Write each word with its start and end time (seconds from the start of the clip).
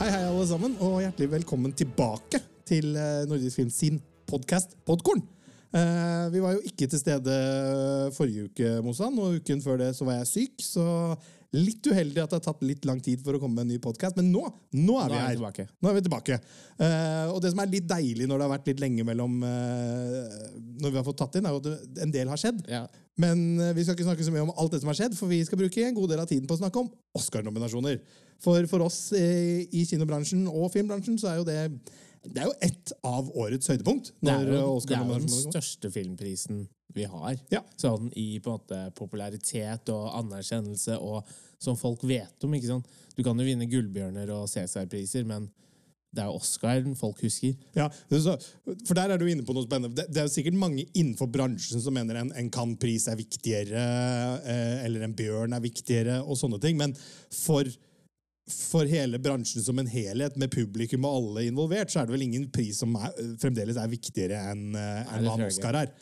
Hei, 0.00 0.08
hei, 0.10 0.22
alle 0.26 0.46
sammen, 0.48 0.72
og 0.82 0.98
hjertelig 1.02 1.28
velkommen 1.36 1.74
tilbake 1.78 2.40
til 2.68 2.94
eh, 2.98 3.22
Nordisk 3.30 3.60
Film 3.60 3.70
sin 3.72 4.00
podkast 4.28 4.74
Podkorn. 4.88 5.20
Eh, 5.72 6.24
vi 6.34 6.40
var 6.42 6.56
jo 6.56 6.64
ikke 6.68 6.88
til 6.90 7.00
stede 7.00 7.36
forrige 8.16 8.48
uke, 8.50 8.72
Mosan, 8.84 9.18
og 9.22 9.38
uken 9.38 9.62
før 9.64 9.78
det 9.84 9.92
så 9.96 10.06
var 10.08 10.18
jeg 10.20 10.30
syk. 10.32 10.64
Så 10.64 10.86
litt 11.52 11.84
uheldig 11.84 12.22
at 12.22 12.32
det 12.32 12.38
har 12.40 12.44
tatt 12.48 12.64
litt 12.64 12.86
lang 12.88 13.00
tid 13.04 13.20
for 13.22 13.36
å 13.36 13.42
komme 13.42 13.60
med 13.60 13.68
en 13.68 13.74
ny 13.76 13.78
podkast. 13.84 14.18
Men 14.18 14.32
nå, 14.34 14.42
nå 14.74 14.98
er 15.04 15.12
Nå 15.12 15.14
vi 15.14 15.20
er 15.20 15.22
vi 15.22 15.28
her. 15.28 15.38
tilbake. 15.38 15.68
Nå 15.78 15.92
er 15.92 15.98
vi 15.98 16.04
tilbake. 16.08 16.40
Eh, 16.88 17.28
og 17.28 17.38
det 17.44 17.52
som 17.54 17.62
er 17.62 17.72
litt 17.76 17.88
deilig 17.92 18.26
når 18.30 18.40
det 18.42 18.48
har 18.48 18.54
vært 18.56 18.72
litt 18.72 18.82
lenge 18.82 19.06
mellom 19.06 19.38
eh, 19.46 20.50
Når 20.82 20.88
vi 20.88 20.98
har 20.98 21.06
fått 21.06 21.20
tatt 21.22 21.38
inn, 21.38 21.46
er 21.50 21.54
jo 21.54 21.62
at 21.62 22.02
en 22.08 22.14
del 22.18 22.32
har 22.32 22.40
skjedd. 22.40 22.64
Ja. 22.72 22.82
Men 23.20 23.60
eh, 23.60 23.74
vi 23.76 23.84
skal 23.84 23.96
ikke 23.96 24.08
snakke 24.08 24.26
så 24.26 24.32
mye 24.34 24.46
om 24.46 24.54
alt 24.56 24.72
det 24.72 24.82
som 24.82 24.90
har 24.92 24.98
skjedd, 24.98 25.16
for 25.18 25.32
vi 25.32 25.42
skal 25.44 25.60
bruke 25.60 25.84
en 25.84 25.96
god 25.96 26.14
del 26.14 26.22
av 26.22 26.30
tiden 26.30 26.48
på 26.48 26.56
å 26.56 26.62
snakke 26.62 26.80
om 26.80 26.88
Oscar-nominasjoner. 27.18 28.00
For 28.42 28.66
for 28.70 28.86
oss 28.86 29.00
eh, 29.16 29.66
i 29.68 29.84
kinobransjen 29.88 30.46
og 30.50 30.72
filmbransjen 30.74 31.20
så 31.20 31.32
er 31.32 31.42
jo 31.42 31.48
det 31.48 31.60
det 32.22 32.38
er 32.38 32.46
jo 32.46 32.54
ett 32.62 32.92
av 33.02 33.30
årets 33.34 33.66
høydepunkt. 33.66 34.12
Det 34.22 34.30
er 34.30 34.44
jo, 34.46 34.76
det 34.86 34.94
er 34.94 35.08
jo 35.08 35.16
den 35.24 35.32
største 35.32 35.90
filmprisen 35.90 36.60
vi 36.94 37.06
har. 37.10 37.34
Ja. 37.50 37.64
Sånn 37.80 38.12
i 38.14 38.36
på 38.38 38.52
en 38.52 38.60
måte 38.60 38.78
popularitet 38.94 39.90
og 39.90 40.12
anerkjennelse 40.20 41.00
og 41.02 41.26
som 41.62 41.78
folk 41.78 42.04
vet 42.06 42.46
om. 42.46 42.54
ikke 42.54 42.70
sant? 42.70 42.86
Du 43.16 43.24
kan 43.26 43.38
jo 43.38 43.46
vinne 43.46 43.66
Gullbjørner 43.70 44.30
og 44.34 44.46
Cæsar-priser, 44.50 45.26
men 45.26 45.48
det 46.12 46.20
er 46.20 46.28
jo 46.28 46.36
Oscar 46.36 46.82
folk 46.98 47.22
husker. 47.24 47.54
Ja, 47.76 47.86
for 48.12 48.96
der 48.98 49.14
er 49.14 49.20
du 49.20 49.24
inne 49.28 49.44
på 49.46 49.54
noe 49.56 49.64
spennende. 49.64 49.96
Det, 49.96 50.10
det 50.12 50.20
er 50.20 50.26
jo 50.28 50.34
sikkert 50.34 50.58
mange 50.60 50.84
innenfor 50.92 51.30
bransjen 51.32 51.80
som 51.80 51.96
mener 51.96 52.20
en, 52.20 52.32
en 52.36 52.50
Cannes-pris 52.52 53.08
er 53.08 53.16
viktigere, 53.16 53.84
eh, 54.44 54.84
eller 54.84 55.06
en 55.06 55.16
Bjørn 55.16 55.56
er 55.56 55.64
viktigere, 55.64 56.18
og 56.20 56.36
sånne 56.36 56.60
ting. 56.60 56.76
Men 56.80 56.92
for, 57.32 57.68
for 58.52 58.88
hele 58.92 59.20
bransjen 59.24 59.64
som 59.64 59.80
en 59.80 59.88
helhet, 59.88 60.36
med 60.36 60.52
publikum 60.52 61.08
og 61.08 61.16
alle 61.16 61.46
involvert, 61.48 61.92
så 61.92 62.02
er 62.02 62.10
det 62.10 62.16
vel 62.18 62.28
ingen 62.28 62.48
pris 62.52 62.82
som 62.84 62.92
er, 63.00 63.16
fremdeles 63.40 63.80
er 63.80 63.92
viktigere 63.92 64.44
enn 64.52 64.68
en 64.76 65.28
hva 65.28 65.38
en 65.38 65.48
Oscar 65.48 65.80
er. 65.80 65.96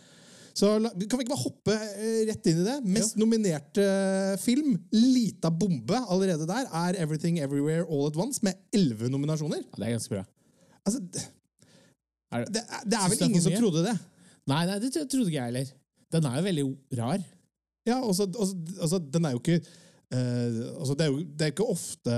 Så 0.56 0.70
kan 0.82 1.18
vi 1.20 1.24
ikke 1.24 1.32
bare 1.32 1.42
hoppe 1.44 1.74
eh, 1.76 2.20
rett 2.28 2.48
inn 2.50 2.62
i 2.62 2.66
det? 2.66 2.76
Mest 2.96 3.18
nominerte 3.20 3.84
eh, 3.84 4.36
film, 4.42 4.74
lita 4.94 5.50
bombe 5.54 5.98
allerede 6.10 6.46
der, 6.48 6.68
er 6.82 6.98
Everything 7.02 7.40
Everywhere 7.42 7.84
All 7.86 8.08
At 8.10 8.18
Once, 8.20 8.42
med 8.46 8.58
elleve 8.74 9.10
nominasjoner. 9.12 9.62
Ja, 9.62 9.76
det 9.78 9.88
er 9.88 9.94
ganske 9.98 10.16
bra. 10.16 10.24
Altså, 10.84 11.02
det, 11.14 11.26
Er 12.30 12.46
det, 12.46 12.64
det, 12.86 12.96
er- 12.98 13.12
vel 13.12 13.28
ingen 13.28 13.44
som 13.44 13.58
trodde 13.58 13.84
det. 13.86 13.94
nei, 14.50 14.64
nei, 14.66 14.80
det 14.82 14.90
trodde 14.94 15.28
ikke 15.28 15.38
jeg 15.38 15.52
heller. 15.52 15.70
Den 16.10 16.26
er 16.26 16.40
jo 16.40 16.48
veldig 16.48 16.66
rar. 16.98 17.22
Ja, 17.86 18.00
altså, 18.02 18.98
den 18.98 19.24
er 19.24 19.36
jo 19.36 19.42
ikke 19.44 19.62
Uh, 20.10 20.74
altså, 20.80 20.96
det, 20.98 21.04
er 21.04 21.10
jo, 21.12 21.18
det 21.22 21.44
er 21.46 21.52
ikke 21.52 21.64
ofte 21.70 22.14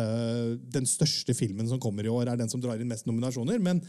den 0.72 0.86
største 0.88 1.34
filmen 1.36 1.66
som 1.68 1.76
kommer 1.76 2.06
i 2.06 2.08
år, 2.08 2.30
er 2.32 2.38
den 2.40 2.48
som 2.48 2.62
drar 2.62 2.80
inn 2.80 2.88
mest 2.88 3.04
nominasjoner, 3.04 3.58
men 3.60 3.82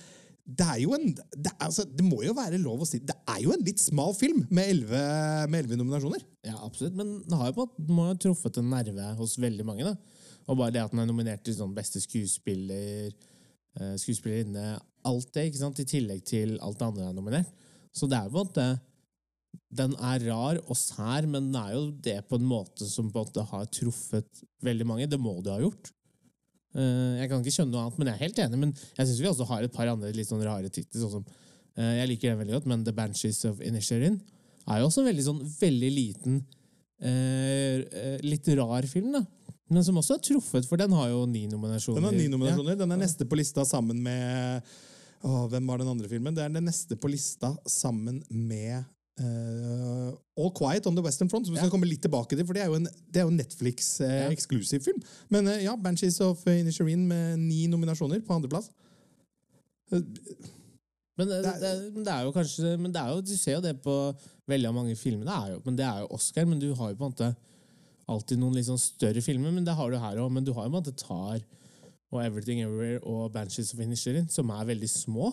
det 0.43 0.65
er 0.67 0.79
jo 0.81 0.91
en 0.97 1.05
det, 1.15 1.51
er, 1.53 1.59
altså, 1.63 1.85
det 1.87 2.03
må 2.03 2.19
jo 2.25 2.33
være 2.35 2.59
lov 2.59 2.81
å 2.83 2.87
si 2.87 2.99
Det 2.99 3.15
er 3.31 3.39
jo 3.45 3.53
en 3.55 3.63
litt 3.63 3.79
smal 3.79 4.11
film 4.17 4.41
med 4.51 4.73
elleve 4.73 5.77
nominasjoner. 5.79 6.25
Ja, 6.43 6.57
absolutt. 6.65 6.97
Men 6.99 7.15
den 7.23 7.37
har 7.39 7.51
jo 7.51 7.63
på 7.63 7.67
en 7.79 7.95
måte 7.95 8.25
truffet 8.25 8.59
en 8.59 8.71
nerve 8.73 9.13
hos 9.19 9.37
veldig 9.39 9.65
mange. 9.67 9.87
da. 9.87 9.95
Og 10.51 10.59
bare 10.59 10.75
det 10.75 10.83
at 10.83 10.91
den 10.91 11.03
er 11.03 11.07
nominert 11.07 11.45
til 11.47 11.55
sånn 11.55 11.75
beste 11.75 12.01
skuespiller, 12.03 13.13
eh, 13.79 13.93
skuespillerinne, 14.01 14.73
alt 15.07 15.31
det, 15.35 15.47
ikke 15.47 15.61
sant? 15.61 15.79
i 15.79 15.87
tillegg 15.87 16.25
til 16.27 16.57
alt 16.59 16.79
det 16.81 16.89
andre 16.89 17.07
er 17.07 17.15
nominert. 17.15 17.69
Så 17.95 18.09
det 18.11 18.19
er 18.19 18.27
jo 18.27 18.35
på 18.35 18.43
en 18.43 18.49
måte 18.49 18.67
Den 19.73 19.93
er 20.01 20.23
rar 20.27 20.57
og 20.65 20.77
sær, 20.77 21.25
men 21.29 21.51
den 21.51 21.57
er 21.57 21.73
jo 21.73 21.87
det 22.03 22.19
på 22.29 22.37
en 22.37 22.45
måte 22.45 22.85
som 22.89 23.09
på 23.09 23.21
en 23.21 23.27
måte 23.29 23.43
har 23.49 23.65
truffet 23.73 24.43
veldig 24.65 24.85
mange. 24.89 25.07
Det 25.09 25.19
må 25.21 25.39
det 25.41 25.53
ha 25.53 25.61
gjort. 25.61 25.91
Eh, 26.75 27.21
Jeg 27.21 27.29
kan 27.29 27.41
ikke 27.43 27.53
skjønne 27.53 27.71
noe 27.73 27.83
annet, 27.85 27.97
men 27.99 28.07
jeg 28.09 28.15
er 28.15 28.23
helt 28.25 28.39
enig. 28.45 28.59
Men 28.59 28.73
jeg 28.97 29.07
syns 29.07 29.21
vi 29.21 29.29
også 29.29 29.47
har 29.49 29.63
et 29.63 29.73
par 29.73 29.87
andre 29.91 30.11
litt 30.15 30.29
sånn 30.29 30.43
rare 30.45 30.69
titler. 30.73 31.05
Sånn 31.09 31.25
eh, 31.77 31.93
jeg 32.01 32.09
liker 32.13 32.33
den 32.33 32.41
veldig 32.41 32.57
godt, 32.59 32.69
men 32.71 32.83
The 32.87 32.93
Banshees 32.97 33.43
of 33.49 33.61
Inisherin 33.61 34.19
er 34.67 34.79
jo 34.79 34.87
også 34.89 35.03
en 35.03 35.09
veldig, 35.11 35.25
sånn, 35.27 35.41
veldig 35.59 35.91
liten, 35.91 36.41
eh, 37.03 38.17
litt 38.23 38.47
rar 38.57 38.87
film. 38.87 39.11
da. 39.19 39.25
Men 39.69 39.83
som 39.83 39.97
også 39.97 40.15
er 40.17 40.23
truffet, 40.23 40.65
for 40.69 40.77
den 40.77 40.91
har 40.91 41.09
jo 41.09 41.25
ni 41.25 41.45
nominasjoner. 41.47 41.99
Den 41.99 42.09
har 42.09 42.17
ni 42.17 42.27
nominasjoner. 42.31 42.77
Den 42.77 42.91
er 42.91 42.99
neste 43.01 43.25
på 43.27 43.37
lista 43.39 43.65
sammen 43.65 44.01
med 44.03 44.61
Åh, 45.23 45.47
Hvem 45.47 45.65
var 45.67 45.77
den 45.79 45.87
andre 45.87 46.09
filmen? 46.11 46.35
Det 46.35 46.43
er 46.43 46.49
den 46.51 46.65
neste 46.67 46.97
på 46.99 47.07
lista 47.09 47.53
sammen 47.69 48.21
med 48.29 48.83
eh, 49.21 50.09
All 50.39 50.51
Quiet 50.57 50.87
on 50.89 50.95
the 50.97 51.03
Western 51.05 51.29
Front, 51.29 51.47
som 51.47 51.55
vi 51.55 51.61
skal 51.61 51.71
komme 51.73 51.89
litt 51.89 52.01
tilbake 52.05 52.37
til, 52.37 52.45
for 52.47 52.57
det 52.57 52.63
er 52.63 52.71
jo 52.71 52.79
en, 52.79 52.87
er 52.87 53.21
en 53.21 53.37
Ja. 53.37 53.37
Netflix-eksklusiv 53.43 54.83
film. 54.85 55.03
Men 55.29 55.47
uh, 55.47 55.59
ja, 55.61 55.75
Banshees 55.77 56.19
of 56.25 56.41
Inisherin 56.49 57.05
med 57.07 57.37
ni 57.39 57.67
nominasjoner 57.67 58.23
på 58.25 58.33
andreplass. 58.37 58.71
Ja. 59.91 60.01
Men 61.13 61.29
det, 61.29 61.43
det, 61.45 61.53
det, 61.61 62.05
det 62.05 62.09
er 62.09 62.23
jo 62.25 62.31
kanskje 62.33 62.71
men 62.81 62.93
det 62.93 62.97
er 62.97 63.11
jo, 63.13 63.21
Du 63.21 63.35
ser 63.37 63.59
jo 63.59 63.61
det 63.61 63.75
på 63.83 63.95
veldig 64.49 64.71
mange 64.73 64.95
filmer. 64.97 65.27
Det 65.27 65.35
er 65.35 65.51
jo, 65.53 65.59
men 65.65 65.77
det 65.77 65.85
er 65.85 65.99
jo 66.01 66.13
Oscar, 66.17 66.47
men 66.49 66.61
du 66.61 66.71
har 66.73 66.89
jo 66.89 66.97
på 66.97 67.05
en 67.05 67.13
måte 67.13 67.33
alltid 68.09 68.41
noen 68.41 68.57
litt 68.57 68.67
sånn 68.67 68.81
større 68.81 69.21
filmer, 69.23 69.53
men 69.53 69.65
det 69.65 69.75
har 69.77 69.91
du 69.91 69.99
her 70.01 70.19
òg. 70.23 70.31
Men 70.33 70.45
du 70.45 70.51
har 70.55 70.65
jo 70.65 70.73
på 70.73 70.73
en 70.73 70.81
måte 70.81 70.95
Tar 70.97 71.43
og 72.13 72.21
Everything 72.21 72.61
Everywhere 72.65 73.01
og 73.09 73.31
Banshees 73.33 73.73
of 73.73 73.81
Inisherin, 73.81 74.27
som 74.29 74.51
er 74.53 74.67
veldig 74.73 74.89
små. 74.89 75.31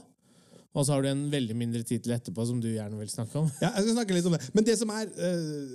Og 0.70 0.86
så 0.86 0.94
har 0.94 1.02
du 1.02 1.08
en 1.10 1.24
veldig 1.32 1.56
mindre 1.58 1.82
tittel 1.82 2.14
etterpå, 2.14 2.44
som 2.46 2.60
du 2.62 2.68
gjerne 2.70 2.98
vil 3.00 3.10
snakke 3.10 3.40
om. 3.42 3.48
Ja, 3.62 3.72
jeg 3.74 3.88
skal 3.88 3.96
snakke 3.96 4.14
litt 4.14 4.28
om 4.30 4.36
det. 4.36 4.42
Men 4.54 4.66
det 4.68 4.76
som 4.78 4.92
er 4.94 5.08
eh, 5.10 5.72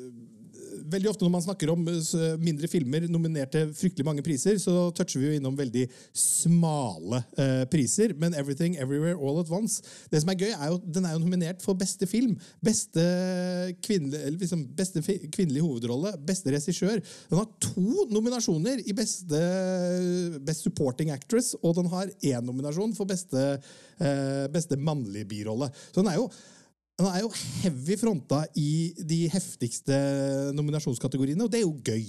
Veldig 0.92 1.10
ofte 1.12 1.26
når 1.26 1.34
man 1.34 1.44
snakker 1.46 1.72
om 1.74 1.86
eh, 1.90 2.36
mindre 2.42 2.70
filmer 2.72 3.06
nominerte 3.10 3.66
fryktelig 3.76 4.06
mange 4.08 4.24
priser, 4.26 4.58
så 4.62 4.90
toucher 4.96 5.22
vi 5.22 5.30
jo 5.30 5.40
innom 5.40 5.58
veldig 5.58 5.86
smale 6.16 7.22
eh, 7.42 7.64
priser. 7.72 8.14
Men 8.20 8.36
Everything 8.38 8.78
Everywhere 8.82 9.18
All 9.18 9.42
At 9.42 9.52
Once 9.54 9.84
Det 10.12 10.22
som 10.22 10.32
er 10.34 10.40
gøy, 10.40 10.54
er 10.54 10.74
jo 10.74 10.80
den 10.86 11.08
er 11.08 11.16
jo 11.16 11.24
nominert 11.24 11.64
for 11.66 11.78
beste 11.78 12.08
film. 12.10 12.36
Beste, 12.64 13.06
kvinne, 13.86 14.22
liksom 14.38 14.66
beste 14.78 15.04
hovedrolle. 15.66 16.16
Beste 16.26 16.54
regissør. 16.54 17.02
Den 17.30 17.42
har 17.42 17.50
to 17.64 18.08
nominasjoner 18.14 18.84
i 18.86 18.96
beste 18.96 19.42
Best 20.46 20.66
Supporting 20.66 21.12
Actress, 21.14 21.54
og 21.62 21.78
den 21.80 21.90
har 21.92 22.12
én 22.24 22.46
nominasjon 22.46 22.96
for 22.98 23.10
beste, 23.10 23.46
eh, 24.00 24.46
beste 24.54 24.78
mannlige 24.78 25.28
birolle. 25.30 25.72
Så 25.92 26.02
den 26.02 26.12
er 26.12 26.20
jo 26.20 26.30
den 26.96 27.08
er 27.12 27.24
jo 27.26 27.32
heavy 27.62 27.98
fronta 28.00 28.46
i 28.56 28.94
de 29.04 29.26
heftigste 29.34 29.98
nominasjonskategoriene, 30.56 31.44
og 31.44 31.52
det 31.52 31.60
er 31.60 31.68
jo 31.68 31.76
gøy. 31.84 32.06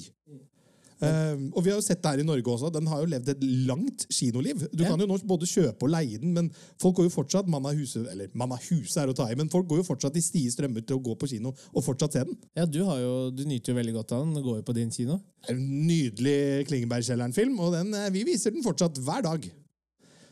Um, 0.97 1.51
og 1.53 1.61
vi 1.61 1.69
har 1.69 1.77
jo 1.77 1.85
sett 1.85 2.01
det 2.01 2.09
her 2.09 2.21
i 2.23 2.25
Norge 2.25 2.49
også. 2.49 2.71
Den 2.73 2.87
har 2.89 3.03
jo 3.03 3.09
levd 3.13 3.27
et 3.29 3.43
langt 3.69 4.07
kinoliv. 4.09 4.63
Du 4.73 4.81
Ja. 4.83 4.89
kan 4.89 5.03
jo 5.03 5.07
nå 5.11 5.19
både 5.29 5.45
kjøpe 5.45 5.85
og 5.85 5.91
leie 5.93 6.17
den, 6.23 6.33
men 6.33 6.49
folk 6.81 6.97
går 6.97 7.11
jo 7.11 7.13
fortsatt 7.19 7.51
mann 7.53 7.67
av 7.69 7.75
huset 7.77 8.07
Eller 8.09 8.31
mann 8.33 8.53
av 8.53 8.63
huset 8.65 9.03
er 9.03 9.13
å 9.13 9.15
ta 9.15 9.27
i, 9.29 9.35
men 9.37 9.51
folk 9.53 9.69
går 9.69 9.83
jo 9.83 9.89
fortsatt 9.91 10.17
i 10.17 10.23
stie 10.25 10.49
strømmer 10.49 10.87
til 10.87 10.97
å 10.97 11.03
gå 11.05 11.13
på 11.21 11.29
kino 11.29 11.53
og 11.53 11.85
fortsatt 11.85 12.17
se 12.17 12.25
den. 12.25 12.39
Ja, 12.57 12.65
du, 12.65 12.81
har 12.89 13.03
jo, 13.03 13.31
du 13.31 13.45
nyter 13.45 13.75
jo 13.75 13.77
veldig 13.77 13.93
godt 13.99 14.13
av 14.17 14.25
den. 14.25 14.33
Den 14.39 14.43
går 14.47 14.57
jo 14.63 14.63
på 14.71 14.77
din 14.79 14.91
kino. 14.91 15.21
Det 15.45 15.53
er 15.53 15.59
en 15.59 15.87
nydelig 15.87 16.67
Klingebergkjelleren-film, 16.71 17.61
og 17.61 17.77
den, 17.77 17.93
eh, 17.93 18.09
vi 18.17 18.25
viser 18.25 18.57
den 18.57 18.65
fortsatt 18.65 18.97
hver 18.97 19.21
dag. 19.29 19.45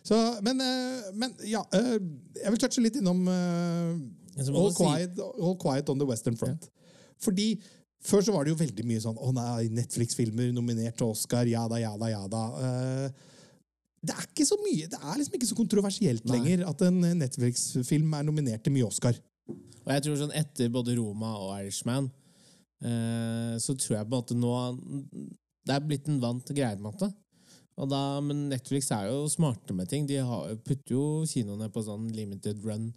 Så, 0.02 0.16
men, 0.42 0.60
eh, 0.60 1.12
men 1.12 1.32
ja 1.44 1.62
eh, 1.72 1.98
Jeg 2.40 2.50
vil 2.52 2.58
touche 2.60 2.80
litt 2.80 2.96
innom 2.96 3.28
All, 4.42 4.72
quiet, 4.74 5.18
All 5.20 5.56
Quiet 5.60 5.90
on 5.92 6.00
the 6.00 6.06
Western 6.08 6.36
Front. 6.38 6.68
Fordi 7.22 7.54
før 8.04 8.24
så 8.24 8.34
var 8.34 8.44
det 8.44 8.52
jo 8.52 8.60
veldig 8.60 8.84
mye 8.88 9.02
sånn 9.02 9.16
Å 9.16 9.30
nei, 9.32 9.68
Netflix-filmer 9.72 10.50
nominert 10.52 10.98
til 10.98 11.12
Oscar, 11.14 11.48
ja 11.48 11.64
da, 11.70 11.78
ja 11.80 11.94
da, 12.00 12.10
ja 12.12 12.24
da. 12.30 12.42
Uh, 12.58 13.30
det 14.04 14.12
er 14.12 14.26
ikke 14.26 14.44
så 14.44 14.58
mye, 14.60 14.88
det 14.90 14.98
er 15.00 15.16
liksom 15.16 15.38
ikke 15.38 15.48
så 15.48 15.56
kontroversielt 15.56 16.26
Nei. 16.28 16.36
lenger 16.36 16.66
at 16.68 16.82
en 16.84 16.98
Netflix-film 17.22 18.18
er 18.18 18.26
nominert 18.26 18.64
til 18.66 18.74
mye 18.74 18.90
Oscar. 18.90 19.16
Og 19.84 19.90
jeg 19.92 20.04
tror 20.04 20.20
sånn 20.20 20.36
etter 20.36 20.68
både 20.72 20.96
Roma 20.98 21.32
og 21.40 21.54
Irishman, 21.62 22.10
uh, 22.84 23.54
så 23.62 23.76
tror 23.78 23.98
jeg 24.00 24.04
på 24.04 24.10
en 24.10 24.18
måte 24.18 24.36
nå 24.36 24.54
Det 25.64 25.72
er 25.72 25.86
blitt 25.86 26.08
en 26.12 26.20
vant 26.20 26.52
greie, 26.52 26.76
på 26.76 26.82
en 26.82 26.90
måte. 26.90 27.08
Da, 27.74 28.20
men 28.22 28.48
Netflix 28.52 28.90
er 28.94 29.08
jo 29.08 29.24
smarte 29.32 29.74
med 29.74 29.88
ting. 29.90 30.04
De 30.06 30.20
har, 30.22 30.52
putter 30.62 30.94
jo 30.94 31.06
kinoene 31.26 31.70
på 31.72 31.82
sånn 31.82 32.06
limited 32.14 32.60
run 32.62 32.90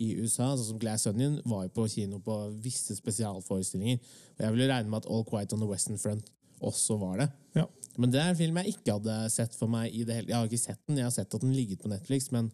i 0.00 0.14
USA. 0.18 0.50
Sånn 0.54 0.72
som 0.72 0.80
Glass 0.82 1.06
Onion 1.10 1.38
var 1.48 1.66
jo 1.66 1.74
på 1.76 1.86
kino 1.92 2.20
på 2.24 2.36
visse 2.64 2.96
spesialforestillinger. 2.98 4.00
Og 4.38 4.44
jeg 4.46 4.56
ville 4.56 4.70
regne 4.72 4.92
med 4.92 5.02
at 5.02 5.10
All 5.12 5.26
Quiet 5.28 5.52
on 5.56 5.62
the 5.62 5.68
Western 5.68 6.00
Front 6.00 6.32
også 6.64 6.96
var 7.00 7.22
det. 7.22 7.28
Ja. 7.56 7.66
Men 8.00 8.12
det 8.12 8.20
er 8.22 8.32
en 8.32 8.38
film 8.38 8.58
jeg 8.60 8.74
ikke 8.74 8.96
hadde 8.98 9.16
sett 9.32 9.54
for 9.58 9.70
meg 9.72 9.94
i 9.96 10.04
det 10.06 10.16
hele 10.16 10.30
Jeg 10.30 10.36
har 10.36 10.48
ikke 10.48 10.62
sett 10.62 10.80
den, 10.86 11.00
jeg 11.00 11.08
har 11.08 11.14
sett 11.14 11.34
at 11.34 11.44
den 11.44 11.54
ligget 11.56 11.82
på 11.82 11.90
Netflix, 11.90 12.30
men 12.32 12.50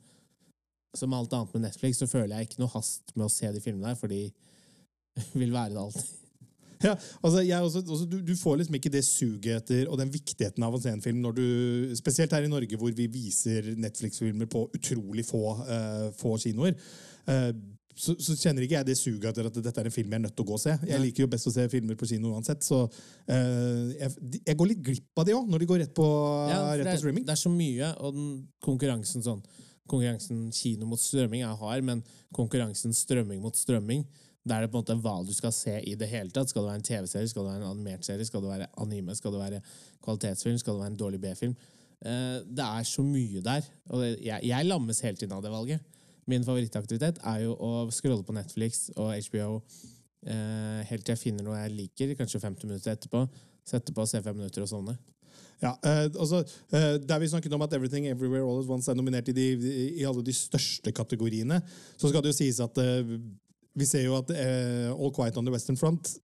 som 0.96 1.12
alt 1.12 1.34
annet 1.37 1.52
med 1.54 1.66
Netflix 1.66 2.00
så 2.00 2.08
føler 2.08 2.38
jeg 2.38 2.48
ikke 2.48 2.62
noe 2.62 2.72
hast 2.72 3.12
med 3.14 3.26
å 3.26 3.32
se 3.32 3.50
de 3.52 3.60
filmene 3.60 3.90
der, 3.90 3.99
for 4.00 4.12
de 4.12 4.22
vil 5.40 5.52
være 5.52 5.75
det 5.75 5.82
alltid. 5.82 6.25
Ja, 6.84 6.94
altså 7.23 7.43
jeg 7.44 7.62
også, 7.62 7.82
også, 7.87 8.08
du, 8.11 8.19
du 8.25 8.34
får 8.37 8.61
liksom 8.61 8.76
ikke 8.78 8.93
det 8.93 9.05
suget 9.06 9.62
etter 9.62 9.88
og 9.90 9.99
den 10.00 10.12
viktigheten 10.12 10.64
av 10.67 10.76
en 10.76 11.02
film 11.05 11.23
når 11.25 11.38
du, 11.38 11.46
spesielt 11.99 12.34
her 12.37 12.44
i 12.46 12.52
Norge 12.52 12.78
hvor 12.81 12.93
vi 12.96 13.06
viser 13.11 13.73
Netflix-filmer 13.81 14.50
på 14.50 14.67
utrolig 14.76 15.25
få, 15.26 15.43
uh, 15.64 16.11
få 16.19 16.37
kinoer. 16.43 16.76
Uh, 17.26 17.50
så, 17.96 18.12
så 18.20 18.34
kjenner 18.37 18.67
ikke 18.67 18.76
jeg 18.76 18.87
det 18.90 18.96
suget 18.99 19.31
etter 19.31 19.46
at 19.49 19.56
dette 19.56 19.81
er 19.81 19.88
en 19.88 19.94
film 19.94 20.11
jeg 20.12 20.19
er 20.19 20.25
nødt 20.26 20.34
til 20.37 20.44
å 20.44 20.49
gå 20.50 20.56
og 20.58 20.61
se. 20.61 20.75
Jeg 20.84 21.00
liker 21.00 21.25
jo 21.25 21.31
best 21.32 21.49
å 21.49 21.52
se 21.55 21.64
filmer 21.73 21.96
på 21.96 22.08
kino 22.11 22.34
uansett, 22.37 22.64
så 22.67 22.82
uh, 22.84 23.87
jeg, 23.96 24.11
jeg 24.43 24.58
går 24.61 24.70
litt 24.73 24.82
glipp 24.84 25.23
av 25.23 25.28
de 25.28 25.37
òg, 25.38 25.49
når 25.49 25.64
de 25.64 25.70
går 25.70 25.81
rett 25.87 25.94
på, 25.96 26.08
Ja, 26.52 26.61
rett 26.75 26.84
det, 26.84 26.99
på 26.99 27.06
streaming. 27.06 27.25
det 27.25 27.32
er 27.32 27.40
så 27.40 27.52
mye, 27.52 27.94
og 27.96 28.19
den 28.19 28.28
konkurransen 28.64 29.25
sånn 29.25 29.40
Konkurransen 29.87 30.49
kino 30.50 30.82
mot 30.90 30.99
strømming 30.99 31.44
er 31.46 31.58
hard, 31.61 31.84
men 31.87 32.00
konkurransen 32.34 32.90
strømming 32.90 33.38
mot 33.38 33.55
strømming, 33.55 34.00
da 34.46 34.56
er 34.56 34.64
det 34.64 34.70
på 34.70 34.78
en 34.78 34.84
måte 34.84 34.98
hva 35.02 35.16
du 35.26 35.32
skal 35.34 35.52
se 35.54 35.75
i 35.82 35.96
det 35.98 36.06
hele 36.10 36.31
tatt. 36.31 36.52
Skal 36.52 36.62
det 36.62 36.70
være 36.70 36.81
en 36.81 36.87
TV-serie, 36.87 37.31
skal 37.31 37.43
det 37.43 37.50
være 37.50 37.62
en 37.64 37.72
animert 37.72 38.06
serie, 38.06 38.26
skal 38.28 38.44
det 38.44 38.52
være 38.52 38.69
anime, 38.82 39.16
skal 39.19 39.34
det 39.34 39.43
være 39.43 39.60
kvalitetsfilm, 40.06 40.60
skal 40.62 40.76
det 40.76 40.84
være 40.84 40.93
en 40.93 41.00
dårlig 41.00 41.20
B-film? 41.25 41.56
Eh, 42.06 42.38
det 42.46 42.66
er 42.66 42.87
så 42.87 43.02
mye 43.02 43.43
der, 43.43 43.66
og 43.90 44.06
jeg, 44.06 44.40
jeg 44.44 44.69
lammes 44.69 45.02
hele 45.02 45.19
tiden 45.19 45.34
av 45.34 45.43
det 45.43 45.50
valget. 45.50 45.82
Min 46.31 46.46
favorittaktivitet 46.46 47.19
er 47.26 47.43
jo 47.44 47.58
å 47.62 47.72
scrolle 47.94 48.26
på 48.26 48.34
Netflix 48.34 48.88
og 48.94 49.12
HBO 49.28 49.60
eh, 50.26 50.81
helt 50.88 51.06
til 51.06 51.14
jeg 51.14 51.22
finner 51.22 51.46
noe 51.46 51.58
jeg 51.60 51.75
liker, 51.75 52.14
kanskje 52.19 52.42
50 52.42 52.70
minutter 52.70 52.94
etterpå. 52.94 53.26
Sette 53.66 53.94
på, 53.94 54.06
se 54.06 54.22
fem 54.22 54.37
minutter 54.38 54.62
og 54.62 54.70
sovne. 54.70 54.96
Ja, 55.62 55.72
eh, 55.82 56.04
altså, 56.12 56.44
eh, 56.72 57.00
Der 57.00 57.19
vi 57.19 57.28
snakket 57.28 57.52
om 57.52 57.62
at 57.62 57.72
Everything 57.72 58.06
Everywhere 58.06 58.44
All 58.44 58.60
At 58.60 58.70
Once 58.70 58.90
er 58.90 58.94
nominert 58.94 59.28
i, 59.28 59.32
de, 59.32 59.46
i 59.96 60.04
alle 60.04 60.22
de 60.25 60.32
største 60.32 60.92
kategoriene, 60.92 61.62
så 61.96 62.08
skal 62.08 62.22
det 62.22 62.34
jo 62.34 62.38
sies 62.38 62.60
at 62.60 62.78
eh, 62.78 63.16
vi 63.76 63.88
ser 63.88 64.06
jo 64.06 64.17
at 64.19 64.32
eh, 64.34 64.93
All 64.93 65.12
Quiet 65.14 65.37
on 65.37 65.46
the 65.46 65.55
Western 65.55 65.78
Front 65.81 66.17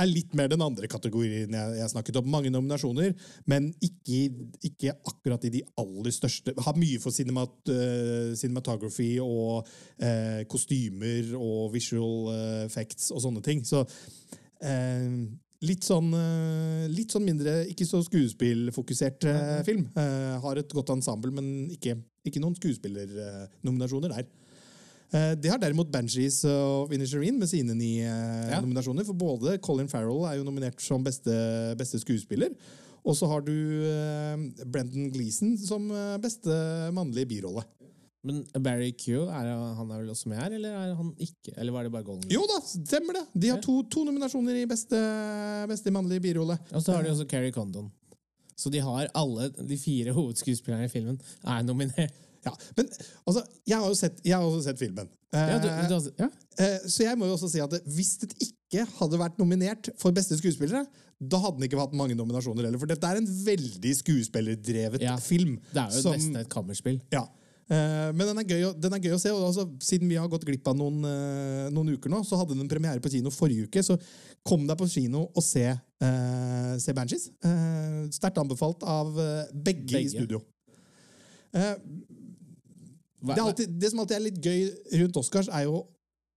er 0.00 0.10
litt 0.10 0.32
mer 0.34 0.48
den 0.50 0.62
andre 0.64 0.88
kategorien 0.90 1.52
jeg, 1.54 1.76
jeg 1.78 1.92
snakket 1.92 2.18
om. 2.18 2.30
Mange 2.30 2.50
nominasjoner, 2.52 3.12
men 3.50 3.68
ikke, 3.84 4.24
ikke 4.66 4.94
akkurat 5.06 5.46
i 5.46 5.52
de 5.54 5.62
aller 5.80 6.14
største. 6.14 6.54
Har 6.66 6.78
mye 6.78 6.98
for 7.02 7.14
cinemat, 7.14 7.54
uh, 7.70 8.34
cinematography 8.38 9.12
og 9.22 9.62
uh, 10.02 10.42
kostymer 10.50 11.34
og 11.38 11.72
visual 11.74 12.32
eh, 12.34 12.60
effects 12.66 13.12
og 13.14 13.22
sånne 13.22 13.44
ting. 13.44 13.62
Så 13.66 13.84
uh, 13.84 15.14
litt 15.64 15.86
sånn, 15.86 16.10
litt 16.92 17.14
sånn 17.14 17.24
mindre, 17.24 17.62
ikke 17.70 17.86
så 17.88 18.02
skuespillfokusert 18.04 19.24
eh, 19.30 19.60
film. 19.64 19.86
Har 19.94 20.60
et 20.60 20.74
godt 20.76 20.92
ensemble, 20.92 21.32
men 21.32 21.70
ikke, 21.72 21.94
ikke 22.28 22.42
noen 22.42 22.58
skuespillernominasjoner 22.58 24.12
der. 24.12 24.26
Eh, 25.14 25.34
Det 25.38 25.50
har 25.52 25.60
derimot 25.62 25.90
Banshees 25.94 26.40
og 26.50 26.92
Inisherin 26.94 27.38
med 27.38 27.48
sine 27.50 27.74
ni 27.78 28.00
eh, 28.02 28.50
Ja. 28.50 28.60
nominasjoner. 28.60 29.06
For 29.06 29.14
både 29.14 29.58
Colin 29.62 29.88
Farrell 29.88 30.24
er 30.26 30.40
jo 30.40 30.44
nominert 30.48 30.80
som 30.82 31.04
beste, 31.04 31.30
beste 31.78 32.00
skuespiller, 32.02 32.50
og 33.04 33.14
så 33.14 33.28
har 33.30 33.44
du 33.46 33.52
eh, 33.54 34.64
Brendan 34.66 35.10
Gleeson 35.12 35.56
som 35.60 35.86
beste 36.20 36.50
mannlige 36.96 37.28
birolle. 37.30 37.62
Men 38.24 38.38
Barry 38.64 38.90
Q, 38.96 39.28
er 39.28 39.50
han 39.76 39.90
er 39.92 39.98
vel 40.00 40.08
også 40.08 40.30
med 40.32 40.38
her, 40.40 40.54
eller 40.56 40.72
er 40.72 40.94
han 40.96 41.10
ikke? 41.20 41.52
Eller 41.60 41.74
var 41.76 41.84
det 41.84 41.92
bare 41.92 42.06
Golden? 42.06 42.30
Jo 42.32 42.46
da, 42.48 42.56
stemmer 42.64 43.18
det! 43.18 43.24
De 43.36 43.50
har 43.52 43.60
to, 43.60 43.82
to 43.92 44.04
nominasjoner 44.08 44.62
i 44.62 44.64
beste, 44.70 44.96
beste 45.68 45.92
mannlige 45.92 46.22
birolle. 46.24 46.56
Og 46.72 46.80
så 46.80 46.94
har 46.96 47.04
de 47.04 47.12
også 47.12 47.26
Carrie 47.28 47.52
Condon. 47.52 47.90
Så 48.56 48.70
de 48.72 48.80
har 48.80 49.10
alle 49.14 49.50
de 49.52 49.76
fire 49.76 50.14
hovedskuespillerne 50.16 50.86
i 50.88 50.92
filmen 50.92 51.20
er 51.44 51.62
nominert. 51.68 52.16
Ja, 52.44 52.52
men 52.76 52.88
altså, 53.26 53.42
jeg 53.66 53.78
har 53.80 53.88
jo 53.88 53.94
sett, 53.98 54.18
jeg 54.24 54.34
har 54.36 54.44
også 54.48 54.64
sett 54.68 54.78
filmen. 54.82 55.08
Eh, 55.34 55.46
Ja, 55.50 55.58
du, 55.58 55.68
du, 55.90 56.10
ja. 56.20 56.28
eh, 56.62 56.78
så 56.86 57.02
jeg 57.06 57.18
må 57.18 57.26
jo 57.26 57.34
også 57.38 57.48
si 57.50 57.60
at 57.64 57.72
hvis 57.90 58.12
det 58.22 58.30
ikke 58.48 58.84
hadde 59.00 59.18
vært 59.18 59.38
nominert 59.40 59.88
for 59.98 60.12
beste 60.14 60.36
skuespillere, 60.38 60.84
da 61.24 61.38
hadde 61.40 61.58
den 61.60 61.68
ikke 61.68 61.78
hatt 61.80 61.94
mange 61.96 62.14
nominasjoner 62.18 62.66
heller. 62.66 62.78
For 62.82 62.90
dette 62.90 63.06
er 63.08 63.20
en 63.22 63.26
veldig 63.46 63.94
skuespillerdrevet 64.02 65.02
Ja, 65.06 65.16
film. 65.22 65.56
Det 65.72 65.80
er 65.86 65.90
jo 65.96 66.02
som- 66.04 66.14
nesten 66.14 66.36
et 66.42 66.48
kammerspill. 66.52 67.00
Ja. 67.14 67.24
Eh, 67.70 68.12
Men 68.12 68.26
den 68.28 68.38
er, 68.38 68.44
gøy, 68.44 68.74
den 68.78 68.92
er 68.92 68.98
gøy 69.00 69.14
å 69.16 69.20
se. 69.20 69.30
Og 69.32 69.46
altså, 69.48 69.64
siden 69.80 70.08
vi 70.10 70.16
har 70.20 70.28
gått 70.28 70.44
glipp 70.44 70.66
av 70.68 70.76
noen, 70.76 70.98
eh, 71.08 71.70
noen 71.72 71.94
uker 71.96 72.10
nå, 72.12 72.20
så 72.26 72.36
hadde 72.36 72.58
den 72.58 72.68
premiere 72.68 73.00
på 73.00 73.10
kino 73.10 73.30
forrige 73.30 73.68
uke. 73.70 73.80
Så 73.82 73.96
kom 74.44 74.66
deg 74.66 74.76
på 74.76 74.86
kino 74.90 75.30
og 75.34 75.42
se, 75.42 75.64
uh, 76.02 76.74
se 76.78 76.92
Banshees. 76.92 77.30
Uh, 77.42 78.04
Sterkt 78.12 78.36
anbefalt 78.36 78.82
av 78.84 79.14
begge, 79.16 79.86
begge, 79.88 80.02
i 80.04 80.08
studio. 80.12 80.42
Eh, 81.54 81.74
Hva, 81.78 82.23
det, 83.32 83.40
alltid, 83.40 83.74
det 83.80 83.90
som 83.92 84.02
alltid 84.02 84.16
er 84.18 84.24
litt 84.26 84.40
gøy 84.44 85.00
rundt 85.02 85.20
Oscars, 85.20 85.48
er 85.48 85.66
jo 85.68 85.84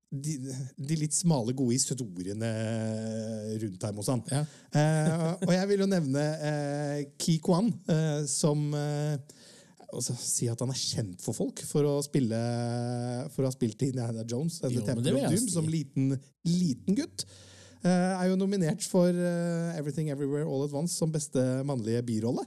de, 0.07 0.37
de 0.79 0.97
litt 1.01 1.15
smale, 1.15 1.51
gode 1.57 1.75
historiene 1.75 2.51
rundt 3.59 3.83
her. 3.83 3.97
Ja. 4.31 4.43
Eh, 4.71 5.25
og 5.43 5.51
jeg 5.51 5.69
vil 5.73 5.83
jo 5.83 5.89
nevne 5.91 6.23
eh, 6.47 7.01
Ki 7.19 7.37
Kwan, 7.43 7.73
eh, 7.91 8.21
som 8.31 8.69
eh, 8.77 9.17
si 10.21 10.47
at 10.51 10.63
han 10.63 10.71
er 10.71 10.79
kjent 10.79 11.23
for 11.23 11.35
folk 11.35 11.61
for 11.63 11.87
å 11.87 11.97
spille 12.03 12.37
For 13.31 13.45
å 13.45 13.47
ha 13.47 13.53
spilt 13.55 13.83
i 13.85 13.91
Indiana 13.93 14.25
Jones 14.27 14.59
Jo, 14.67 14.81
Temple 14.83 15.13
of 15.15 15.31
Doom 15.31 15.47
som 15.51 15.69
liten, 15.71 16.11
liten 16.43 16.97
gutt. 16.97 17.23
Eh, 17.85 18.13
er 18.17 18.27
jo 18.31 18.39
nominert 18.39 18.83
for 18.89 19.07
eh, 19.11 19.77
Everything 19.79 20.11
Everywhere 20.11 20.47
All 20.47 20.65
At 20.65 20.75
Once 20.75 20.95
som 20.97 21.11
beste 21.13 21.43
mannlige 21.67 22.03
birolle. 22.07 22.43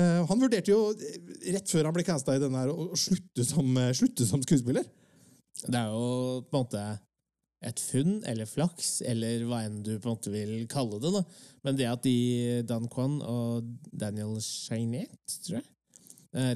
Eh, 0.00 0.24
han 0.28 0.40
vurderte 0.40 0.72
jo 0.72 0.90
eh, 0.94 1.20
rett 1.54 1.70
før 1.70 1.88
han 1.88 1.96
ble 1.96 2.06
casta 2.06 2.36
i 2.36 2.40
denne 2.42 2.62
her 2.62 2.72
å 2.72 2.96
slutte 2.98 3.44
som, 3.46 3.68
eh, 3.80 3.92
slutte 3.96 4.26
som 4.28 4.42
skuespiller. 4.44 4.86
Det 5.60 5.76
er 5.76 5.90
jo 5.92 6.40
på 6.48 6.56
en 6.56 6.64
måte 6.64 6.84
et 7.68 7.80
funn, 7.84 8.22
eller 8.24 8.48
flaks, 8.48 9.02
eller 9.04 9.42
hva 9.48 9.64
enn 9.66 9.82
du 9.84 9.92
på 9.98 10.08
en 10.08 10.14
måte 10.14 10.32
vil 10.32 10.54
kalle 10.70 11.00
det. 11.02 11.10
da. 11.12 11.24
Men 11.66 11.76
det 11.76 11.90
at 11.90 12.06
de, 12.06 12.62
Dan 12.64 12.88
Kwan 12.88 13.18
og 13.20 13.68
Daniel 13.92 14.38
Chainet, 14.40 15.12
tror 15.44 15.58
jeg, 15.58 15.66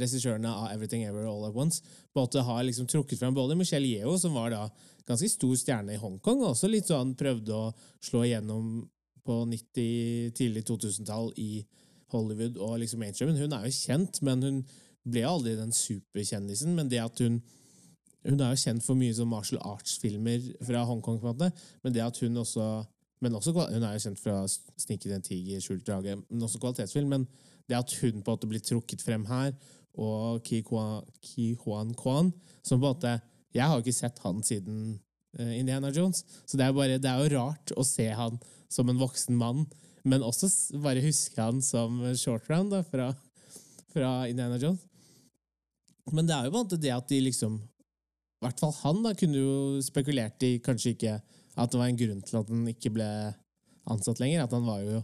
regissørene 0.00 0.48
av 0.48 0.70
Everything 0.70 1.04
Ever 1.04 1.26
All 1.28 1.44
At 1.50 1.58
Once, 1.58 1.82
på 2.14 2.22
en 2.22 2.24
måte 2.24 2.46
har 2.46 2.64
liksom 2.64 2.88
trukket 2.88 3.20
frem 3.20 3.36
både 3.36 3.58
Michelle 3.58 3.90
Yeo, 3.90 4.16
som 4.16 4.38
var 4.38 4.54
da 4.54 4.62
ganske 5.04 5.28
stor 5.28 5.52
stjerne 5.60 5.92
i 5.92 6.00
Hongkong, 6.00 6.40
og 6.40 6.54
også 6.54 6.70
litt 6.72 6.88
sånn 6.88 7.12
prøvde 7.20 7.52
å 7.52 7.72
slå 8.00 8.24
igjennom 8.24 8.86
på 9.28 9.42
90, 9.50 10.32
tidlig 10.38 10.64
2000-tall 10.70 11.34
i 11.36 11.66
Hollywood 12.14 12.56
og 12.62 12.78
liksom 12.82 13.02
mainstreamen. 13.02 13.38
Hun 13.40 13.54
er 13.56 13.66
jo 13.66 13.76
kjent, 13.76 14.22
men 14.26 14.42
hun 14.42 14.62
ble 15.04 15.26
aldri 15.28 15.56
den 15.58 15.74
superkjendisen. 15.74 16.72
Men 16.78 16.90
det 16.92 17.02
at 17.04 17.20
hun 17.24 17.42
hun 18.24 18.40
er 18.40 18.54
jo 18.54 18.60
kjent 18.62 18.80
for 18.80 18.96
mye 18.96 19.12
sånn 19.12 19.28
martial 19.28 19.60
arts-filmer 19.68 20.46
fra 20.64 20.80
Hongkong, 20.88 21.18
på 21.20 21.28
en 21.28 21.34
måte. 21.34 21.64
Men 21.84 21.92
det 21.92 22.00
at 22.06 22.20
hun 22.24 22.40
også 22.40 22.68
men 23.24 23.34
også, 23.38 23.52
Hun 23.52 23.82
er 23.82 23.94
jo 23.94 24.02
kjent 24.04 24.20
fra 24.20 24.44
'Sniket 24.44 25.12
en 25.14 25.22
tiger, 25.22 25.60
skjult 25.60 25.86
drage', 25.86 26.22
men 26.28 26.42
også 26.42 26.58
kvalitetsfilm. 26.60 27.08
Men 27.08 27.26
det 27.68 27.76
at 27.76 27.92
hun 28.00 28.22
på 28.22 28.30
en 28.30 28.36
måte 28.36 28.48
blir 28.48 28.60
trukket 28.60 29.00
frem 29.00 29.24
her, 29.24 29.54
og 29.94 30.42
Ki, 30.44 30.60
Kwan, 30.66 31.04
Ki 31.22 31.54
Huan 31.64 31.94
Kwan 31.94 32.32
Som 32.62 32.80
på 32.80 32.88
en 32.88 32.96
måte 32.96 33.20
Jeg 33.54 33.62
har 33.62 33.76
jo 33.76 33.84
ikke 33.84 33.94
sett 33.94 34.18
han 34.24 34.42
siden 34.42 35.00
eh, 35.38 35.58
Indiana 35.60 35.92
Jones, 35.94 36.24
så 36.44 36.58
det 36.58 36.66
er, 36.66 36.72
bare, 36.72 36.98
det 36.98 37.06
er 37.10 37.22
jo 37.22 37.36
rart 37.38 37.70
å 37.78 37.84
se 37.86 38.08
han 38.10 38.40
som 38.68 38.88
en 38.90 38.98
voksen 38.98 39.36
mann, 39.38 39.68
men 40.04 40.24
også 40.24 40.50
bare 40.84 41.02
huske 41.04 41.40
han 41.40 41.62
som 41.64 42.02
short 42.20 42.48
round 42.50 42.74
da, 42.74 42.82
fra, 42.84 43.12
fra 43.92 44.10
Indiana 44.28 44.58
Jones. 44.60 44.82
Men 46.12 46.28
det 46.28 46.36
er 46.36 46.46
jo 46.46 46.52
på 46.52 46.58
en 46.58 46.66
måte 46.66 46.80
det 46.80 46.92
at 46.92 47.08
de 47.08 47.22
liksom 47.24 47.56
I 47.56 48.44
hvert 48.44 48.60
fall 48.60 48.74
han 48.82 49.00
da 49.06 49.14
kunne 49.16 49.40
jo 49.40 49.80
spekulert 49.84 50.44
i 50.44 50.58
kanskje 50.60 50.92
ikke 50.92 51.14
at 51.16 51.72
det 51.72 51.80
var 51.80 51.88
en 51.88 51.98
grunn 51.98 52.20
til 52.26 52.36
at 52.40 52.50
han 52.50 52.64
ikke 52.68 52.92
ble 52.92 53.08
ansatt 53.88 54.20
lenger. 54.20 54.42
At 54.44 54.52
han 54.52 54.66
var 54.66 54.82
jo 54.82 55.00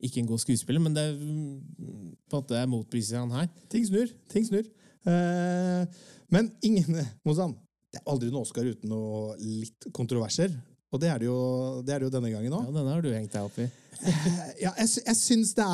ikke 0.00 0.22
en 0.22 0.30
god 0.30 0.40
skuespiller, 0.40 0.80
men 0.82 0.96
det 0.96 1.04
på 1.12 1.20
en 1.20 2.14
måte 2.32 2.62
motbeviser 2.72 3.20
han 3.20 3.34
her. 3.36 3.50
Ting 3.70 3.84
snur. 3.86 4.08
Ting 4.32 4.46
snur. 4.48 4.64
Eh, 5.04 6.00
men 6.32 6.48
ingen 6.64 6.96
Mozan, 7.26 7.52
det 7.92 8.00
er 8.00 8.08
aldri 8.10 8.30
noe 8.32 8.46
Oscar 8.46 8.66
uten 8.66 8.90
noe 8.90 9.36
litt 9.42 9.90
kontroverser. 9.96 10.54
Og 10.90 11.02
det 11.02 11.10
er 11.12 11.20
det 11.22 11.28
jo, 11.28 11.38
det 11.86 11.94
er 11.94 12.02
det 12.02 12.08
jo 12.08 12.14
denne 12.16 12.32
gangen 12.32 12.56
òg. 12.56 12.64
Ja, 12.66 12.74
denne 12.80 12.96
har 12.96 13.04
du 13.04 13.12
hengt 13.12 13.34
deg 13.34 13.46
opp 13.46 13.60
i. 13.62 13.68
Ja, 14.60 14.70
jeg, 14.78 14.88
jeg, 15.06 15.16
syns 15.16 15.54
det 15.56 15.66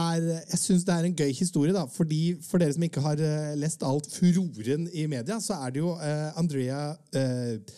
det 0.87 0.95
er 0.95 1.07
en 1.07 1.17
gøy 1.17 1.33
historie, 1.35 1.75
da. 1.75 1.85
Fordi 1.91 2.37
For 2.43 2.63
dere 2.63 2.75
som 2.75 2.87
ikke 2.87 3.03
har 3.05 3.21
eh, 3.23 3.53
lest 3.59 3.85
alt 3.87 4.09
furoren 4.13 4.89
i 4.93 5.07
media, 5.11 5.39
så 5.43 5.61
er 5.63 5.75
det 5.75 5.83
jo 5.83 5.95
uh, 5.95 6.39
Andrea 6.39 6.91
uh, 6.95 7.77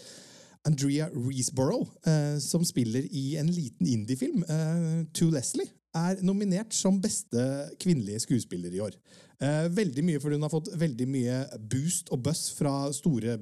Andrea 0.69 1.09
Reesborough, 1.15 1.89
eh, 2.07 2.39
som 2.45 2.65
spiller 2.65 3.07
i 3.11 3.37
en 3.41 3.49
liten 3.49 3.87
indiefilm, 3.87 4.43
uh, 4.51 5.05
To 5.17 5.31
Leslie, 5.33 5.71
er 5.97 6.21
nominert 6.23 6.75
som 6.77 7.01
beste 7.01 7.41
kvinnelige 7.81 8.21
skuespiller 8.27 8.75
i 8.75 8.83
år. 8.85 8.99
Eh, 9.39 9.69
veldig 9.71 10.03
mye 10.03 10.21
fordi 10.21 10.35
hun 10.35 10.45
har 10.45 10.51
fått 10.51 10.69
veldig 10.75 11.07
mye 11.09 11.35
boost 11.71 12.09
og 12.11 12.25
buzz 12.27 12.49
fra 12.59 12.89
store 12.93 13.37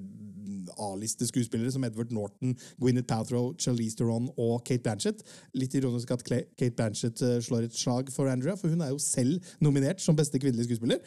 mm, 0.77 0.85
A-liste-skuespillere 0.87 1.73
som 1.73 1.85
Edward 1.85 2.13
Norton, 2.13 2.57
Gwyneth 2.81 3.07
Paltrow, 3.07 3.55
Charlize 3.59 3.97
Theron 3.97 4.31
og 4.37 4.65
Kate 4.65 4.83
Blanchett. 4.85 5.23
Litt 5.55 5.75
ironisk 5.75 6.11
at 6.15 6.25
Kate 6.27 6.75
Blanchett 6.77 7.23
eh, 7.23 7.39
slår 7.45 7.69
et 7.69 7.77
slag 7.77 8.13
for 8.15 8.31
Andrea, 8.31 8.57
for 8.57 8.73
hun 8.73 8.85
er 8.85 8.93
jo 8.93 9.03
selv 9.03 9.41
nominert 9.61 10.03
som 10.03 10.17
beste 10.17 10.41
kvinnelige 10.43 10.71
skuespiller. 10.71 11.01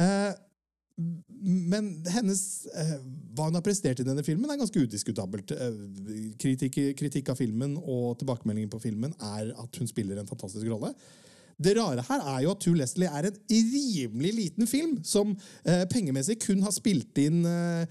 Eh, 0.00 0.32
men 0.96 1.90
hennes, 2.08 2.40
eh, 2.72 2.96
hva 3.36 3.50
hun 3.50 3.58
har 3.58 3.64
prestert 3.64 4.00
i 4.00 4.06
denne 4.06 4.24
filmen, 4.24 4.48
er 4.50 4.60
ganske 4.60 4.80
udiskutabelt. 4.80 5.52
Kritikk, 6.40 6.80
kritikk 6.96 7.28
av 7.32 7.40
filmen 7.40 7.76
og 7.82 8.16
tilbakemeldingen 8.20 8.72
på 8.72 8.80
filmen 8.80 9.12
er 9.20 9.52
at 9.52 9.80
hun 9.80 9.90
spiller 9.90 10.20
en 10.20 10.30
fantastisk 10.30 10.68
rolle. 10.72 10.94
Det 11.56 11.72
rare 11.78 12.04
her 12.04 12.24
er 12.34 12.42
jo 12.44 12.52
at 12.52 12.60
To 12.64 12.74
Leslie 12.76 13.08
er 13.08 13.30
en 13.30 13.38
rimelig 13.50 14.32
liten 14.36 14.68
film, 14.68 14.98
som 15.04 15.32
eh, 15.64 15.86
pengemessig 15.88 16.38
kun 16.44 16.62
har 16.64 16.74
spilt 16.74 17.16
inn 17.22 17.46
eh, 17.48 17.86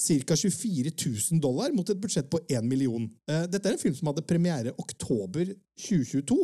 ca. 0.00 0.36
24 0.36 0.90
000 0.96 1.40
dollar 1.44 1.72
mot 1.76 1.88
et 1.92 2.00
budsjett 2.00 2.30
på 2.32 2.40
1 2.48 2.64
million. 2.64 3.04
Eh, 3.28 3.46
Dette 3.52 3.68
er 3.68 3.76
en 3.76 3.82
film 3.82 3.94
som 3.98 4.08
hadde 4.10 4.24
premiere 4.26 4.72
oktober 4.80 5.52
2022. 5.76 6.38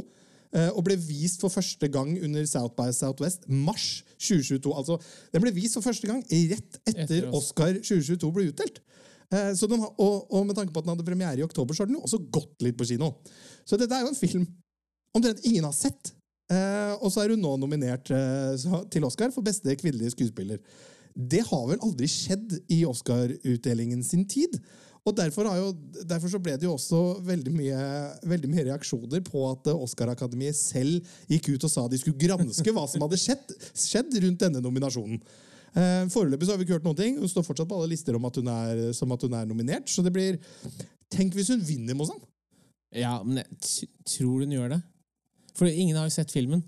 eh, 0.53 0.69
Og 0.77 0.85
ble 0.85 0.97
vist 1.01 1.41
for 1.41 1.49
første 1.53 1.89
gang 1.89 2.13
under 2.23 2.45
South 2.47 2.75
by 2.77 2.91
Southwest 2.93 3.49
mars 3.49 4.03
2022. 4.19 4.75
Altså, 4.77 4.99
Den 5.33 5.43
ble 5.43 5.53
vist 5.57 5.75
for 5.79 5.83
første 5.87 6.07
gang 6.07 6.23
rett 6.23 6.81
etter 6.87 7.03
Etter. 7.07 7.31
Oscar 7.33 7.73
2022 7.81 8.33
ble 8.37 8.51
utdelt. 8.53 8.81
Eh, 9.33 9.53
Så 9.55 9.67
den 9.67 9.81
og, 9.81 10.27
og 10.31 10.47
med 10.47 10.55
tanke 10.57 10.73
på 10.73 10.79
at 10.79 10.85
den 10.87 10.95
hadde 10.95 11.09
premiere 11.09 11.39
i 11.41 11.43
oktober, 11.47 11.75
så 11.75 11.83
har 11.83 11.87
den 11.91 11.97
jo 11.97 12.05
også 12.07 12.21
gått 12.31 12.63
litt 12.63 12.77
på 12.79 12.87
kino. 12.87 13.15
Så 13.67 13.77
dette 13.81 13.93
er 13.97 14.05
jo 14.05 14.13
en 14.13 14.21
film 14.21 14.47
omtrent 15.17 15.41
ingen 15.45 15.65
har 15.65 15.73
sett. 15.75 16.13
Og 17.03 17.09
så 17.11 17.25
er 17.25 17.33
hun 17.35 17.41
nå 17.43 17.57
nominert 17.59 18.07
til 18.07 19.03
Oscar 19.09 19.33
for 19.35 19.43
beste 19.43 19.73
kvinnelige 19.81 20.13
skuespiller. 20.15 20.61
Det 21.17 21.41
har 21.49 21.63
vel 21.71 21.81
aldri 21.81 22.09
skjedd 22.11 22.59
i 22.73 22.83
Oscar-utdelingen 22.89 24.03
sin 24.05 24.27
tid. 24.29 24.59
Og 25.07 25.15
derfor, 25.15 25.47
jo, 25.55 25.71
derfor 26.05 26.31
så 26.33 26.41
ble 26.43 26.57
det 26.59 26.67
jo 26.67 26.75
også 26.75 27.01
veldig 27.25 27.53
mye, 27.55 27.81
veldig 28.27 28.49
mye 28.51 28.65
reaksjoner 28.73 29.23
på 29.25 29.45
at 29.53 29.71
Oscar-akademiet 29.71 30.59
selv 30.59 31.07
gikk 31.31 31.53
ut 31.55 31.67
og 31.69 31.73
sa 31.73 31.85
de 31.89 32.01
skulle 32.01 32.19
granske 32.19 32.75
hva 32.75 32.85
som 32.91 33.05
hadde 33.07 33.21
skjedd, 33.23 33.55
skjedd 33.71 34.19
rundt 34.25 34.43
denne 34.43 34.63
nominasjonen. 34.65 35.23
Eh, 35.77 36.03
Foreløpig 36.11 36.49
så 36.49 36.57
har 36.57 36.59
vi 36.59 36.67
ikke 36.67 36.81
hørt 36.81 36.89
noen 36.89 36.99
ting. 36.99 37.21
Hun 37.23 37.31
står 37.31 37.47
fortsatt 37.47 37.71
på 37.71 37.79
alle 37.79 37.93
lister 37.95 38.19
om 38.19 38.27
at 38.27 38.41
hun 38.41 38.51
er, 38.51 38.83
at 38.91 39.27
hun 39.29 39.39
er 39.39 39.49
nominert. 39.49 39.93
Så 39.93 40.05
det 40.05 40.15
blir 40.15 40.41
Tenk 41.13 41.37
hvis 41.39 41.53
hun 41.55 41.63
vinner, 41.63 41.95
Mozan! 41.95 42.19
Ja, 42.91 43.21
men 43.23 43.39
jeg 43.45 43.91
tror 44.11 44.43
hun 44.43 44.55
gjør 44.57 44.73
det. 44.75 44.81
For 45.55 45.71
ingen 45.71 45.95
har 45.95 46.09
jo 46.09 46.17
sett 46.17 46.35
filmen. 46.35 46.65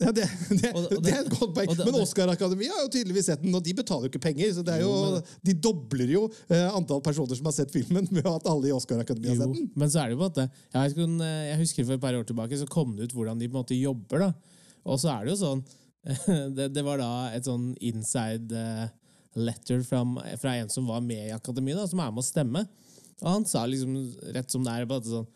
Ja, 0.00 0.10
det, 0.16 0.24
det, 0.48 0.70
Og 0.72 0.78
og 0.80 0.90
det 0.90 0.98
det- 1.04 1.12
er 1.12 1.24
et 1.26 1.32
godt 1.34 1.50
poeng. 1.56 1.72
Men 1.84 1.96
Oscar-akademiet 2.00 2.72
har 2.72 2.84
jo 2.86 2.90
tydeligvis 2.94 3.26
sett 3.28 3.42
den, 3.42 3.52
og 3.54 3.62
de 3.66 3.74
betaler 3.76 4.06
jo 4.06 4.10
ikke 4.14 4.22
penger. 4.24 4.52
Så 4.56 4.62
det 4.64 4.78
er 4.78 4.80
jo, 4.86 4.92
men- 5.12 5.26
de 5.44 5.54
dobler 5.66 6.08
jo 6.14 6.22
eh, 6.48 6.68
antall 6.72 7.02
personer 7.04 7.36
som 7.36 7.44
har 7.50 7.52
sett 7.58 7.74
filmen, 7.74 8.08
med 8.10 8.24
at 8.26 8.46
alle 8.48 8.70
i 8.70 8.72
Oscar-akademiet 8.72 9.34
har 9.34 9.42
sett 9.42 9.52
den. 9.58 9.68
men 9.76 9.92
så 9.92 10.00
er 10.00 10.08
det 10.08 10.16
jo 10.16 10.22
på 10.22 10.30
måte 10.30 10.46
jeg, 10.48 10.96
eh, 10.96 11.42
jeg 11.50 11.58
husker 11.60 11.84
for 11.90 11.98
et 11.98 12.04
par 12.06 12.16
år 12.16 12.24
tilbake 12.30 12.56
så 12.62 12.68
kom 12.72 12.96
det 12.96 13.10
ut 13.10 13.16
hvordan 13.18 13.38
de 13.42 13.48
på 13.50 13.58
en 13.58 13.60
måte 13.62 13.76
jobber. 13.80 14.18
da 14.24 14.32
Og 14.88 14.98
så 15.02 15.12
er 15.18 15.26
det 15.28 15.34
jo 15.36 15.40
sånn 15.44 15.64
Det, 16.56 16.82
var 16.86 16.96
da 16.96 17.10
et 17.36 17.44
sånn 17.44 17.74
inside 17.84 18.56
eh, 18.56 18.86
letter 19.36 19.82
fra, 19.84 20.00
fra 20.40 20.54
en 20.56 20.70
som 20.72 20.86
var 20.88 21.02
med 21.04 21.28
i 21.28 21.34
akademiet, 21.36 21.76
da, 21.76 21.84
som 21.86 22.00
er 22.00 22.08
med 22.10 22.22
å 22.24 22.26
stemme. 22.26 22.64
Og 23.20 23.28
han 23.28 23.44
sa 23.44 23.66
liksom 23.68 23.98
rett 24.32 24.48
som 24.50 24.64
det 24.64 24.72
er 24.80 24.88
på 24.88 24.96
at 24.96 25.04
sånn 25.12 25.28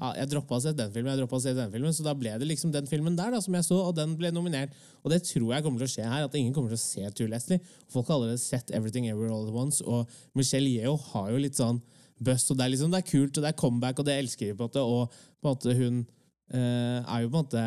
ja, 0.00 0.10
jeg 0.16 0.30
droppa 0.32 0.56
å 0.56 0.62
se 0.64 0.72
den 0.72 0.92
filmen, 0.94 1.12
jeg 1.12 1.20
droppet 1.20 1.36
å 1.36 1.42
se 1.44 1.52
den 1.56 1.72
filmen, 1.74 1.92
så 1.92 2.04
da 2.06 2.14
ble 2.16 2.32
det 2.40 2.46
liksom 2.48 2.72
den 2.72 2.86
filmen 2.88 3.16
der 3.18 3.34
da, 3.34 3.40
som 3.44 3.56
jeg 3.58 3.66
så, 3.66 3.76
og 3.90 3.92
den 3.98 4.14
ble 4.16 4.30
nominert. 4.32 4.72
Og 5.04 5.12
det 5.12 5.20
tror 5.28 5.52
jeg 5.52 5.66
kommer 5.66 5.82
til 5.82 5.90
å 5.90 5.92
skje 5.92 6.06
her, 6.08 6.24
at 6.24 6.36
ingen 6.40 6.54
kommer 6.56 6.72
til 6.72 6.80
å 6.80 6.82
se 6.82 7.10
True 7.18 7.28
Leslie. 7.28 7.60
Folk 7.92 8.08
har 8.08 8.16
allerede 8.16 8.40
sett 8.40 8.72
Everything 8.76 9.10
Ever 9.10 9.28
All 9.28 9.44
At 9.50 9.58
Once, 9.60 9.84
og 9.84 10.08
Michelle 10.38 10.72
Yeo 10.72 10.96
har 11.10 11.28
jo 11.34 11.42
litt 11.44 11.60
sånn 11.60 11.82
bust, 12.20 12.52
og 12.52 12.56
det 12.56 12.64
er 12.64 12.74
liksom, 12.74 12.92
det 12.92 13.02
er 13.02 13.10
kult, 13.10 13.36
og 13.36 13.44
det 13.44 13.52
er 13.52 13.60
comeback, 13.60 14.00
og 14.00 14.08
det 14.08 14.16
elsker 14.22 14.50
vi 14.50 14.56
på 14.56 14.64
en 14.64 14.70
måte, 14.70 14.84
og 14.84 15.12
på 15.12 15.44
en 15.44 15.52
måte 15.52 15.76
hun 15.76 16.00
eh, 16.00 16.98
er 17.00 17.24
jo 17.24 17.28
på 17.28 17.34
en 17.34 17.44
måte 17.44 17.64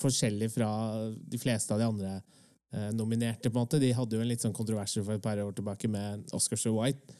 forskjellig 0.00 0.48
fra 0.54 0.70
de 1.12 1.40
fleste 1.40 1.74
av 1.74 1.80
de 1.80 1.88
andre 1.88 2.14
eh, 2.16 2.90
nominerte, 2.96 3.50
på 3.50 3.58
en 3.58 3.66
måte. 3.66 3.80
De 3.82 3.92
hadde 3.96 4.16
jo 4.16 4.24
en 4.24 4.32
litt 4.32 4.44
sånn 4.44 4.56
kontroverser 4.56 5.04
for 5.04 5.16
et 5.16 5.24
par 5.24 5.40
år 5.40 5.52
tilbake 5.56 5.90
med 5.92 6.32
Oscar 6.36 6.60
So 6.60 6.74
White, 6.78 7.16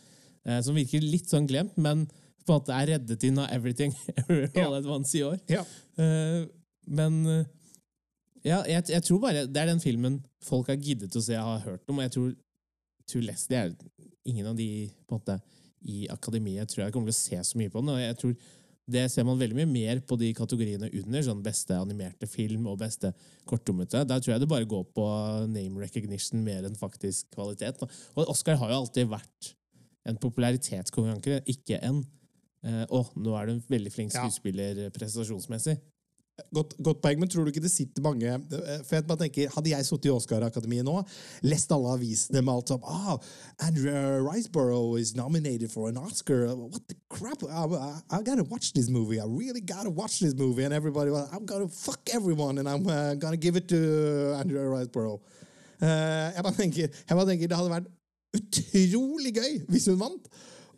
eh, 0.49 0.61
som 0.65 0.77
virker 0.77 1.05
litt 1.05 1.29
sånn 1.33 1.49
glemt, 1.49 1.77
men 1.77 2.07
på 2.43 2.53
en 2.53 2.61
måte 2.61 2.77
er 2.77 2.93
reddet 2.95 3.27
inn 3.29 3.41
av 3.41 3.51
Everything 3.55 3.95
Ever 4.17 4.47
All 4.65 4.79
At 4.81 4.89
Once 4.91 5.17
i 5.19 5.25
år. 5.27 5.39
Ja. 5.51 5.65
Uh, 5.99 6.47
men 6.91 7.19
uh, 7.29 7.43
ja, 8.43 8.63
jeg, 8.67 8.89
jeg 8.91 9.07
tror 9.07 9.21
bare 9.23 9.47
det 9.47 9.61
er 9.63 9.71
den 9.71 9.83
filmen 9.83 10.21
folk 10.43 10.71
har 10.73 10.81
giddet 10.83 11.15
å 11.15 11.23
se 11.23 11.37
og 11.39 11.53
har 11.55 11.67
hørt 11.67 11.91
om. 11.91 12.01
Og 12.01 12.07
jeg 12.07 12.15
tror 12.17 12.33
True 13.11 13.27
Leslie 13.27 13.61
er 13.61 13.75
ingen 14.29 14.49
av 14.51 14.59
de 14.59 14.69
på 15.07 15.15
en 15.15 15.21
måte, 15.21 15.39
i 15.83 16.05
akademiet 16.15 16.71
tror 16.71 16.85
jeg 16.85 16.95
kommer 16.95 17.11
til 17.11 17.17
å 17.17 17.21
se 17.21 17.39
så 17.51 17.59
mye 17.59 17.71
på 17.71 17.81
den. 17.83 17.95
Og 17.95 18.03
jeg 18.03 18.19
tror 18.21 18.35
det 18.93 19.05
ser 19.13 19.27
man 19.27 19.39
veldig 19.39 19.57
mye 19.61 19.71
mer 19.71 20.01
på 20.07 20.17
de 20.19 20.33
kategoriene 20.35 20.91
under, 20.99 21.23
sånn 21.23 21.43
beste 21.45 21.77
animerte 21.79 22.27
film 22.31 22.67
og 22.71 22.81
beste 22.81 23.13
kortdommete. 23.49 24.03
Der 24.09 24.23
tror 24.23 24.35
jeg 24.35 24.43
det 24.43 24.51
bare 24.51 24.69
går 24.69 24.85
på 24.95 25.07
name 25.51 25.83
recognition 25.85 26.43
mer 26.43 26.67
enn 26.67 26.79
faktisk 26.79 27.31
kvalitet. 27.35 27.83
Og 28.17 28.31
Oscar 28.31 28.59
har 28.59 28.73
jo 28.73 28.81
alltid 28.83 29.11
vært 29.11 29.53
en 30.11 30.19
popularitetskonkurranse, 30.23 31.45
ikke 31.51 31.79
en 31.87 32.03
eh, 32.67 32.85
Å, 32.89 33.03
nå 33.17 33.35
er 33.39 33.49
du 33.49 33.57
en 33.57 33.65
veldig 33.71 33.93
flink 33.95 34.15
skuespiller 34.15 34.87
eh, 34.87 34.93
prestasjonsmessig. 34.95 35.79
Godt, 36.51 36.73
godt 36.81 37.03
poeng, 37.05 37.19
men 37.21 37.29
tror 37.29 37.45
du 37.45 37.51
ikke 37.53 37.61
det 37.63 37.71
sitter 37.71 38.03
mange 38.03 38.25
eh, 38.25 38.79
For 38.87 38.97
jeg 38.97 39.05
bare 39.05 39.21
tenker, 39.21 39.51
Hadde 39.53 39.69
jeg 39.69 39.85
sittet 39.85 40.09
i 40.09 40.13
Oscar-akademiet 40.15 40.87
nå, 40.87 40.95
lest 41.45 41.73
alle 41.77 41.93
avisene 41.93 42.41
med 42.41 42.55
alt 42.55 42.73
som 42.73 42.87
ah, 42.89 43.19
Andrew 43.67 44.25
Riceborough 44.25 44.97
is 45.01 45.13
nominated 45.15 45.71
for 45.71 45.91
an 45.91 46.01
Oscar. 46.01 46.47
What 46.57 46.89
the 46.89 46.97
crap? 47.13 47.45
I, 47.45 47.67
I, 47.69 48.19
I 48.19 48.23
gotta 48.23 48.45
watch 48.49 48.73
this 48.73 48.89
movie. 48.89 49.21
I 49.21 49.27
really 49.29 49.61
gotta 49.61 49.91
watch 49.91 50.21
this 50.21 50.35
movie. 50.35 50.65
And 50.65 50.73
everybody 50.73 51.11
was, 51.11 51.29
I'm 51.33 51.45
gonna 51.45 51.69
fuck 51.69 52.01
everyone, 52.13 52.59
and 52.59 52.69
I'm 52.69 52.87
uh, 52.89 53.15
gonna 53.15 53.37
give 53.37 53.57
it 53.57 53.69
to 53.69 54.37
Andrew 54.41 54.65
Riceborough. 54.73 55.21
Uh, 55.83 56.33
jeg, 56.33 56.43
bare 56.43 56.55
tenker, 56.55 56.89
jeg 56.89 57.17
bare 57.19 57.27
tenker 57.27 57.49
Det 57.51 57.57
hadde 57.59 57.71
vært 57.73 57.89
utrolig 58.39 59.33
gøy 59.37 59.55
hvis 59.69 59.91
hun 59.91 60.01
vant. 60.01 60.29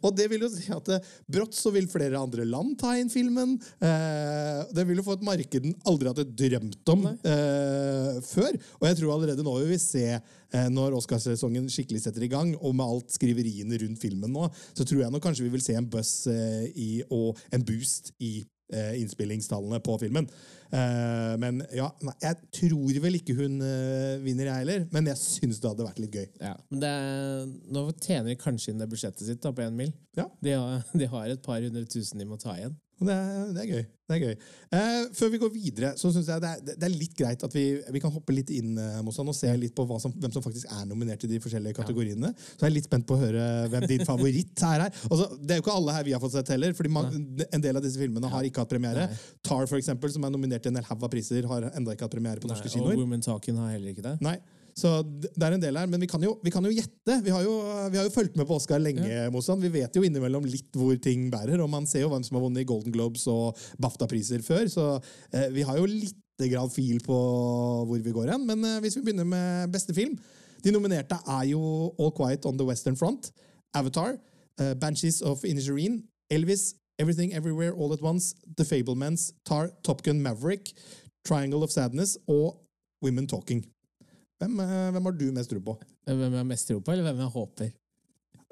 Og 0.05 0.15
det 0.17 0.29
vil 0.31 0.45
jo 0.45 0.51
si 0.53 0.69
at 0.75 0.91
eh, 0.95 1.11
brått 1.31 1.57
så 1.57 1.73
vil 1.75 1.89
flere 1.91 2.21
andre 2.21 2.47
land 2.49 2.77
ta 2.81 2.95
inn 3.01 3.13
filmen. 3.13 3.57
Eh, 3.83 4.61
det 4.75 4.87
vil 4.89 5.01
jo 5.01 5.07
få 5.07 5.19
et 5.19 5.27
marked 5.27 5.65
den 5.65 5.77
aldri 5.89 6.11
hadde 6.11 6.27
drømt 6.37 6.95
om 6.95 7.07
eh, 7.11 8.23
før. 8.27 8.59
Og 8.81 8.89
jeg 8.89 9.01
tror 9.01 9.15
allerede 9.17 9.45
nå 9.47 9.55
vil 9.61 9.73
vi 9.73 9.81
se, 9.83 10.07
eh, 10.19 10.69
når 10.73 10.99
Oscarsesongen 10.99 11.69
skikkelig 11.73 12.05
setter 12.05 12.27
i 12.27 12.33
gang, 12.33 12.55
og 12.61 12.77
med 12.77 12.87
alt 12.87 13.15
skriveriene 13.17 13.81
rundt 13.85 14.03
filmen 14.03 14.35
nå, 14.35 14.49
så 14.75 14.87
tror 14.87 15.05
jeg 15.05 15.15
nå 15.15 15.23
kanskje 15.25 15.47
vi 15.47 15.55
vil 15.55 15.65
se 15.65 15.79
en 15.79 15.89
buzz 15.91 16.27
eh, 16.33 16.67
i, 16.75 16.91
og 17.09 17.41
en 17.55 17.65
boost 17.67 18.13
i 18.21 18.37
eh, 18.73 19.01
innspillingstallene 19.03 19.81
på 19.85 19.99
filmen. 20.03 20.29
Eh, 20.75 21.35
men 21.39 21.63
ja, 21.75 21.89
nei, 22.03 22.15
jeg 22.25 22.39
tror 22.59 23.01
vel 23.05 23.19
ikke 23.21 23.37
hun 23.39 23.61
uh, 23.63 24.21
vinner, 24.25 24.49
jeg 24.51 24.65
heller. 24.65 24.87
Men 24.95 25.11
jeg 25.13 25.21
syns 25.21 25.61
det 25.63 25.71
hadde 25.71 25.87
vært 25.87 26.01
litt 26.03 26.19
gøy. 26.19 26.27
Ja, 26.43 26.55
men 26.71 26.83
det 26.83 26.91
er, 26.91 27.53
Nå 27.75 27.85
tjener 28.01 28.33
de 28.33 28.39
kanskje 28.41 28.73
inn 28.73 28.83
det 28.83 28.91
budsjettet 28.91 29.27
sitt 29.29 29.43
da, 29.45 29.55
på 29.55 29.65
én 29.67 29.77
mil. 29.79 29.93
Ja. 30.19 30.27
De 30.43 30.57
har, 30.57 30.83
de 31.01 31.11
har 31.15 31.31
et 31.31 31.45
par 31.45 31.63
hundre 31.63 31.87
tusen 31.91 32.23
de 32.23 32.29
må 32.29 32.41
ta 32.41 32.57
igjen. 32.59 32.75
Det 33.05 33.15
er, 33.15 33.47
det 33.55 33.63
er 33.63 33.71
gøy. 33.71 33.85
Det 34.05 34.17
er 34.19 34.21
gøy. 34.21 34.35
Eh, 34.77 35.05
før 35.17 35.31
vi 35.33 35.39
går 35.41 35.51
videre, 35.55 35.91
så 35.97 36.11
syns 36.13 36.29
jeg 36.29 36.43
det 36.45 36.49
er, 36.53 36.77
det 36.77 36.87
er 36.87 36.93
litt 36.93 37.15
greit 37.17 37.41
at 37.47 37.55
vi, 37.57 37.63
vi 37.95 38.03
kan 38.03 38.13
hoppe 38.13 38.35
litt 38.37 38.51
inn 38.53 38.77
eh, 38.77 38.99
Mossan, 39.05 39.29
og 39.31 39.37
se 39.37 39.49
litt 39.57 39.73
på 39.75 39.87
som, 40.03 40.13
hvem 40.13 40.33
som 40.35 40.45
faktisk 40.45 40.69
er 40.69 40.85
nominert 40.91 41.25
i 41.25 41.31
de 41.31 41.41
forskjellige 41.41 41.79
kategoriene. 41.79 42.31
Så 42.37 42.67
jeg 42.67 42.69
er 42.69 42.75
litt 42.77 42.89
spent 42.89 43.07
på 43.09 43.17
å 43.17 43.23
høre 43.23 43.47
hvem 43.73 43.87
din 43.89 44.05
favoritt 44.07 44.61
er. 44.69 44.87
Altså, 45.09 45.31
det 45.41 45.57
er 45.57 45.61
jo 45.61 45.65
ikke 45.65 45.77
alle 45.79 45.97
her 45.97 46.07
vi 46.07 46.15
har 46.17 46.23
fått 46.23 46.37
sett 46.37 46.53
heller, 46.53 46.77
fordi 46.77 46.93
man, 46.93 47.09
en 47.49 47.65
del 47.65 47.81
av 47.81 47.85
disse 47.85 48.01
filmene 48.01 48.31
har 48.31 48.45
ikke 48.45 48.63
hatt 48.63 48.75
premiere. 48.75 49.09
Nei. 49.09 49.23
Tar, 49.45 49.65
for 49.73 49.81
eksempel, 49.81 50.13
som 50.13 50.29
er 50.29 50.35
nominert 50.37 50.64
til 50.65 50.73
en 50.73 50.81
hel 50.81 50.89
haug 50.89 51.07
av 51.07 51.13
priser, 51.13 51.47
har 51.51 51.71
enda 51.71 51.95
ikke 51.95 52.09
hatt 52.09 52.17
premiere 52.17 52.43
på 52.43 52.51
norske 52.51 52.69
Nei, 52.71 52.75
kinoer. 52.75 52.97
og 52.97 53.05
Women 53.05 53.25
Talking 53.25 53.61
har 53.61 53.75
heller 53.77 53.95
ikke 53.95 54.07
det. 54.07 54.19
Nei. 54.25 54.39
Så 54.75 54.91
det 55.07 55.39
er 55.39 55.55
en 55.55 55.63
del 55.63 55.77
her, 55.79 55.87
men 55.91 56.03
vi 56.03 56.09
kan 56.11 56.23
jo, 56.25 56.33
vi 56.43 56.51
kan 56.51 56.65
jo 56.67 56.73
gjette. 56.75 57.21
Vi 57.23 57.31
har 57.31 57.45
jo, 57.47 57.53
vi 57.93 57.99
har 58.01 58.09
jo 58.09 58.13
fulgt 58.15 58.35
med 58.39 58.47
på 58.49 58.57
Oscar 58.59 58.83
lenge. 58.83 59.07
Mossan. 59.31 59.63
Vi 59.63 59.71
vet 59.71 59.95
jo 59.95 60.03
innimellom 60.03 60.49
litt 60.51 60.75
hvor 60.75 60.97
ting 61.03 61.29
bærer, 61.31 61.63
og 61.63 61.71
man 61.71 61.87
ser 61.87 62.03
jo 62.03 62.11
hvem 62.11 62.25
som 62.27 62.39
har 62.39 62.43
vunnet 62.43 62.67
Golden 62.67 62.95
Globes 62.95 63.29
og 63.31 63.61
BAFTA-priser 63.79 64.43
før, 64.43 64.67
så 64.73 64.89
eh, 65.31 65.47
vi 65.55 65.63
har 65.67 65.79
jo 65.79 65.87
litt 65.87 66.19
grann 66.51 66.73
fil 66.75 66.99
på 67.05 67.17
hvor 67.87 68.03
vi 68.03 68.15
går 68.17 68.35
hen. 68.35 68.49
Men 68.51 68.67
eh, 68.67 68.81
hvis 68.83 68.99
vi 68.99 69.05
begynner 69.07 69.29
med 69.29 69.71
beste 69.75 69.95
film 69.95 70.19
De 70.65 70.73
nominerte 70.73 71.21
er 71.29 71.45
jo 71.53 71.61
All 72.01 72.11
Quiet 72.17 72.47
on 72.49 72.59
the 72.59 72.67
Western 72.67 72.97
Front, 72.97 73.31
Avatar, 73.77 74.17
eh, 74.59 74.75
Banshees 74.81 75.21
of 75.23 75.45
Inisherin, 75.45 76.01
Elvis, 76.33 76.73
Everything 76.99 77.33
Everywhere 77.35 77.73
All 77.73 77.93
At 77.93 78.03
Once, 78.03 78.35
The 78.57 78.65
Fablemans, 78.65 79.33
Tar, 79.45 79.71
Top 79.83 80.03
Gun 80.03 80.23
Maverick, 80.23 80.73
Triangle 81.25 81.63
of 81.63 81.71
Sadness 81.71 82.19
og 82.29 82.61
Women 83.03 83.27
Talking. 83.27 83.65
Hvem, 84.39 84.61
eh, 84.61 84.91
hvem 84.91 85.05
har 85.05 85.13
du 85.13 85.33
mest 85.33 85.51
tro 85.51 85.59
på? 85.59 85.79
Hvem 86.05 86.35
jeg 86.35 86.47
mest 86.47 86.69
tro 86.69 86.79
på, 86.79 86.93
eller 86.93 87.05
hvem 87.09 87.19
jeg 87.25 87.33
håper? 87.35 87.73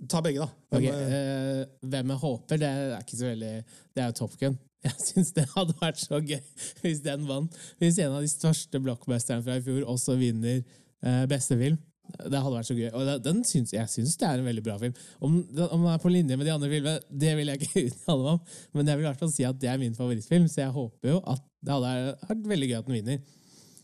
Ta 0.08 0.20
begge, 0.20 0.40
da. 0.40 0.48
Hvem, 0.70 0.82
okay, 0.82 1.60
øh, 1.62 1.88
hvem 1.90 2.08
jeg 2.08 2.16
håper, 2.16 2.56
det 2.56 2.68
er 2.68 2.98
ikke 2.98 3.16
så 3.16 3.26
veldig 3.26 3.50
Det 3.94 4.02
er 4.02 4.06
jo 4.06 4.12
Top 4.12 4.36
Gun. 4.40 4.58
Jeg 4.82 4.98
syns 4.98 5.28
det 5.30 5.44
hadde 5.52 5.76
vært 5.78 6.00
så 6.00 6.18
gøy 6.18 6.40
hvis 6.82 7.04
den 7.04 7.28
vant. 7.28 7.54
Hvis 7.78 8.00
en 8.02 8.16
av 8.16 8.24
de 8.24 8.30
største 8.30 8.80
blockbusterne 8.82 9.44
fra 9.44 9.54
i 9.54 9.62
fjor 9.62 9.84
også 9.86 10.16
vinner 10.18 10.56
øh, 10.58 11.28
beste 11.30 11.54
film. 11.54 11.78
Det 12.12 12.38
hadde 12.38 12.54
vært 12.54 12.68
så 12.68 12.76
gøy. 12.76 12.88
Og 12.98 13.10
den 13.24 13.42
syns, 13.46 13.72
jeg 13.74 13.90
syns 13.90 14.16
det 14.20 14.26
er 14.28 14.40
en 14.40 14.48
veldig 14.48 14.64
bra 14.66 14.74
film. 14.80 14.96
Om, 15.22 15.36
om 15.68 15.84
den 15.84 15.92
er 15.92 16.02
på 16.02 16.12
linje 16.12 16.36
med 16.36 16.48
de 16.48 16.54
andre 16.54 16.70
filmene, 16.72 17.04
det 17.22 17.32
vil 17.38 17.52
jeg 17.52 17.62
ikke 17.62 17.84
uttale 17.88 18.24
meg 18.24 18.32
om. 18.34 18.58
Men 18.74 18.90
jeg 18.90 18.98
vil 18.98 19.06
i 19.06 19.08
hvert 19.08 19.22
fall 19.22 19.32
si 19.34 19.46
at 19.48 19.60
det 19.62 19.70
er 19.70 19.80
min 19.80 19.96
favorittfilm, 19.96 20.48
så 20.50 20.64
jeg 20.64 20.74
håper 20.76 21.14
jo 21.14 21.22
at 21.32 21.44
det 21.62 21.76
hadde 21.76 21.94
vært 22.28 22.48
veldig 22.52 22.70
gøy 22.70 22.78
at 22.78 22.88
den 22.90 22.98
vinner. 22.98 23.20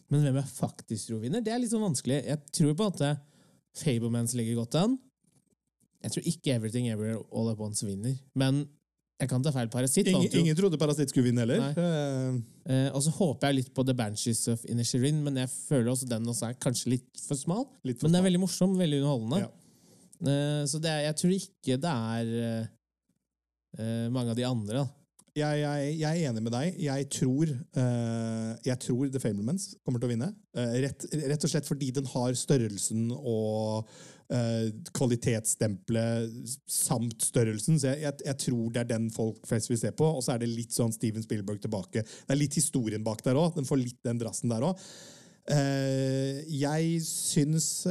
Men 0.08 0.24
hvem 0.24 0.40
jeg 0.40 0.54
faktisk 0.54 1.10
tror 1.10 1.22
vinner, 1.24 1.44
det 1.44 1.52
er 1.52 1.60
litt 1.62 1.72
sånn 1.72 1.84
vanskelig. 1.84 2.22
Jeg 2.26 2.54
tror 2.58 2.76
på 2.78 2.88
at 2.92 3.04
Fablemans 3.78 4.34
ligger 4.38 4.62
godt 4.62 4.78
an. 4.80 4.96
Jeg 6.04 6.14
tror 6.14 6.28
ikke 6.30 6.54
Everything 6.54 6.88
Ever 6.90 7.18
All 7.18 7.50
At 7.52 7.60
Once 7.62 7.86
vinner. 7.86 8.16
Men 8.38 8.64
jeg 9.18 9.28
kan 9.28 9.42
ta 9.42 9.50
feil. 9.50 9.68
Parasitt 9.72 10.06
ingen, 10.06 10.28
ingen 10.40 10.56
trodde 10.56 10.78
Parasitt 10.78 11.10
skulle 11.10 11.30
vinne 11.30 11.44
heller. 11.46 11.64
Eh, 11.74 12.38
Eh, 12.68 12.90
og 12.92 13.00
så 13.00 13.08
håper 13.16 13.48
jeg 13.48 13.56
litt 13.62 13.68
på 13.72 13.80
The 13.88 13.94
Banshees 13.96 14.42
of 14.52 14.60
Inisherin, 14.68 15.22
men 15.24 15.38
jeg 15.40 15.48
føler 15.48 15.88
også 15.88 16.04
den 16.10 16.26
også 16.28 16.50
er 16.50 16.56
kanskje 16.60 16.90
litt 16.92 17.22
for 17.24 17.34
smal. 17.40 17.62
litt 17.82 17.96
for 17.98 18.04
Men 18.10 18.12
den 18.12 18.20
er 18.20 18.26
veldig 18.28 18.40
morsom, 18.42 18.74
veldig 18.76 18.98
underholdende. 19.00 19.38
Ja. 19.40 19.48
Eh, 20.28 20.64
så 20.68 20.76
det, 20.84 20.90
er- 20.92 21.06
jeg 21.06 21.16
tror 21.16 21.32
ikke 21.38 21.78
det 21.80 21.94
er 21.94 22.68
mange 24.12 24.30
av 24.30 24.36
de 24.36 24.44
andre. 24.44 24.82
da. 24.82 24.86
Jeg, 25.38 25.60
jeg, 25.62 25.98
jeg 26.00 26.22
er 26.24 26.30
enig 26.32 26.42
med 26.42 26.52
deg. 26.52 26.76
Jeg 26.82 27.08
tror, 27.14 27.46
eh, 27.78 28.52
jeg 28.66 28.78
tror 28.82 29.08
The 29.14 29.20
Fablements 29.22 29.68
kommer 29.86 30.00
til 30.02 30.08
å 30.08 30.12
vinne. 30.12 30.28
Eh, 30.58 30.72
rett, 30.82 31.04
rett 31.14 31.44
og 31.46 31.52
slett 31.52 31.68
fordi 31.68 31.92
den 31.94 32.08
har 32.10 32.32
størrelsen 32.34 33.08
og 33.16 33.86
uh, 34.34 34.68
kvalitetsstempelet 34.96 36.56
samt 36.68 37.28
størrelsen. 37.28 37.78
Så 37.80 37.92
jeg, 37.92 38.02
jeg, 38.06 38.24
jeg 38.26 38.40
tror 38.44 38.72
det 38.74 38.82
er 38.82 38.90
den 38.94 39.08
folk 39.14 39.40
flest 39.48 39.70
vil 39.72 39.80
se 39.80 39.92
på. 39.96 40.08
Og 40.18 40.24
så 40.24 40.34
er 40.34 40.42
det 40.42 40.50
litt 40.52 40.74
sånn 40.76 40.94
Steven 40.94 41.24
Spielberg 41.24 41.62
tilbake. 41.64 42.04
Det 42.04 42.34
er 42.34 42.40
litt 42.40 42.58
historien 42.58 43.04
bak 43.06 43.24
der 43.26 43.38
òg. 43.40 43.54
Den 43.58 43.68
får 43.68 43.82
litt 43.82 44.02
den 44.06 44.20
drassen 44.20 44.52
der 44.52 44.66
òg. 44.70 44.84
jeg 46.52 46.98
syns 47.08 47.86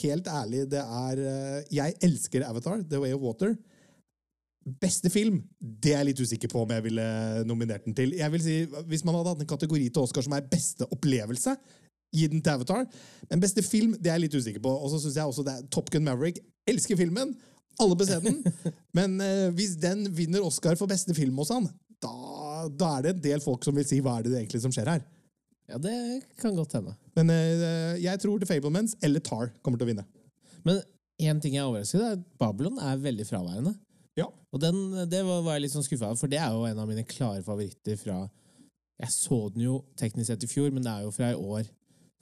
helt 0.00 0.28
ærlig 0.32 0.62
det 0.72 0.80
er 0.80 1.18
uh, 1.20 1.58
Jeg 1.68 1.98
elsker 2.00 2.46
Avatar, 2.48 2.80
The 2.88 3.02
Way 3.02 3.12
of 3.16 3.24
Water. 3.24 3.56
Beste 4.64 5.10
film, 5.12 5.42
det 5.60 5.90
er 5.92 5.98
jeg 5.98 6.08
litt 6.08 6.20
usikker 6.24 6.48
på 6.48 6.62
om 6.64 6.70
jeg 6.72 6.86
ville 6.86 7.04
nominert 7.44 7.84
den 7.84 7.96
til. 7.96 8.14
Jeg 8.16 8.32
vil 8.32 8.40
si, 8.40 8.54
Hvis 8.88 9.04
man 9.04 9.18
hadde 9.18 9.34
hatt 9.34 9.42
en 9.44 9.50
kategori 9.50 9.90
til 9.90 10.06
Oscar 10.06 10.24
som 10.24 10.32
er 10.32 10.46
beste 10.48 10.88
opplevelse, 10.88 11.52
gi 12.14 12.28
den 12.30 12.42
til 12.44 12.54
Avatar. 12.54 12.86
Men 13.30 13.42
beste 13.42 13.64
film, 13.66 13.96
det 13.98 14.10
er 14.12 14.18
jeg 14.18 14.26
litt 14.28 14.38
usikker 14.38 14.62
på. 14.64 14.72
Og 14.72 14.92
så 14.92 15.02
synes 15.02 15.18
jeg 15.18 15.32
også 15.32 15.44
det 15.46 15.56
er 15.56 15.66
Top 15.74 15.90
Gun 15.92 16.06
Maverick. 16.06 16.40
Elsker 16.70 16.98
filmen! 17.00 17.34
Alle 17.82 17.96
bør 17.98 18.06
se 18.06 18.20
den. 18.22 18.38
Men 18.98 19.16
eh, 19.22 19.48
hvis 19.56 19.74
den 19.82 20.06
vinner 20.14 20.44
Oscar 20.46 20.78
for 20.78 20.90
beste 20.90 21.14
film 21.16 21.38
hos 21.42 21.50
han, 21.54 21.66
da, 22.02 22.14
da 22.70 22.90
er 22.98 23.06
det 23.06 23.14
en 23.14 23.24
del 23.24 23.42
folk 23.42 23.66
som 23.66 23.76
vil 23.76 23.86
si 23.88 24.00
hva 24.04 24.18
er 24.18 24.28
det 24.28 24.36
egentlig 24.38 24.62
som 24.62 24.74
skjer 24.74 24.92
her. 24.92 25.02
Ja, 25.70 25.78
det 25.80 25.94
kan 26.40 26.56
godt 26.56 26.76
hende. 26.76 26.92
Men 27.16 27.32
eh, 27.32 27.96
jeg 28.04 28.20
tror 28.22 28.38
The 28.38 28.48
Fablemans 28.48 28.96
eller 29.02 29.22
Tar 29.24 29.50
kommer 29.64 29.80
til 29.80 29.88
å 29.88 29.92
vinne. 29.92 30.04
Men 30.66 30.80
én 31.22 31.40
ting 31.40 31.56
jeg 31.56 31.64
er 31.64 31.70
overrasket 31.70 32.00
over, 32.00 32.10
er 32.12 32.18
at 32.18 32.24
Babylon 32.40 32.80
er 32.82 33.00
veldig 33.00 33.26
fraværende. 33.28 33.74
Ja. 34.18 34.28
Og 34.54 34.60
den, 34.62 34.80
det 35.10 35.24
var, 35.26 35.42
var 35.46 35.56
jeg 35.56 35.66
litt 35.66 35.74
sånn 35.74 35.86
skuffa 35.86 36.12
over, 36.12 36.20
for 36.20 36.30
det 36.30 36.40
er 36.40 36.52
jo 36.54 36.66
en 36.68 36.82
av 36.82 36.90
mine 36.90 37.06
klare 37.08 37.42
favoritter 37.46 37.98
fra 37.98 38.24
Jeg 39.02 39.10
så 39.10 39.40
den 39.54 39.64
jo 39.64 39.80
teknisk 39.98 40.30
sett 40.30 40.44
i 40.46 40.50
fjor, 40.50 40.70
men 40.70 40.84
det 40.84 40.92
er 40.92 41.06
jo 41.06 41.14
fra 41.14 41.32
i 41.32 41.38
år 41.38 41.64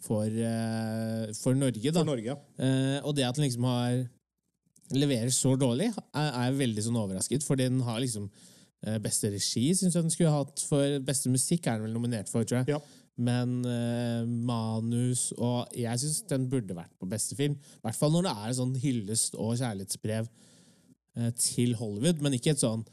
for, 0.03 0.27
eh, 0.27 1.31
for 1.39 1.59
Norge, 1.59 1.91
da. 1.91 2.01
For 2.01 2.09
Norge, 2.09 2.35
ja. 2.35 2.39
Eh, 2.59 2.99
og 3.03 3.15
det 3.17 3.29
at 3.29 3.39
den 3.39 3.47
liksom 3.47 3.69
har 3.71 4.03
leverer 4.97 5.31
så 5.33 5.55
dårlig, 5.59 5.91
er, 6.13 6.33
er 6.45 6.57
veldig 6.59 6.87
sånn 6.87 6.99
overrasket, 7.01 7.45
for 7.47 7.61
den 7.61 7.81
har 7.87 8.01
liksom 8.03 8.29
eh, 8.87 8.99
Beste 9.03 9.31
regi 9.33 9.69
syns 9.77 9.95
jeg 9.95 10.05
den 10.05 10.13
skulle 10.13 10.35
hatt. 10.35 10.65
For 10.69 10.99
beste 11.07 11.33
musikk 11.33 11.67
er 11.67 11.79
den 11.79 11.89
vel 11.89 11.97
nominert 11.97 12.31
for, 12.33 12.47
tror 12.47 12.63
jeg. 12.63 12.75
Ja. 12.75 12.81
Men 13.23 13.59
eh, 13.69 14.23
manus 14.25 15.27
og 15.37 15.69
Jeg 15.77 16.01
syns 16.01 16.23
den 16.31 16.47
burde 16.51 16.77
vært 16.77 16.95
på 17.01 17.09
beste 17.11 17.37
film. 17.39 17.59
I 17.59 17.85
hvert 17.85 17.99
fall 17.99 18.15
når 18.15 18.29
det 18.29 18.33
er 18.33 18.57
sånn 18.57 18.75
hyllest 18.83 19.37
og 19.37 19.55
kjærlighetsbrev 19.61 20.27
eh, 20.27 21.31
til 21.39 21.77
Hollywood, 21.81 22.25
men 22.25 22.39
ikke 22.39 22.57
et 22.57 22.65
sånn 22.65 22.85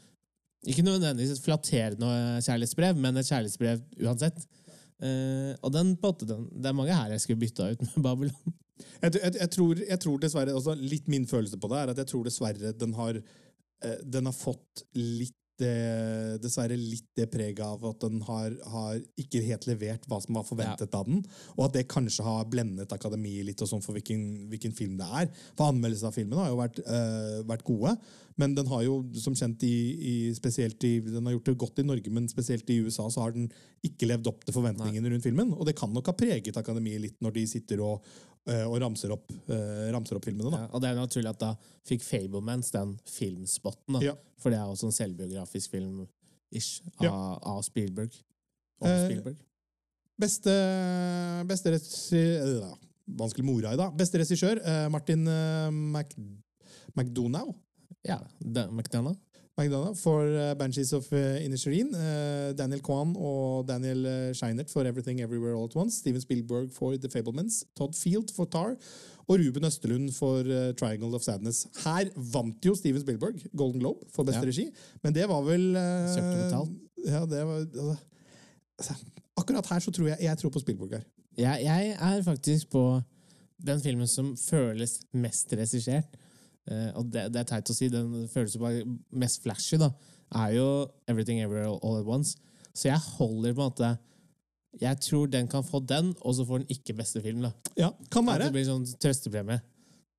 Ikke 0.68 0.84
nødvendigvis 0.84 1.38
et 1.38 1.44
flatterende 1.44 2.40
kjærlighetsbrev, 2.44 2.98
men 3.00 3.16
et 3.16 3.28
kjærlighetsbrev 3.28 3.80
uansett. 4.04 4.44
Eh, 5.00 5.52
og 5.64 5.72
den, 5.72 5.94
den, 6.28 6.48
det 6.52 6.68
er 6.68 6.76
mange 6.76 6.96
her 6.96 7.14
jeg 7.14 7.22
skulle 7.24 7.40
bytta 7.40 7.70
ut 7.72 7.84
med 7.86 8.02
Babylon. 8.06 8.56
Jeg, 9.00 9.14
jeg, 9.16 9.34
jeg, 9.40 9.50
tror, 9.52 9.82
jeg 9.88 10.00
tror 10.00 10.20
dessverre 10.20 10.54
altså 10.56 10.72
Litt 10.76 11.08
min 11.12 11.26
følelse 11.28 11.58
på 11.60 11.68
det 11.68 11.80
er 11.80 11.90
at 11.92 11.98
jeg 12.00 12.08
tror 12.08 12.24
dessverre 12.24 12.72
den 12.80 12.94
har, 12.96 13.18
uh, 13.20 13.98
den 14.04 14.28
har 14.28 14.36
fått 14.36 14.84
litt 14.96 15.36
det, 15.60 15.74
dessverre 16.42 16.76
litt 16.78 17.06
det 17.18 17.28
preget 17.32 17.62
av 17.64 17.84
at 17.90 18.06
den 18.06 18.20
har, 18.26 18.54
har 18.72 18.98
ikke 19.20 19.42
helt 19.44 19.68
levert 19.68 20.08
hva 20.10 20.20
som 20.24 20.38
var 20.38 20.46
forventet 20.48 20.96
av 20.96 21.06
den, 21.08 21.22
og 21.56 21.66
at 21.68 21.76
det 21.78 21.88
kanskje 21.92 22.26
har 22.26 22.48
blendet 22.50 22.96
akademiet 22.96 23.46
litt 23.50 23.62
og 23.64 23.70
sånn 23.70 23.84
for 23.84 23.96
hvilken, 23.96 24.50
hvilken 24.52 24.74
film 24.76 24.96
det 25.00 25.08
er. 25.22 25.30
For 25.58 25.70
anmeldelsene 25.70 26.10
av 26.10 26.18
filmen 26.18 26.40
har 26.40 26.50
jo 26.50 26.58
vært, 26.60 26.82
øh, 26.84 27.38
vært 27.50 27.66
gode, 27.68 27.94
men 28.40 28.54
den 28.56 28.68
har 28.70 28.84
jo 28.86 29.00
som 29.20 29.34
kjent 29.36 29.62
i, 29.66 29.74
i, 30.10 30.14
spesielt 30.36 30.80
i, 30.86 30.94
Den 31.04 31.26
har 31.26 31.34
gjort 31.34 31.50
det 31.50 31.56
godt 31.60 31.80
i 31.82 31.86
Norge, 31.86 32.12
men 32.14 32.28
spesielt 32.30 32.70
i 32.72 32.78
USA 32.84 33.08
så 33.12 33.24
har 33.24 33.34
den 33.36 33.50
ikke 33.84 34.08
levd 34.08 34.30
opp 34.30 34.44
til 34.44 34.56
forventningene 34.56 35.12
rundt 35.12 35.26
filmen. 35.26 35.52
Og 35.56 35.66
det 35.68 35.76
kan 35.78 35.92
nok 35.92 36.08
ha 36.10 36.16
preget 36.16 36.56
akademiet 36.56 37.04
litt 37.04 37.18
når 37.24 37.36
de 37.36 37.46
sitter 37.50 37.82
og, 37.84 38.06
og 38.66 38.80
ramser, 38.80 39.10
opp, 39.12 39.30
eh, 39.48 39.90
ramser 39.92 40.16
opp 40.16 40.24
filmene. 40.24 40.50
da. 40.50 40.58
Ja, 40.62 40.68
og 40.72 40.80
det 40.80 40.88
er 40.90 40.94
naturlig 40.96 41.28
at 41.30 41.38
da 41.38 41.54
fikk 41.86 42.02
Fablemans 42.02 42.70
den 42.72 42.98
filmspotten. 43.06 43.98
Da. 43.98 44.00
Ja. 44.00 44.14
For 44.38 44.50
det 44.50 44.58
er 44.58 44.64
også 44.72 44.86
en 44.88 44.96
selvbiografisk 44.96 45.70
film-ish 45.70 46.80
av, 46.98 47.04
Ja. 47.04 47.38
av 47.42 47.62
Spielberg. 47.62 48.12
Om 48.80 48.88
Eh, 48.88 49.06
Spielberg. 49.08 49.36
Beste, 50.20 50.52
beste 51.48 51.70
regissør 51.72 52.62
øh, 52.62 52.76
Vanskelig 53.10 53.44
mora 53.44 53.72
i 53.74 53.76
dag. 53.76 53.96
Beste 53.98 54.18
regissør, 54.20 54.60
eh, 54.62 54.88
Martin 54.88 55.26
eh, 55.26 55.70
Mac, 55.70 56.12
McDonough. 56.96 57.54
Ja, 58.06 58.20
da- 58.40 58.68
McDonagh. 59.60 59.96
For 60.00 60.24
eh, 60.26 60.54
Banshees 60.58 60.92
of 60.96 61.06
uh, 61.12 61.36
Inisherin. 61.44 61.92
eh, 61.94 62.50
Daniel 62.58 62.80
Kwan 62.86 63.12
og 63.16 63.68
Daniel 63.68 64.06
Scheinert 64.34 64.70
for 64.72 64.88
Everything 64.88 65.20
Everywhere 65.20 65.54
All 65.58 65.68
At 65.70 65.76
Once. 65.76 66.00
Steven 66.00 66.20
Spielberg 66.24 66.72
for 66.72 66.96
The 66.96 67.10
Fablements. 67.12 67.62
Todd 67.78 67.94
Field 67.98 68.32
for 68.36 68.48
Tar. 68.50 68.76
Og 69.30 69.38
Ruben 69.38 69.64
Østerlund 69.68 70.10
for 70.16 70.40
eh, 70.42 70.72
Triangle 70.74 71.14
of 71.14 71.22
Sadness. 71.22 71.66
Her 71.84 72.08
vant 72.34 72.64
jo 72.66 72.74
Steven 72.74 73.00
Spielberg 73.04 73.38
Golden 73.56 73.80
Globe 73.84 74.08
for 74.14 74.26
beste 74.26 74.40
Ja. 74.42 74.48
regi, 74.48 74.64
men 75.04 75.14
det 75.14 75.28
var 75.30 75.44
vel 75.46 75.68
eh. 75.76 76.66
Ja, 77.06 77.20
det 77.26 77.44
var 77.46 77.60
altså, 77.60 77.96
altså, 78.78 78.94
Akkurat 79.38 79.66
her 79.70 79.78
så 79.80 79.90
tror 79.94 80.08
jeg 80.10 80.18
jeg 80.20 80.38
tror 80.38 80.50
på 80.50 80.58
Spielberg 80.64 80.90
her. 80.98 81.04
Jeg, 81.38 81.62
jeg 81.64 81.96
er 82.00 82.22
faktisk 82.26 82.70
på 82.74 83.00
den 83.66 83.80
filmen 83.80 84.08
som 84.08 84.34
føles 84.36 84.98
mest 85.14 85.52
regissert. 85.52 86.10
Eh, 86.68 86.90
og 86.98 87.08
det, 87.12 87.28
det 87.32 87.40
er 87.40 87.48
teit 87.54 87.70
å 87.72 87.74
si, 87.76 87.88
den 87.88 88.28
føles 88.32 88.56
bare 88.60 88.84
mest 89.12 89.42
flashy, 89.42 89.78
da. 89.80 89.90
Er 90.36 90.52
jo 90.58 90.66
Everything 91.10 91.40
Everywhere 91.42 91.72
All 91.82 92.00
At 92.02 92.06
Once. 92.06 92.36
Så 92.74 92.86
jeg 92.90 93.00
holder 93.16 93.54
på 93.56 93.64
en 93.64 93.72
måte 93.72 93.88
Jeg 94.80 95.00
tror 95.02 95.26
den 95.26 95.48
kan 95.50 95.64
få 95.66 95.80
den, 95.82 96.12
og 96.22 96.34
så 96.38 96.44
får 96.46 96.62
den 96.62 96.68
ikke 96.76 96.94
beste 97.00 97.20
film. 97.24 97.42
da. 97.42 97.50
Ja, 97.76 97.88
kan 98.10 98.28
At 98.28 98.36
være. 98.36 98.44
det 98.44 98.52
blir 98.54 98.68
sånn 98.68 98.84
trøstepremie. 99.02 99.60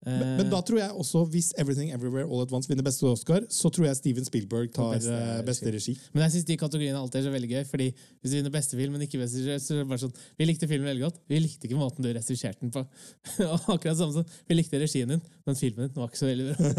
Men, 0.06 0.22
Eh, 0.22 0.38
men 0.40 0.48
da 0.50 0.60
tror 0.66 0.80
jeg 0.80 0.94
også, 0.98 1.20
hvis 1.30 1.52
Everything 1.62 1.92
Everywhere 1.94 2.26
All 2.26 2.42
At 2.42 2.54
Once 2.56 2.70
vinner 2.70 2.86
beste 2.86 3.06
Oscar, 3.06 3.44
så 3.54 3.70
tror 3.70 3.86
jeg 3.86 4.00
Steven 4.00 4.26
Spielberg 4.26 4.72
tar 4.74 4.96
beste 4.96 5.14
eh, 5.14 5.42
beste 5.46 5.74
regi. 5.74 5.94
Men 6.14 6.26
jeg 6.26 6.36
synes 6.36 6.48
de 6.48 6.58
kategoriene 6.58 6.98
alltid 6.98 7.20
er 7.20 7.28
så 7.28 7.34
veldig 7.36 7.50
gøy. 7.52 7.64
Fordi 7.70 7.90
Hvis 7.94 8.32
du 8.32 8.38
vinner 8.38 8.54
beste 8.54 8.78
film, 8.78 8.96
men 8.98 9.06
ikke 9.06 9.22
beste 9.22 9.44
regi, 9.46 9.60
så 9.62 9.76
er 9.76 9.84
det 9.84 9.90
bare 9.92 10.02
sånn 10.02 10.16
Vi 10.40 10.48
likte 10.50 10.70
filmen 10.70 10.90
veldig 10.90 11.06
godt. 11.06 11.22
Vi 11.30 11.42
likte 11.44 11.70
ikke 11.70 11.78
måten 11.78 12.06
du 12.06 12.10
regisserte 12.10 12.64
den 12.64 12.74
på. 12.74 12.82
Og 13.52 13.68
akkurat 13.76 14.00
samme 14.00 14.16
som 14.16 14.26
Vi 14.50 14.58
likte 14.58 14.82
regien 14.82 15.14
din, 15.14 15.22
men 15.46 15.60
filmen 15.60 15.86
din 15.86 16.02
var 16.02 16.10
ikke 16.10 16.24
så 16.24 16.32
veldig 16.32 16.50
bra. 16.50 16.72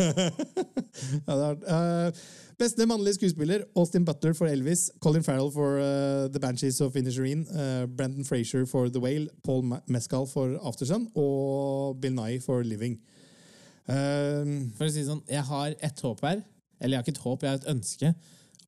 ja, 1.28 1.38
det 1.38 1.46
er, 1.46 1.62
uh, 2.10 2.24
beste 2.58 2.86
mannlige 2.90 3.20
skuespiller, 3.20 3.64
Austin 3.78 4.04
Butler 4.06 4.34
for 4.34 4.50
Elvis, 4.50 4.88
Colin 5.02 5.22
Farrell 5.22 5.50
for 5.54 5.78
uh, 5.78 6.26
The 6.26 6.42
Banshees 6.42 6.80
of 6.82 6.98
Inisherin, 6.98 7.46
uh, 7.54 7.86
Brandon 7.86 8.26
Frazier 8.26 8.66
for 8.66 8.90
The 8.90 9.02
Whale, 9.02 9.30
Paul 9.46 9.64
Mescal 9.86 10.26
for 10.26 10.58
Aftersun 10.62 11.08
og 11.14 12.00
Bill 12.02 12.18
Nye 12.18 12.42
for 12.42 12.66
Living. 12.66 12.98
Eh, 13.90 14.52
For 14.78 14.86
å 14.86 14.92
si 14.92 15.02
sånn, 15.06 15.22
Jeg 15.30 15.42
har 15.48 15.74
et 15.80 16.00
håp 16.06 16.20
her. 16.22 16.42
Eller 16.80 16.96
jeg 16.96 17.00
har 17.00 17.06
ikke 17.06 17.16
et 17.18 17.24
håp, 17.26 17.42
jeg 17.42 17.50
har 17.50 17.60
et 17.60 17.72
ønske. 17.76 18.14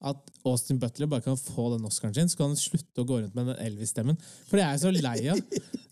At 0.05 0.19
Austin 0.45 0.79
Butler 0.79 1.09
bare 1.09 1.25
kan 1.25 1.37
få 1.41 1.71
den 1.73 1.87
Oscaren 1.89 2.13
sin, 2.15 2.29
så 2.29 2.37
kan 2.37 2.51
han 2.53 2.59
slutte 2.61 3.01
å 3.01 3.07
gå 3.09 3.23
rundt 3.23 3.35
med 3.35 3.47
den 3.49 3.57
Elvis-stemmen. 3.65 4.19
For 4.51 4.59
det 4.61 4.65
er 4.67 4.75
jeg 4.75 4.83
så 4.83 4.93
lei 4.93 5.29
av. 5.33 5.41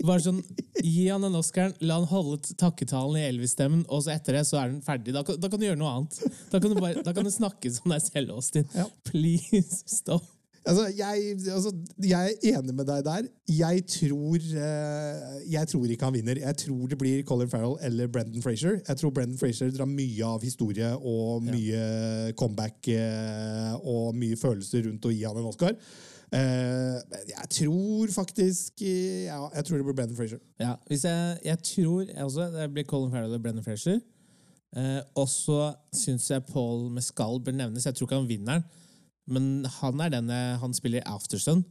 Bare 0.04 0.20
sånn, 0.20 0.42
Gi 0.82 1.06
han 1.08 1.24
den 1.24 1.38
Oscaren, 1.38 1.72
la 1.80 1.96
han 2.00 2.08
holde 2.10 2.54
takketalen 2.60 3.16
i 3.22 3.24
Elvis-stemmen, 3.30 3.86
og 3.88 4.02
så 4.04 4.12
etter 4.16 4.36
det 4.36 4.44
så 4.50 4.58
er 4.60 4.68
den 4.74 4.82
ferdig. 4.84 5.14
Da 5.16 5.22
kan, 5.24 5.38
da 5.40 5.48
kan 5.48 5.62
du 5.62 5.64
gjøre 5.64 5.80
noe 5.80 5.94
annet. 5.96 6.18
Da 6.52 6.60
kan 6.60 6.74
du, 6.74 6.76
bare, 6.82 7.02
da 7.06 7.14
kan 7.16 7.24
du 7.24 7.32
snakke 7.32 7.72
som 7.72 7.94
deg 7.94 8.04
selv, 8.04 8.34
Austin. 8.36 8.68
Ja. 8.76 8.84
Please 9.08 9.80
stop. 9.86 10.26
Altså, 10.64 10.84
jeg, 10.96 11.36
altså, 11.52 11.72
jeg 12.06 12.34
er 12.42 12.58
enig 12.58 12.74
med 12.74 12.86
deg 12.86 13.04
der. 13.04 13.22
Jeg 13.48 13.82
tror, 13.90 14.36
eh, 14.36 15.50
jeg 15.50 15.68
tror 15.68 15.84
ikke 15.90 16.04
han 16.04 16.14
vinner. 16.14 16.38
Jeg 16.38 16.56
tror 16.56 16.86
det 16.86 16.98
blir 16.98 17.22
Colin 17.26 17.50
Farrell 17.50 17.74
eller 17.82 18.06
Brendan 18.06 18.42
Frazier. 18.42 18.78
Jeg 18.88 18.96
tror 18.96 19.10
Brendan 19.10 19.38
Frazier 19.38 19.72
drar 19.74 19.90
mye 19.90 20.24
av 20.24 20.42
historie 20.42 20.92
og 20.96 21.42
mye 21.42 22.32
comeback 22.38 22.88
eh, 22.94 23.74
og 23.82 24.14
mye 24.14 24.38
følelser 24.38 24.86
rundt 24.86 25.08
å 25.10 25.10
gi 25.10 25.24
han 25.26 25.40
en 25.40 25.50
Oscar. 25.50 25.74
Eh, 26.32 27.18
jeg 27.28 27.48
tror 27.58 28.12
faktisk 28.14 28.80
Ja, 28.80 29.42
jeg 29.52 29.64
tror 29.64 29.76
det 29.76 29.84
blir 29.88 29.98
Brendan 29.98 30.16
Frazier. 30.16 30.40
Ja, 30.62 30.76
hvis 30.86 31.04
jeg, 31.04 31.38
jeg 31.44 31.58
tror 31.72 32.06
også 32.28 32.46
det 32.54 32.70
blir 32.70 32.86
Colin 32.86 33.10
Farrell 33.10 33.32
eller 33.32 33.42
Brendan 33.42 33.66
Frazier. 33.66 33.98
Og 35.18 35.26
så 35.28 35.72
syns 35.92 36.30
jeg 36.30 36.46
Paul 36.48 36.86
Mescal 36.94 37.42
bør 37.44 37.52
nevnes. 37.52 37.84
Jeg 37.84 37.94
tror 37.94 38.06
ikke 38.06 38.20
han 38.22 38.30
vinner 38.30 38.52
den, 38.62 38.70
men 39.26 39.64
han 39.80 40.00
er 40.00 40.10
denne, 40.10 40.38
han 40.60 40.74
spiller 40.74 41.04
Aftersun. 41.06 41.64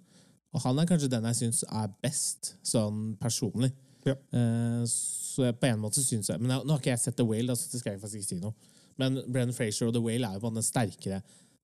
Og 0.52 0.62
han 0.66 0.80
er 0.80 0.86
kanskje 0.90 1.10
den 1.12 1.24
jeg 1.30 1.36
syns 1.36 1.64
er 1.68 1.92
best, 2.04 2.56
sånn 2.68 3.16
personlig. 3.22 3.72
Ja. 4.04 4.16
Eh, 4.36 4.82
så 4.90 5.46
jeg, 5.48 5.56
på 5.62 5.68
en 5.70 5.80
måte 5.80 6.02
syns 6.02 6.28
jeg 6.32 6.42
Men 6.42 6.50
jeg, 6.56 6.66
nå 6.66 6.74
har 6.74 6.80
ikke 6.82 6.90
jeg 6.90 7.00
sett 7.04 7.16
The 7.20 7.24
Whale, 7.24 7.48
da, 7.52 7.56
så 7.56 7.70
det 7.72 7.80
skal 7.84 7.94
jeg 7.94 8.02
faktisk 8.02 8.18
ikke 8.24 8.30
si 8.34 8.40
noe. 8.42 8.54
Men 9.00 9.22
Brendan 9.28 9.56
Frazier 9.56 9.88
og 9.88 9.94
The 9.96 10.02
Whale 10.04 10.28
er 10.28 10.36
jo 10.36 10.44
på 10.44 10.52
en 10.52 10.64
sterkere 10.66 11.22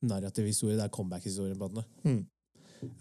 narrative 0.07 0.47
historie. 0.47 0.77
Det 0.77 0.85
er 0.85 0.93
comeback-historien 0.93 1.57
på 1.59 1.67
en 1.67 1.79
måte. 1.79 2.17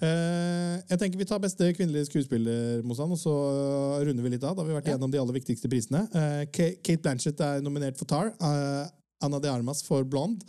Uh, 0.01 0.81
jeg 0.89 0.99
tenker 0.99 1.21
Vi 1.21 1.27
tar 1.29 1.41
beste 1.43 1.69
kvinnelige 1.77 2.09
skuespiller, 2.09 2.81
Mosan, 2.89 3.13
og 3.13 3.21
så 3.21 3.33
runder 4.09 4.25
vi 4.25 4.33
litt 4.33 4.45
av. 4.45 4.57
Da 4.57 4.65
har 4.65 4.71
vi 4.71 4.75
vært 4.79 4.89
Ja. 4.89 4.95
igjennom 4.95 5.13
de 5.13 5.21
aller 5.21 5.37
viktigste 5.37 5.69
prisene. 5.71 6.07
Uh, 6.15 6.45
Kate 6.51 7.03
Blanchett 7.05 7.41
er 7.41 7.61
nominert 7.61 7.99
for 8.01 8.07
Tar. 8.09 8.33
eh, 8.41 8.89
Anna 9.23 9.39
de 9.39 9.49
Armas 9.49 9.83
for 9.83 10.03
Blonde. 10.05 10.45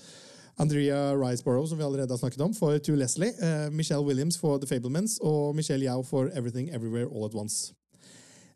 Andrea 0.57 1.13
Riseborough, 1.13 1.69
som 1.69 1.77
vi 1.77 1.83
allerede 1.83 2.09
har 2.09 2.17
snakket 2.17 2.41
om, 2.41 2.53
for 2.53 2.77
To 2.77 2.95
Leslie. 2.95 3.33
Uh, 3.41 3.73
Michelle 3.73 4.05
Williams 4.05 4.37
for 4.37 4.57
The 4.57 4.67
Fablemans 4.67 5.19
og 5.21 5.55
Michelle 5.55 5.85
Yao 5.85 6.01
for 6.01 6.29
Everything 6.33 6.69
Everywhere 6.69 7.05
All 7.15 7.25
At 7.25 7.35
Once. 7.35 7.73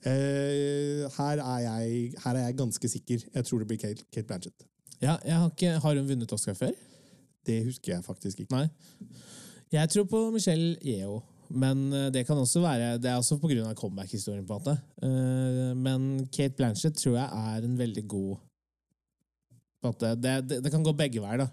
Uh, 0.06 1.06
her, 1.18 1.38
er 1.38 1.60
jeg, 1.60 2.14
her 2.24 2.32
er 2.32 2.46
jeg 2.46 2.58
ganske 2.58 2.88
sikker. 2.88 3.20
Jeg 3.36 3.46
tror 3.46 3.60
det 3.60 3.68
blir 3.68 3.78
Kate, 3.78 4.04
Kate 4.14 4.28
Blanchett. 4.28 4.66
Ja, 5.02 5.16
har, 5.26 5.50
ikke, 5.50 5.70
har 5.80 5.96
hun 5.96 6.10
vunnet 6.10 6.34
Oscar 6.34 6.54
før? 6.54 6.72
Det 7.46 7.66
husker 7.66 7.94
jeg 7.94 8.04
faktisk 8.04 8.40
ikke. 8.40 8.56
Nei. 8.56 8.68
Jeg 9.72 9.90
tror 9.90 10.04
på 10.04 10.32
Michelle 10.32 10.76
Yeo. 10.86 11.22
Men 11.50 11.94
eh, 11.94 12.08
det 12.14 12.26
kan 12.28 12.38
også 12.38 12.62
være 12.64 12.98
Det 12.98 13.10
er 13.12 13.16
også 13.16 13.36
pga. 13.38 13.74
comeback-historien. 13.74 14.46
på 14.48 14.54
en 14.54 14.62
måte 14.62 15.76
Men 15.76 16.28
Kate 16.32 16.56
Blanchett 16.56 16.96
tror 16.96 17.18
jeg 17.18 17.30
er 17.56 17.66
en 17.66 17.78
veldig 17.78 18.08
god 18.08 18.38
på 19.82 19.92
det, 20.00 20.24
det, 20.50 20.64
det 20.64 20.72
kan 20.72 20.84
gå 20.84 20.92
begge 20.94 21.22
veier. 21.22 21.38
da 21.38 21.48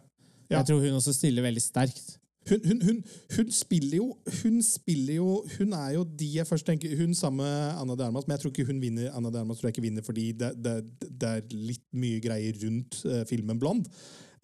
Ja. 0.49 0.61
Jeg 0.61 0.71
tror 0.71 0.81
hun 0.81 0.97
også 0.99 1.13
stiller 1.13 1.45
veldig 1.45 1.63
sterkt. 1.63 2.19
Hun, 2.49 2.61
hun, 2.65 2.83
hun, 2.83 3.05
hun 3.37 3.51
spiller 3.53 3.97
jo 3.97 4.07
Hun 4.43 4.63
spiller 4.63 5.15
jo 5.15 5.45
Hun 5.59 5.73
er 5.77 5.91
jo 5.99 6.05
de 6.19 6.29
jeg 6.37 6.47
først 6.47 6.67
tenker 6.67 6.97
Hun 6.97 7.15
sammen 7.15 7.45
med 7.45 7.81
Anna 7.83 7.97
de 7.99 8.05
Armas, 8.07 8.27
men 8.27 8.33
jeg 8.35 8.41
tror 8.41 8.53
ikke 8.55 8.65
hun 8.71 8.81
vinner 8.81 9.11
Anna 9.13 9.31
de 9.31 9.41
Armas 9.43 9.59
tror 9.59 9.69
jeg 9.69 9.77
ikke 9.77 9.85
vinner 9.85 10.07
fordi 10.07 10.33
det, 10.33 10.53
det, 10.65 10.77
det 11.21 11.29
er 11.29 11.53
litt 11.53 11.85
mye 11.93 12.23
greier 12.25 12.57
rundt 12.63 13.03
uh, 13.05 13.25
filmen 13.29 13.59
Blond. 13.61 13.91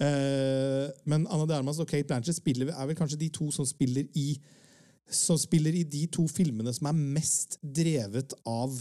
Uh, 0.03 0.91
men 1.09 1.25
Anna 1.31 1.47
de 1.49 1.57
Armas 1.57 1.81
og 1.81 1.89
Kate 1.89 2.07
Blanchett 2.11 2.37
spiller, 2.37 2.75
er 2.75 2.91
vel 2.91 2.99
kanskje 2.99 3.21
de 3.21 3.31
to 3.33 3.49
som 3.55 3.67
spiller 3.69 4.05
i 4.19 4.35
som 5.09 5.39
spiller 5.39 5.77
i 5.77 5.85
de 5.85 6.07
to 6.13 6.27
filmene 6.29 6.73
som 6.75 6.89
er 6.91 7.01
mest 7.17 7.59
drevet 7.63 8.37
av 8.45 8.75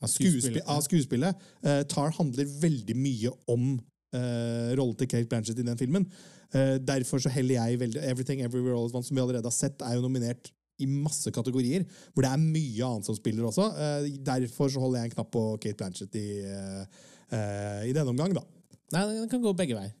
Av 0.00 0.08
skuespillet. 0.08 0.64
av 0.64 0.80
skuespillet. 0.86 1.48
Uh, 1.60 1.82
Tar 1.84 2.14
handler 2.16 2.48
veldig 2.60 2.96
mye 2.96 3.32
om 3.52 3.74
uh, 4.16 4.70
rolle 4.78 4.96
til 4.98 5.10
Kate 5.10 5.28
Blanchett 5.30 5.60
i 5.60 5.66
den 5.66 5.78
filmen. 5.80 6.06
Uh, 6.54 6.78
derfor 6.82 7.22
så 7.22 7.32
heller 7.32 7.60
jeg 7.60 7.80
veldig 7.82 8.02
Everything 8.06 8.42
Everywhere 8.46 8.78
All 8.78 8.88
At 8.90 8.96
Once, 8.96 9.10
som 9.10 9.18
vi 9.18 9.22
allerede 9.24 9.48
har 9.48 9.56
sett, 9.56 9.82
er 9.86 9.98
jo 9.98 10.06
nominert 10.06 10.52
i 10.80 10.88
masse 10.88 11.28
kategorier, 11.34 11.84
hvor 12.14 12.24
det 12.24 12.32
er 12.32 12.40
mye 12.40 12.86
annet 12.86 13.08
som 13.08 13.16
spiller 13.18 13.48
også. 13.48 13.68
Uh, 13.76 14.10
derfor 14.26 14.72
så 14.72 14.82
holder 14.82 15.02
jeg 15.02 15.10
en 15.10 15.16
knapp 15.18 15.32
på 15.34 15.46
Kate 15.62 15.78
Blanchett 15.80 16.16
i, 16.20 16.28
eh, 16.44 17.02
eh, 17.36 17.88
i 17.90 17.96
denne 17.96 18.14
omgang, 18.14 18.34
da. 18.36 18.46
Nei, 18.94 19.06
den 19.20 19.28
kan 19.30 19.42
gå 19.44 19.52
begge 19.54 19.76
veier. 19.78 19.94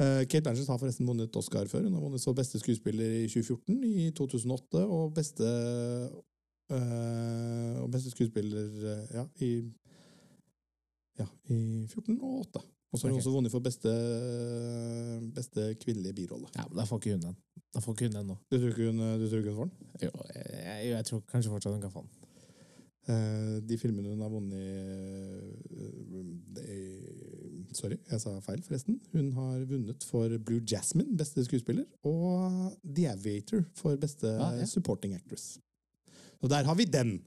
Eh, 0.00 0.22
Kate 0.26 0.42
Blanchett 0.42 0.68
har 0.68 0.78
forresten 0.80 1.08
vunnet 1.08 1.36
Oscar 1.36 1.68
før. 1.68 1.84
Hun 1.84 1.96
har 1.96 2.02
vunnet 2.02 2.22
så 2.22 2.32
beste 2.36 2.60
skuespiller 2.60 3.18
i 3.20 3.28
2014, 3.28 3.82
i 3.84 4.10
2008 4.16 4.84
og 4.86 5.12
beste 5.16 5.48
eh, 6.72 7.76
og 7.82 7.90
beste 7.92 8.12
skuespiller 8.14 8.70
eh, 8.94 9.16
ja, 9.18 9.26
i 9.44 9.50
ja, 11.20 11.26
i 11.52 11.60
14 11.90 12.16
og 12.16 12.46
8. 12.46 12.62
Og 12.92 12.98
så 12.98 13.06
har 13.06 13.10
hun 13.12 13.18
okay. 13.18 13.26
også 13.26 13.34
vunnet 13.36 13.52
for 13.52 13.60
beste, 13.62 13.90
beste 15.34 15.74
kvinnelige 15.84 16.12
birolle. 16.16 16.48
Ja, 16.56 16.64
men 16.68 16.76
Da 16.80 16.84
får 16.88 16.96
ikke 17.00 17.12
hun 17.14 17.20
den. 17.28 17.36
Da 17.74 17.78
får 17.84 17.92
ikke 17.94 18.04
hun 18.08 18.16
den 18.18 18.26
nå. 18.32 18.36
Du 18.50 18.56
tror 18.58 18.68
ikke 18.72 18.86
hun, 18.90 18.98
du 19.20 19.24
tror 19.28 19.38
ikke 19.44 19.54
hun 19.54 19.60
får 19.60 19.68
den? 19.70 19.76
Jo, 20.02 20.10
jeg, 20.34 20.78
jeg 20.90 21.04
tror 21.10 21.20
kanskje 21.30 21.50
fortsatt 21.52 21.74
hun 21.76 21.82
kan 21.84 21.90
få 21.94 22.00
den. 22.02 22.12
Eh, 23.10 23.56
de 23.66 23.76
filmene 23.80 24.08
hun 24.12 24.20
har 24.20 24.30
vunnet 24.30 24.60
eh, 24.60 24.64
er- 26.66 27.18
Sorry, 27.72 27.96
jeg 28.10 28.18
sa 28.20 28.32
feil, 28.42 28.62
forresten. 28.66 28.96
Hun 29.12 29.28
har 29.36 29.60
vunnet 29.70 30.02
for 30.04 30.28
Blue 30.42 30.60
Jasmine, 30.66 31.14
beste 31.16 31.44
skuespiller, 31.46 31.84
og 32.02 32.72
The 32.82 33.06
Aviator 33.12 33.62
for 33.78 33.94
beste 33.96 34.26
Ah, 34.42 34.56
ja. 34.58 34.64
supporting 34.66 35.14
actress. 35.14 35.60
Og 36.42 36.50
der 36.50 36.64
har 36.66 36.74
vi 36.74 36.84
den. 36.84 37.22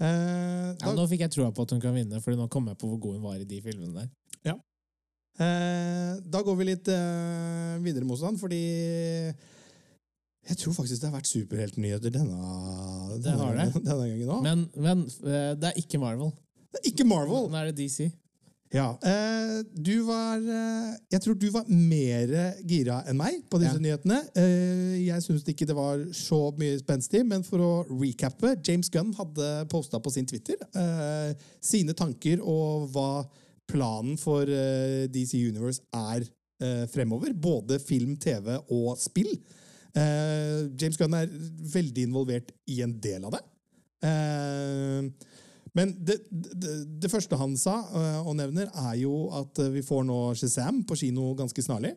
Eh, 0.00 0.74
Ja, 0.82 0.92
nå 0.94 1.06
fikk 1.06 1.20
jeg 1.20 1.30
troa 1.30 1.52
på 1.54 1.62
at 1.62 1.70
hun 1.70 1.80
kan 1.80 1.94
vinne, 1.94 2.20
Fordi 2.20 2.36
nå 2.36 2.48
kom 2.50 2.66
jeg 2.66 2.76
på 2.78 2.86
hvor 2.90 2.98
god 3.00 3.12
hun 3.14 3.22
var 3.22 3.36
i 3.38 3.44
de 3.44 3.60
filmene 3.62 3.94
der. 3.94 4.08
eh, 4.44 4.54
da 5.38 6.42
går 6.46 6.56
vi 6.60 6.64
litt 6.68 6.88
eh, 6.94 7.76
videre, 7.82 8.06
Mosan, 8.06 8.36
fordi 8.38 8.60
jeg 10.44 10.58
tror 10.60 10.74
faktisk 10.76 11.00
det 11.00 11.08
har 11.08 11.16
vært 11.16 11.30
superheltnyheter 11.30 12.12
denne, 12.12 12.36
denne, 13.24 13.38
har 13.40 13.54
det. 13.56 13.64
gangen- 13.72 13.86
denne 13.86 14.08
gangen 14.10 14.28
òg. 14.34 14.42
Men, 14.44 14.66
men 14.76 15.06
eh, 15.24 15.54
det 15.56 15.70
er 15.72 15.80
ikke 15.80 15.98
Marvel. 16.02 16.30
Det 16.74 16.82
er 16.82 16.90
ikke 16.92 17.06
Marvel! 17.08 17.48
Nå 17.50 17.56
er 17.62 17.70
det 17.72 17.78
DC. 17.80 18.10
Ja, 18.74 18.88
eh, 19.06 19.60
du 19.78 20.00
var 20.02 20.40
eh, 20.42 20.96
Jeg 21.14 21.20
tror 21.22 21.36
du 21.38 21.44
var 21.54 21.68
mer 21.70 22.32
gira 22.66 22.96
enn 23.06 23.16
meg 23.20 23.36
på 23.48 23.60
disse 23.62 23.76
Ja. 23.78 23.82
nyhetene. 23.84 24.18
Eh, 24.34 24.96
jeg 25.06 25.22
syns 25.22 25.44
ikke 25.48 25.66
det 25.70 25.76
var 25.78 26.02
så 26.12 26.40
mye 26.58 26.80
spenstig, 26.82 27.22
men 27.26 27.42
for 27.46 27.62
å 27.62 27.70
recappe 27.94 28.56
James 28.66 28.90
Gunn 28.90 29.14
hadde 29.14 29.48
posta 29.70 30.00
på 30.02 30.10
sin 30.12 30.26
Twitter 30.26 30.58
eh, 30.74 31.34
sine 31.62 31.94
tanker 31.94 32.42
og 32.42 32.90
hva 32.96 33.08
planen 33.70 34.16
for 34.20 34.48
eh, 34.48 35.04
DC 35.12 35.38
Universe 35.48 35.82
er 35.94 36.24
eh, 36.62 36.84
fremover. 36.90 37.34
Både 37.34 37.78
film, 37.82 38.16
TV 38.20 38.56
og 38.72 38.98
spill. 39.00 39.32
Eh, 39.94 40.66
James 40.80 40.98
Gunn 40.98 41.16
er 41.18 41.32
veldig 41.74 42.08
involvert 42.08 42.52
i 42.70 42.80
en 42.84 42.96
del 43.00 43.24
av 43.28 43.38
det. 43.38 43.44
Men 45.74 45.94
det, 45.96 46.18
det, 46.28 46.74
det 47.00 47.08
første 47.08 47.38
han 47.40 47.54
sa 47.56 47.78
og 48.20 48.34
nevner, 48.36 48.68
er 48.84 48.98
jo 49.00 49.30
at 49.32 49.62
vi 49.72 49.80
får 49.82 50.02
nå 50.04 50.18
Shazam 50.36 50.82
på 50.84 50.98
kino 51.00 51.30
ganske 51.38 51.64
snarlig. 51.64 51.94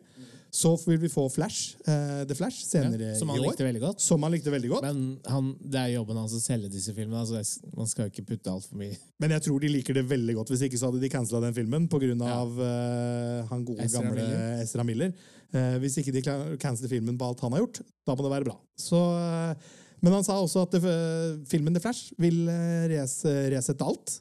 Så 0.50 0.70
vil 0.86 0.96
vi 1.02 1.10
få 1.12 1.26
Flash, 1.28 1.76
uh, 1.84 2.24
The 2.28 2.34
Flash 2.36 2.64
senere 2.64 3.10
Ja, 3.12 3.16
som 3.18 3.28
han 3.28 3.36
i 3.36 3.42
år. 3.44 3.52
likte 3.52 3.80
godt. 3.82 4.00
Som 4.00 4.22
han 4.24 4.32
likte 4.32 4.52
veldig 4.52 4.70
godt. 4.72 4.86
Men 4.86 5.00
han, 5.28 5.50
det 5.60 5.80
er 5.80 5.94
jobben 5.98 6.16
hans 6.16 6.32
å 6.32 6.40
selge 6.40 6.70
disse 6.72 6.94
filmene. 6.96 7.20
Altså 7.20 7.36
det- 7.36 7.76
man 7.76 7.86
skal 7.86 8.06
jo 8.06 8.12
ikke 8.12 8.26
putte 8.30 8.50
alt 8.50 8.64
for 8.64 8.76
mye 8.76 8.96
Men 9.20 9.30
jeg 9.30 9.42
tror 9.42 9.60
de 9.60 9.68
liker 9.68 9.94
det 9.94 10.06
veldig 10.08 10.34
godt. 10.34 10.48
Hvis 10.48 10.62
ikke 10.62 10.78
så 10.78 10.88
hadde 10.90 11.00
de 11.00 11.08
cancela 11.08 11.40
den 11.40 11.54
filmen 11.54 11.88
pga. 11.88 12.00
Ja. 12.16 12.44
øh, 12.44 13.48
han 13.48 13.64
gode, 13.64 13.80
Ezra 13.84 14.02
gamle 14.02 14.14
Miller. 14.14 14.62
Ezra 14.62 14.84
Miller. 14.84 15.12
Uh, 15.52 15.78
hvis 15.80 15.96
ikke 15.98 16.12
de 16.12 16.22
canceler 16.58 16.88
filmen 16.88 17.18
på 17.18 17.24
alt 17.28 17.40
han 17.40 17.52
har 17.52 17.60
gjort, 17.60 17.80
da 18.06 18.14
må 18.14 18.22
det 18.22 18.32
være 18.32 18.44
bra. 18.44 18.56
Så, 18.76 18.96
uh, 18.96 19.54
men 20.00 20.12
han 20.12 20.24
sa 20.24 20.40
også 20.40 20.62
at 20.62 20.72
det, 20.72 21.48
filmen 21.48 21.74
The 21.74 21.80
Flash 21.80 22.12
vil 22.18 22.46
resette 22.88 23.84
alt. 23.84 24.20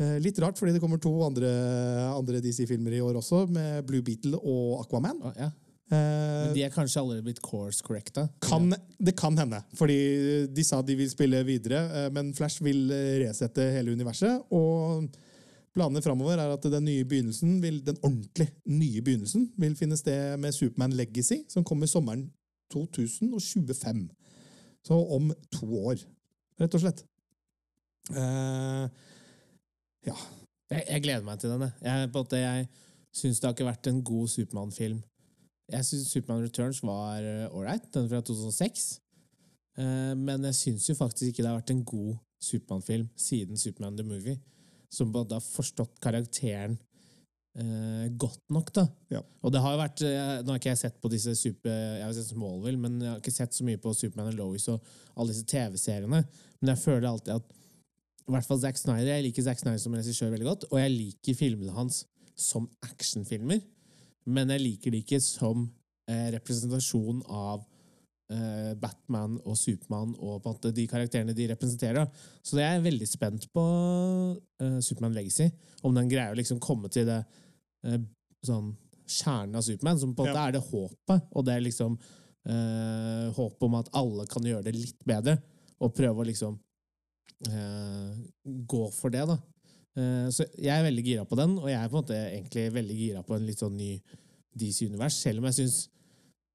Eh, 0.00 0.16
Litt 0.24 0.38
rart, 0.40 0.56
fordi 0.58 0.72
det 0.72 0.80
kommer 0.80 1.00
to 1.02 1.12
andre, 1.26 1.50
andre 2.16 2.40
DC-filmer 2.44 2.94
i 2.96 3.02
år 3.04 3.18
også, 3.20 3.44
med 3.52 3.82
Blue 3.88 4.02
Beetle 4.04 4.38
og 4.40 4.80
Aquaman. 4.86 5.18
Oh, 5.20 5.34
ja. 5.36 5.50
Eh, 5.92 6.46
Men 6.46 6.54
de 6.56 6.62
er 6.64 6.72
kanskje 6.72 7.02
allerede 7.02 7.26
blitt 7.26 7.42
course 7.44 7.84
correcta. 7.84 8.28
kan, 8.40 8.72
det 8.98 9.16
kan 9.16 9.36
hende, 9.36 9.60
fordi 9.76 10.46
de 10.48 10.64
sa 10.64 10.80
de 10.80 10.96
vil 10.96 11.10
spille 11.12 11.42
videre, 11.44 11.82
eh, 12.06 12.08
men 12.10 12.32
Flash 12.32 12.62
vil 12.64 12.88
resette 13.26 13.66
hele 13.76 13.92
universet. 13.92 14.40
Og 14.50 15.10
planene 15.76 16.02
framover 16.04 16.40
er 16.40 16.54
at 16.54 16.62
den 16.72 16.84
nye 16.88 17.04
begynnelsen, 17.04 17.60
vil, 17.60 17.82
den 17.84 18.00
ordentlig 18.02 18.48
nye 18.64 19.02
begynnelsen 19.04 19.50
vil 19.60 19.76
finne 19.76 19.96
sted 20.00 20.38
med 20.40 20.56
Superman 20.56 20.96
Legacy, 20.96 21.42
som 21.52 21.64
kommer 21.64 21.86
sommeren 21.86 22.30
2025. 22.72 24.08
Så 24.88 24.96
om 25.14 25.28
to 25.52 25.66
år, 25.84 26.00
rett 26.58 26.74
og 26.74 26.80
slett. 26.80 27.04
Eh, 28.16 28.88
ja. 30.08 30.16
Jeg, 30.72 30.86
jeg 30.88 31.04
gleder 31.04 31.26
meg 31.26 31.40
til 31.40 31.52
denne. 31.52 31.72
jeg. 31.84 32.10
På 32.14 32.24
jeg 32.36 32.68
syns 33.12 33.40
det 33.40 33.48
har 33.48 33.54
ikke 33.56 33.68
vært 33.68 33.90
en 33.90 34.02
god 34.04 34.28
Supermann-film. 34.32 35.02
Jeg 35.72 35.88
syns 35.88 36.10
Supermann 36.10 36.44
Returns 36.44 36.82
var 36.84 37.24
ålreit, 37.52 37.88
den 37.94 38.08
fra 38.08 38.20
2006. 38.20 39.02
Eh, 39.80 40.12
men 40.18 40.44
jeg 40.50 40.58
syns 40.58 40.88
jo 40.90 40.96
faktisk 40.98 41.30
ikke 41.30 41.44
det 41.44 41.50
har 41.50 41.60
vært 41.60 41.74
en 41.74 41.84
god 41.88 42.16
Supermann-film 42.42 43.08
siden 43.16 43.60
Superman 43.60 43.98
the 43.98 44.06
Movie. 44.06 44.38
Som 44.92 45.12
både 45.12 45.38
har 45.38 45.44
forstått 45.44 46.00
karakteren 46.04 46.76
eh, 47.56 48.10
godt 48.20 48.42
nok, 48.52 48.72
da. 48.76 48.86
Ja. 49.14 49.22
Og 49.40 49.54
det 49.54 49.62
har 49.64 49.76
jo 49.76 49.80
vært 49.80 50.04
eh, 50.04 50.34
Nå 50.42 50.52
har 50.52 50.60
ikke 50.60 50.74
jeg 50.74 50.82
sett 50.82 51.00
på 51.00 51.10
disse 51.12 51.34
super, 51.38 51.72
Jeg 51.72 52.04
har 52.04 52.12
sett 52.16 52.32
Smallville, 52.34 52.80
men 52.80 53.00
jeg 53.00 53.14
har 53.14 53.22
ikke 53.22 53.34
sett 53.34 53.56
så 53.56 53.64
mye 53.68 53.80
på 53.80 53.94
Superman 53.96 54.32
og 54.34 54.40
Lois 54.40 54.68
og 54.72 54.84
alle 55.16 55.32
disse 55.32 55.48
TV-seriene. 55.48 56.22
Men 56.60 56.74
jeg 56.74 56.84
føler 56.84 57.08
alltid 57.08 57.38
at 57.38 57.58
i 58.28 58.32
hvert 58.34 58.46
fall 58.46 58.60
Zack 58.62 58.78
Snyder, 58.78 59.08
Jeg 59.16 59.26
liker 59.26 59.42
Zack 59.46 59.58
Snyder 59.60 59.80
som 59.82 59.94
regissør 59.96 60.30
veldig 60.32 60.46
godt, 60.46 60.64
og 60.70 60.78
jeg 60.78 60.92
liker 60.94 61.38
filmene 61.38 61.74
hans 61.74 62.04
som 62.38 62.68
actionfilmer. 62.86 63.60
Men 64.30 64.52
jeg 64.54 64.62
liker 64.62 64.94
det 64.94 65.02
ikke 65.02 65.18
som 65.22 65.66
eh, 66.08 66.28
representasjon 66.36 67.22
av 67.26 67.64
eh, 68.30 68.72
Batman 68.78 69.38
og 69.42 69.58
Supermann 69.58 70.14
og 70.18 70.38
på 70.44 70.52
en 70.52 70.56
måte 70.56 70.72
de 70.76 70.86
karakterene 70.90 71.34
de 71.36 71.48
representerer. 71.50 72.06
Så 72.46 72.60
jeg 72.60 72.78
er 72.78 72.84
veldig 72.86 73.08
spent 73.10 73.48
på 73.52 73.66
eh, 74.62 74.78
Superman 74.80 75.16
Legacy. 75.18 75.50
Om 75.82 75.98
den 75.98 76.10
greier 76.12 76.34
å 76.34 76.38
liksom 76.38 76.62
komme 76.62 76.90
til 76.94 77.08
det 77.10 77.20
eh, 77.86 78.00
sånn 78.46 78.72
kjernen 79.12 79.58
av 79.58 79.66
Superman, 79.66 79.98
som 80.00 80.14
på 80.14 80.22
en 80.24 80.30
måte 80.30 80.38
Ja. 80.38 80.48
er 80.48 80.56
det 80.56 80.64
håpet. 80.70 81.26
Og 81.34 81.44
det 81.46 81.56
er 81.56 81.66
liksom 81.66 81.98
eh, 82.46 83.26
håpet 83.34 83.66
om 83.66 83.80
at 83.82 83.90
alle 83.98 84.26
kan 84.30 84.46
gjøre 84.46 84.64
det 84.70 84.78
litt 84.78 85.02
bedre, 85.06 85.40
og 85.82 85.94
prøve 85.98 86.22
å 86.22 86.28
liksom 86.30 86.56
gå 88.42 88.82
for 88.94 89.12
det, 89.14 89.24
da. 89.28 89.38
Eh, 89.98 90.28
så 90.32 90.46
jeg 90.56 90.72
er 90.72 90.86
veldig 90.86 91.04
gira 91.04 91.24
på 91.28 91.36
den, 91.36 91.56
og 91.60 91.68
jeg 91.68 91.76
er 91.76 91.88
på 91.90 91.98
en 91.98 92.04
måte 92.04 92.18
egentlig 92.18 92.68
veldig 92.72 92.94
gira 92.96 93.22
på 93.26 93.36
en 93.36 93.48
litt 93.48 93.60
sånn 93.60 93.74
ny 93.76 93.94
DC-univers, 94.56 95.18
selv 95.20 95.42
om 95.42 95.50
jeg 95.50 95.62
syns 95.62 95.80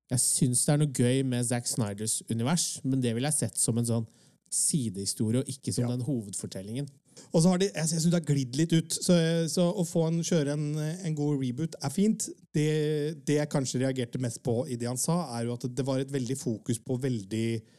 Jeg 0.08 0.22
syns 0.24 0.62
det 0.64 0.72
er 0.72 0.78
noe 0.80 0.94
gøy 0.96 1.18
med 1.28 1.44
Zack 1.44 1.66
Snyders 1.68 2.22
univers, 2.32 2.78
men 2.88 3.02
det 3.04 3.12
ville 3.12 3.28
jeg 3.28 3.42
sett 3.42 3.58
som 3.60 3.76
en 3.76 3.90
sånn 3.90 4.06
sidehistorie, 4.48 5.42
og 5.42 5.50
ikke 5.52 5.74
som 5.76 5.84
Ja. 5.84 5.90
den 5.92 6.06
hovedfortellingen. 6.08 6.88
Og 7.34 7.42
så 7.44 7.50
har 7.50 7.58
de, 7.60 7.66
jeg, 7.66 7.76
jeg 7.76 7.90
synes 7.90 8.06
det 8.06 8.14
har 8.14 8.34
glidd 8.34 8.56
litt 8.56 8.72
ut. 8.72 8.94
Så, 8.94 9.18
så 9.52 9.66
å 9.68 9.84
få 9.84 10.06
en, 10.08 10.22
kjøre 10.24 10.54
en, 10.54 10.80
en 10.80 11.18
god 11.18 11.44
reboot 11.44 11.76
er 11.84 11.92
fint. 11.92 12.30
Det, 12.56 13.20
det 13.28 13.36
jeg 13.42 13.52
kanskje 13.52 13.82
reagerte 13.84 14.22
mest 14.24 14.40
på 14.46 14.62
i 14.72 14.78
det 14.80 14.88
han 14.88 15.02
sa, 15.02 15.26
er 15.36 15.50
jo 15.50 15.58
at 15.58 15.68
det 15.68 15.86
var 15.86 16.00
et 16.00 16.14
veldig 16.14 16.38
fokus 16.40 16.80
på 16.80 16.96
veldig 17.04 17.48
eh, 17.58 17.77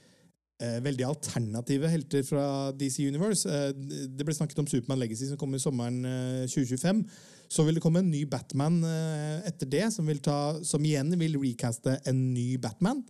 veldig 0.82 1.04
alternative 1.06 1.90
helter 1.90 2.24
fra 2.26 2.44
DC 2.74 3.04
Universe. 3.06 3.46
Eh, 3.46 3.70
det 4.10 4.26
ble 4.26 4.34
snakket 4.34 4.58
om 4.58 4.66
Superman 4.66 4.98
Legacy, 5.02 5.28
som 5.30 5.38
kommer 5.40 5.62
sommeren 5.62 6.00
eh, 6.08 6.48
2025. 6.50 7.04
Så 7.48 7.64
vil 7.64 7.78
det 7.78 7.82
komme 7.84 8.02
en 8.02 8.10
ny 8.10 8.24
Batman 8.28 8.80
eh, 8.84 9.46
etter 9.48 9.70
det, 9.70 9.86
som, 9.94 10.08
ta, 10.24 10.38
som 10.66 10.84
igjen 10.84 11.14
vil 11.20 11.38
recaste 11.40 11.96
en 12.10 12.20
ny 12.34 12.50
Batman. 12.60 13.04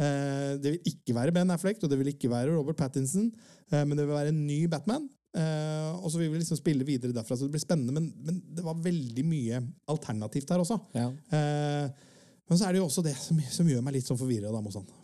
Eh, 0.00 0.58
det 0.58 0.74
vil 0.74 0.92
ikke 0.92 1.16
være 1.16 1.34
Ben 1.36 1.54
Affleck, 1.54 1.80
og 1.82 1.92
det 1.92 2.00
vil 2.00 2.12
ikke 2.12 2.30
være 2.32 2.52
Robert 2.52 2.80
Pattinson, 2.80 3.30
eh, 3.70 3.82
men 3.84 3.96
det 3.96 4.06
vil 4.06 4.16
være 4.16 4.34
en 4.34 4.46
ny 4.46 4.64
Batman. 4.70 5.08
Eh, 5.32 5.90
og 5.96 6.10
så 6.12 6.20
vil 6.20 6.32
vi 6.32 6.42
liksom 6.42 6.58
spille 6.60 6.84
videre 6.84 7.14
derfra, 7.16 7.38
så 7.38 7.46
det 7.46 7.54
blir 7.54 7.62
spennende. 7.62 7.94
Men, 7.96 8.10
men 8.20 8.40
det 8.52 8.64
var 8.64 8.80
veldig 8.84 9.24
mye 9.24 9.62
alternativt 9.88 10.52
her 10.52 10.64
også. 10.64 10.76
Ja. 10.96 11.08
Eh, 11.32 12.08
men 12.52 12.58
så 12.60 12.66
er 12.68 12.74
det 12.74 12.82
jo 12.82 12.84
også 12.84 13.00
det 13.00 13.14
som, 13.16 13.38
som 13.48 13.68
gjør 13.70 13.80
meg 13.80 13.94
litt 13.96 14.04
sånn 14.04 14.18
forvirra. 14.20 14.50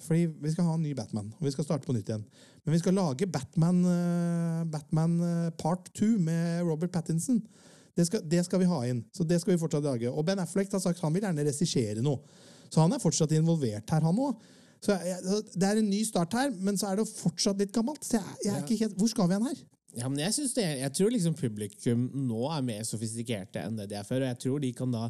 Fordi 0.04 0.26
vi 0.28 0.50
skal 0.52 0.66
ha 0.68 0.74
en 0.76 0.82
ny 0.84 0.90
Batman, 0.92 1.30
og 1.38 1.46
vi 1.46 1.52
skal 1.54 1.64
starte 1.64 1.88
på 1.88 1.94
nytt 1.96 2.10
igjen. 2.10 2.26
Men 2.60 2.74
vi 2.74 2.80
skal 2.82 2.92
lage 2.98 3.28
Batman, 3.32 3.78
eh, 3.88 4.58
Batman 4.68 5.14
eh, 5.24 5.46
part 5.56 5.88
2 5.96 6.10
med 6.26 6.66
Robert 6.68 6.92
Pattinson. 6.92 7.38
Det 7.96 8.04
skal, 8.04 8.20
det 8.28 8.42
skal 8.44 8.60
vi 8.60 8.68
ha 8.68 8.82
inn. 8.84 9.00
Så 9.16 9.24
det 9.24 9.40
skal 9.40 9.54
vi 9.54 9.62
fortsatt 9.62 9.88
lage. 9.88 10.12
Og 10.12 10.26
Ben 10.28 10.44
Affleck 10.44 10.68
har 10.76 10.82
sagt 10.84 11.00
han 11.00 11.16
vil 11.16 11.24
gjerne 11.24 11.46
regissere 11.48 12.04
noe. 12.04 12.20
Så 12.68 12.84
han 12.84 12.92
er 12.92 13.00
fortsatt 13.00 13.32
involvert 13.32 13.96
her, 13.96 14.04
han 14.04 14.20
òg. 14.20 14.44
Så 14.84 14.98
jeg, 15.08 15.40
Det 15.56 15.70
er 15.70 15.80
en 15.80 15.88
ny 15.88 16.02
start 16.04 16.36
her, 16.36 16.52
men 16.52 16.76
så 16.76 16.90
er 16.90 17.00
det 17.00 17.08
fortsatt 17.08 17.64
litt 17.64 17.72
gammelt. 17.72 18.04
Så 18.04 18.20
jeg, 18.20 18.36
jeg 18.44 18.52
er 18.58 18.60
ikke 18.66 18.82
helt, 18.84 19.00
Hvor 19.00 19.08
skal 19.14 19.32
vi 19.32 19.38
hen 19.38 19.48
her? 19.48 19.64
Ja, 19.96 20.12
men 20.12 20.20
jeg, 20.20 20.36
synes 20.36 20.52
det, 20.52 20.68
jeg 20.82 20.92
tror 21.00 21.16
liksom 21.16 21.40
publikum 21.40 22.04
nå 22.28 22.44
er 22.52 22.68
mer 22.68 22.84
sofistikerte 22.84 23.64
enn 23.64 23.80
det 23.80 23.88
de 23.88 23.96
er 23.96 24.04
før. 24.04 24.20
Og 24.26 24.34
jeg 24.34 24.42
tror 24.44 24.60
de 24.62 24.74
kan 24.76 24.92
da 24.92 25.08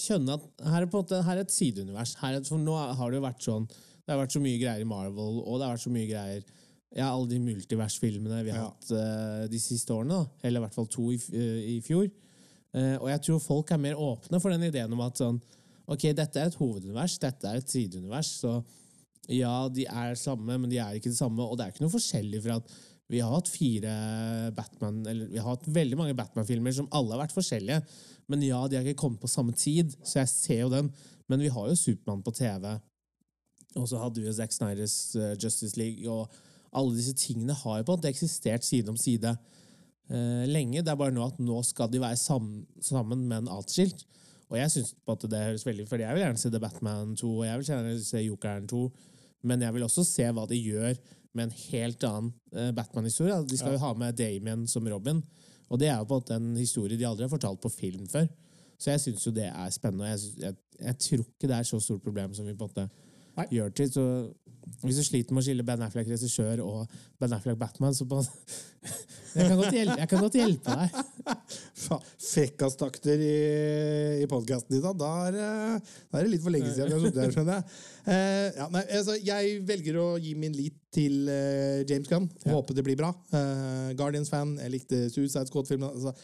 skjønne 0.00 0.36
at 0.38 0.64
her 0.72 0.84
er, 0.84 0.88
måte, 0.92 1.20
her 1.26 1.38
er 1.38 1.44
et 1.44 1.52
sideunivers. 1.54 2.14
Her 2.20 2.38
er, 2.38 2.46
for 2.48 2.60
nå 2.60 2.74
har 2.76 3.12
det 3.12 3.20
jo 3.20 3.26
vært 3.26 3.44
sånn 3.46 3.68
Det 3.70 4.14
har 4.14 4.18
vært 4.22 4.34
så 4.34 4.40
mye 4.42 4.58
greier 4.58 4.82
i 4.82 4.88
Marvel, 4.88 5.38
og 5.44 5.60
det 5.60 5.66
har 5.66 5.76
vært 5.76 5.84
så 5.84 5.92
mye 5.94 6.08
greier 6.10 6.42
Ja, 6.96 7.12
alle 7.12 7.28
de 7.30 7.38
multiversfilmene 7.44 8.40
vi 8.42 8.50
har 8.50 8.64
Ja. 8.64 8.68
hatt 8.72 8.90
uh, 8.90 9.44
de 9.46 9.60
siste 9.62 9.94
årene. 9.94 10.16
Da. 10.24 10.48
Eller 10.48 10.58
i 10.58 10.64
hvert 10.64 10.74
fall 10.74 10.88
to 10.90 11.04
i, 11.14 11.18
eh, 11.30 11.60
i 11.76 11.80
fjor. 11.86 12.08
Uh, 12.74 12.96
og 12.98 13.08
jeg 13.12 13.22
tror 13.26 13.42
folk 13.44 13.70
er 13.70 13.78
mer 13.82 13.94
åpne 13.94 14.40
for 14.42 14.50
den 14.50 14.66
ideen 14.66 14.92
om 14.92 15.04
at 15.06 15.20
sånn 15.22 15.38
Ok, 15.90 16.04
dette 16.14 16.38
er 16.38 16.46
et 16.50 16.54
hovedunivers, 16.58 17.16
dette 17.18 17.48
er 17.50 17.58
et 17.58 17.70
sideunivers. 17.70 18.28
Så 18.44 18.52
ja, 19.30 19.68
de 19.68 19.86
er 19.90 20.14
samme, 20.18 20.54
men 20.58 20.70
de 20.70 20.78
er 20.78 20.98
ikke 20.98 21.10
det 21.10 21.18
samme. 21.18 21.42
Og 21.42 21.56
det 21.58 21.64
er 21.64 21.72
ikke 21.72 21.82
noe 21.82 21.94
forskjellig 21.94 22.42
fra 22.44 22.58
at 22.60 22.74
vi 23.10 23.20
har 23.20 23.32
hatt 23.34 23.50
fire 23.50 23.92
Batman 24.54 25.00
Eller 25.10 25.30
vi 25.32 25.40
har 25.40 25.50
hatt 25.50 25.66
veldig 25.66 25.98
mange 25.98 26.14
Batman-filmer 26.18 26.74
som 26.76 26.88
alle 26.94 27.16
har 27.16 27.24
vært 27.24 27.34
forskjellige. 27.34 27.80
Men 28.30 28.44
ja, 28.46 28.60
de 28.70 28.78
har 28.78 28.86
ikke 28.86 29.02
kommet 29.02 29.22
på 29.22 29.30
samme 29.30 29.54
tid, 29.58 29.96
så 30.06 30.20
jeg 30.20 30.30
ser 30.30 30.60
jo 30.62 30.70
den. 30.70 30.92
Men 31.30 31.42
vi 31.42 31.50
har 31.50 31.66
jo 31.66 31.78
Supermann 31.78 32.22
på 32.22 32.34
TV. 32.38 32.68
Og 33.78 33.88
så 33.90 33.98
hadde 33.98 34.22
vi 34.22 34.28
jo 34.28 34.36
Zack 34.36 34.54
Snyders 34.54 34.94
eh, 35.18 35.34
Justice 35.34 35.78
League, 35.78 36.06
og 36.10 36.30
alle 36.74 36.94
disse 36.94 37.14
tingene 37.18 37.54
har 37.54 37.80
jo 37.80 37.86
på 37.86 37.94
en 37.94 38.00
måte 38.00 38.10
eksistert 38.10 38.66
side 38.66 38.90
om 38.90 38.98
side 38.98 39.30
eh, 39.30 40.46
lenge. 40.50 40.82
Det 40.82 40.90
er 40.90 40.98
bare 40.98 41.14
nå 41.14 41.26
at 41.26 41.38
nå 41.42 41.60
skal 41.66 41.90
de 41.90 42.02
være 42.02 42.18
sammen, 42.18 42.64
sammen, 42.82 43.26
men 43.30 43.50
atskilt. 43.50 44.06
Og 44.50 44.58
jeg 44.58 44.74
synes 44.74 44.94
på 45.06 45.14
at 45.14 45.26
det 45.30 45.44
høres 45.44 45.66
veldig 45.66 45.84
For 45.86 46.02
jeg 46.02 46.14
vil 46.14 46.24
gjerne 46.24 46.42
se 46.42 46.50
The 46.50 46.62
Batman 46.62 47.14
2, 47.18 47.30
og 47.30 47.46
jeg 47.46 47.58
vil 47.58 47.72
gjerne 47.72 47.94
se 48.02 48.22
Jokeren 48.24 48.70
2. 48.70 48.84
Men 49.50 49.62
jeg 49.62 49.74
vil 49.74 49.86
også 49.86 50.06
se 50.06 50.26
hva 50.34 50.46
de 50.50 50.58
gjør 50.58 50.94
med 51.34 51.46
en 51.46 51.56
helt 51.70 52.04
annen 52.04 52.32
eh, 52.54 52.70
Batman-historie. 52.74 53.36
De 53.46 53.58
skal 53.58 53.76
jo 53.76 53.82
ha 53.82 53.92
med 53.98 54.18
Damien 54.18 54.66
som 54.68 54.86
Robin. 54.90 55.22
Og 55.70 55.78
det 55.78 55.88
er 55.88 56.00
jo 56.00 56.08
på 56.10 56.22
en 56.34 56.56
historie 56.58 56.98
de 56.98 57.06
aldri 57.06 57.26
har 57.26 57.32
fortalt 57.32 57.60
på 57.62 57.70
film 57.72 58.08
før. 58.10 58.26
Så 58.80 58.90
jeg 58.90 59.02
syns 59.04 59.26
jo 59.26 59.32
det 59.36 59.46
er 59.50 59.70
spennende. 59.70 60.08
og 60.08 60.10
Jeg, 60.10 60.34
jeg, 60.40 60.54
jeg 60.80 60.98
tror 61.06 61.24
ikke 61.26 61.50
det 61.50 61.56
er 61.56 61.68
så 61.68 61.80
stort 61.80 62.02
problem 62.02 62.34
som 62.34 62.48
vi 62.48 62.56
på 62.56 62.66
en 62.66 62.72
måte 62.72 62.88
Nei. 63.38 63.46
gjør 63.56 63.74
til. 63.76 63.92
Så 63.94 64.04
hvis 64.84 65.00
du 65.00 65.04
sliter 65.04 65.34
med 65.34 65.42
å 65.42 65.44
skille 65.44 65.64
Ben 65.66 65.82
Affleck 65.84 66.08
regissør 66.08 66.62
og 66.64 67.00
Ben 67.20 67.32
Affleck 67.36 67.58
Batman, 67.60 67.94
så 67.96 68.06
på 68.08 68.20
jeg, 69.36 69.44
kan 69.44 69.56
godt 69.58 69.74
hjelpe, 69.76 69.96
jeg 69.98 70.10
kan 70.10 70.22
godt 70.24 70.38
hjelpe 70.38 70.76
deg. 70.78 71.00
Fekkastakter 72.30 73.24
i, 73.24 73.34
i 74.22 74.28
podkasten 74.30 74.76
din, 74.76 74.84
da. 74.84 74.94
Da 74.96 75.10
er, 75.28 75.38
da 76.08 76.20
er 76.20 76.26
det 76.26 76.34
litt 76.34 76.44
for 76.44 76.54
lenge 76.54 76.72
siden 76.72 76.88
vi 76.88 76.96
har 76.96 77.04
sittet 77.04 77.22
her, 77.24 77.34
skjønner 77.34 77.58
jeg. 77.58 77.80
Eh, 78.14 78.46
ja, 78.56 78.68
nei, 78.72 78.84
altså, 79.00 79.16
jeg 79.20 79.58
velger 79.68 80.00
å 80.00 80.08
gi 80.22 80.36
min 80.38 80.56
lit 80.56 80.78
til 80.94 81.28
eh, 81.30 81.82
James 81.88 82.08
Gunn. 82.10 82.30
Ja. 82.44 82.54
Håper 82.56 82.78
det 82.78 82.86
blir 82.86 82.98
bra. 83.00 83.12
Eh, 83.36 83.90
Guardians-fan. 83.98 84.56
Jeg 84.64 84.74
likte 84.78 85.02
Suicide 85.12 85.48
Squad-filmen. 85.50 85.90
Altså, 85.92 86.14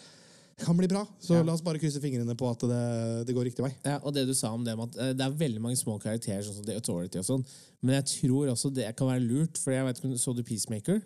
kan 0.59 0.77
bli 0.77 0.89
bra, 0.89 1.03
så 1.21 1.35
Ja. 1.37 1.43
la 1.43 1.53
oss 1.53 1.61
bare 1.63 1.79
krysse 1.79 2.01
fingrene 2.01 2.35
på 2.35 2.49
at 2.51 2.61
det, 2.65 3.27
det 3.29 3.35
går 3.37 3.45
riktig 3.45 3.63
vei. 3.65 3.73
Ja, 3.85 3.99
og 4.03 4.15
det 4.15 4.27
du 4.27 4.33
sa 4.35 4.53
om 4.55 4.65
det 4.65 4.77
med 4.77 4.89
at 4.89 4.97
eh, 5.03 5.13
det 5.13 5.21
er 5.27 5.35
veldig 5.37 5.61
mange 5.61 5.77
små 5.77 5.99
karakterer, 6.01 6.41
sånn 6.43 6.57
som 6.57 6.65
The 6.65 6.77
Authority 6.81 7.19
og 7.21 7.27
sånn, 7.29 7.45
men 7.83 7.99
jeg 7.99 8.07
tror 8.23 8.49
også 8.55 8.73
det 8.73 8.89
kan 8.97 9.11
være 9.11 9.27
lurt, 9.27 9.59
for 9.61 9.73
jeg 9.75 9.85
vet 9.85 10.01
ikke 10.01 10.19
så 10.23 10.35
du 10.35 10.43
Peacemaker? 10.43 11.03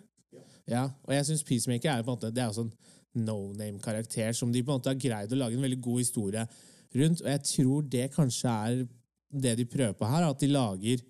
Ja. 0.69 0.85
og 1.03 1.11
jeg 1.11 1.25
syns 1.27 1.43
Peacemaker 1.43 1.89
er 1.91 1.97
jo 1.99 2.03
på 2.05 2.11
en 2.13 2.17
måte 2.19 2.29
Det 2.31 2.41
er 2.43 2.47
jo 2.51 2.59
sånn 2.61 2.71
no 3.15 3.51
name-karakter 3.57 4.31
som 4.37 4.51
de 4.53 4.61
på 4.63 4.71
en 4.71 4.77
måte 4.79 4.91
har 4.93 4.99
greid 5.01 5.33
å 5.33 5.39
lage 5.41 5.57
en 5.57 5.65
veldig 5.65 5.81
god 5.81 5.99
historie 5.99 6.47
rundt, 6.95 7.21
og 7.21 7.27
jeg 7.27 7.43
tror 7.49 7.89
det 7.89 8.05
kanskje 8.13 8.53
er 8.69 8.87
det 9.33 9.57
de 9.57 9.65
prøver 9.65 9.93
på 9.99 10.07
her, 10.07 10.29
at 10.29 10.39
de 10.39 10.47
lager 10.47 11.01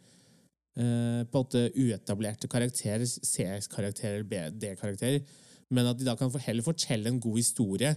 eh, 0.77 1.21
på 1.29 1.35
en 1.37 1.43
måte 1.43 1.61
uetablerte 1.77 2.49
karakterer, 2.49 3.05
C-karakterer, 3.05 4.23
eller 4.25 4.49
D-karakterer, 4.57 5.21
men 5.69 5.85
at 5.91 5.99
de 5.99 6.05
da 6.05 6.15
kan 6.15 6.31
heller 6.31 6.65
fortelle 6.65 7.07
en 7.11 7.19
god 7.21 7.37
historie 7.37 7.93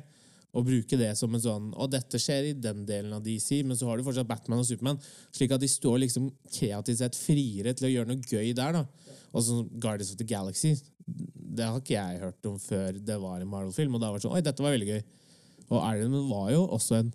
og 0.55 0.67
bruke 0.69 0.97
det 0.99 1.11
som 1.19 1.33
en 1.35 1.43
sånn 1.43 1.73
Og 1.75 1.89
dette 1.91 2.19
skjer 2.23 2.51
i 2.51 2.53
den 2.55 2.85
delen 2.87 3.13
av 3.17 3.23
DC, 3.25 3.63
men 3.67 3.77
så 3.79 3.89
har 3.89 3.99
du 3.99 4.05
fortsatt 4.07 4.29
Batman 4.29 4.63
og 4.63 4.69
Supermann. 4.69 5.01
Slik 5.35 5.51
at 5.55 5.63
de 5.63 5.69
står 5.71 5.99
liksom 6.05 6.25
kreativt 6.47 7.01
sett 7.01 7.19
friere 7.19 7.75
til 7.75 7.87
å 7.89 7.93
gjøre 7.93 8.11
noe 8.13 8.23
gøy 8.23 8.53
der. 8.57 8.73
da 8.79 8.83
Og 9.33 9.41
sånn 9.43 9.71
Guardians 9.83 10.13
of 10.15 10.21
the 10.21 10.29
Galaxy, 10.29 10.73
det 11.05 11.67
har 11.67 11.81
ikke 11.81 11.99
jeg 11.99 12.23
hørt 12.23 12.47
om 12.49 12.59
før 12.63 12.91
det 12.99 13.19
var 13.21 13.41
en 13.41 13.51
Marvel-film. 13.51 13.95
Og 13.95 14.01
da 14.03 14.09
var 14.11 14.17
det 14.19 14.25
sånn 14.27 14.37
Oi, 14.37 14.47
dette 14.47 14.65
var 14.65 14.77
veldig 14.77 14.93
gøy. 14.93 15.03
Og 15.71 15.79
Iron 15.91 16.13
Man 16.13 16.31
var 16.31 16.49
jo 16.53 16.63
også 16.77 16.93
en 17.01 17.11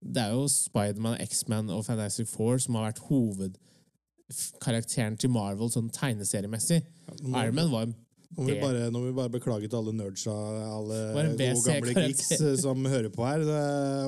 Det 0.00 0.22
er 0.22 0.30
jo 0.34 0.48
Spiderman, 0.48 1.20
X-Man 1.20 1.70
og 1.70 1.84
Fantastic 1.86 2.28
Four 2.28 2.58
som 2.60 2.74
har 2.78 2.84
vært 2.90 3.06
hovedkarakteren 3.08 5.16
til 5.20 5.30
Marvel 5.32 5.70
sånn 5.72 5.90
tegneseriemessig. 5.92 6.80
Iron 7.24 7.58
Man 7.58 7.72
var 7.72 7.82
en 7.88 7.96
Nå 8.30 8.44
må, 8.44 8.46
vi 8.46 8.60
bare, 8.62 8.84
nå 8.94 9.00
må 9.02 9.08
vi 9.08 9.14
bare 9.16 9.32
beklage 9.34 9.66
til 9.66 9.74
alle 9.80 9.92
nerdsa, 9.98 10.30
alle 10.70 10.98
gode 11.34 11.62
gamle 11.66 11.94
geeks 11.96 12.28
eh, 12.36 12.52
som 12.60 12.84
hører 12.86 13.10
på 13.10 13.24
her. 13.26 13.42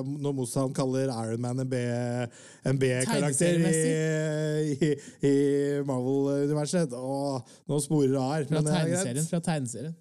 Når 0.07 0.35
Mossan 0.37 0.71
kaller 0.73 1.11
Iron 1.11 1.41
Man 1.43 1.59
en 1.59 1.67
B- 1.67 1.81
en 2.71 2.79
B-karakter 2.79 3.59
i, 3.67 3.81
i, 4.71 4.91
i 5.27 5.33
Marvel-universet 5.83 6.95
Og 6.95 7.51
nå 7.67 7.79
sporer 7.83 8.13
det 8.15 8.23
her. 8.29 8.47
fra 8.47 8.61
er 8.61 8.69
tegneserien. 8.69 9.27
Fra 9.27 9.41
tegneserien. 9.43 9.97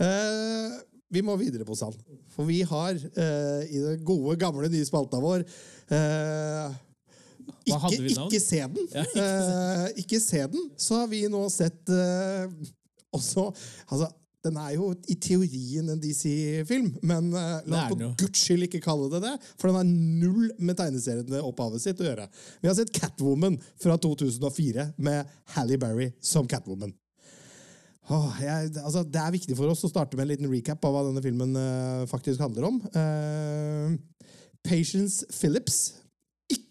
Uh, 0.00 0.80
vi 1.14 1.22
må 1.22 1.38
videre 1.38 1.66
på 1.68 1.78
sand. 1.78 1.94
For 2.34 2.50
vi 2.50 2.64
har 2.66 2.98
uh, 2.98 3.62
i 3.70 3.84
den 3.86 4.02
gode, 4.06 4.34
gamle, 4.42 4.66
nye 4.72 4.88
spalta 4.88 5.22
vår 5.22 5.46
uh, 5.94 6.74
ikke, 7.70 8.02
ikke 8.26 8.42
se 8.42 8.60
den. 8.66 8.90
Ja, 8.94 9.06
ikke 9.06 9.22
Eh, 9.22 9.86
ikke 10.02 10.20
se 10.22 10.42
den. 10.52 10.68
Så 10.80 11.00
har 11.04 11.08
vi 11.10 11.22
nå 11.30 11.46
sett 11.52 11.90
eh, 13.10 13.18
også 13.18 13.50
Altså, 13.90 14.10
den 14.44 14.56
er 14.56 14.70
jo 14.72 14.88
i 15.12 15.16
teorien 15.20 15.90
en 15.92 16.00
DC-film, 16.00 16.94
men 17.04 17.26
uh, 17.34 17.58
la 17.68 17.82
oss 17.82 17.90
på 17.90 17.98
guds 18.22 18.40
skyld 18.40 18.64
ikke 18.64 18.80
kalle 18.80 19.10
det 19.12 19.20
det, 19.26 19.34
for 19.60 19.68
den 19.68 19.76
har 19.76 19.90
null 19.90 20.46
med 20.56 20.78
tegneseriene 20.78 21.42
opphavet 21.44 21.82
sitt 21.82 22.00
å 22.00 22.06
gjøre. 22.06 22.24
Vi 22.62 22.70
har 22.70 22.78
sett 22.78 22.94
Catwoman 22.96 23.58
fra 23.82 23.98
2004 24.00 24.86
med 24.96 25.28
Halle 25.56 25.76
Berry 25.82 26.08
som 26.24 26.48
Catwoman. 26.48 26.94
Åh, 28.10 28.40
jeg, 28.42 28.72
altså, 28.80 29.04
det 29.04 29.20
er 29.20 29.36
viktig 29.36 29.54
for 29.58 29.70
oss 29.70 29.84
å 29.86 29.92
starte 29.92 30.16
med 30.16 30.24
en 30.24 30.32
liten 30.32 30.50
recap 30.50 30.88
av 30.88 30.96
hva 30.96 31.04
denne 31.10 31.22
filmen 31.22 31.52
uh, 31.54 32.08
faktisk 32.10 32.40
handler 32.42 32.70
om. 32.72 32.80
Uh, 32.96 33.92
Patience 34.66 35.28
Phillips. 35.30 36.00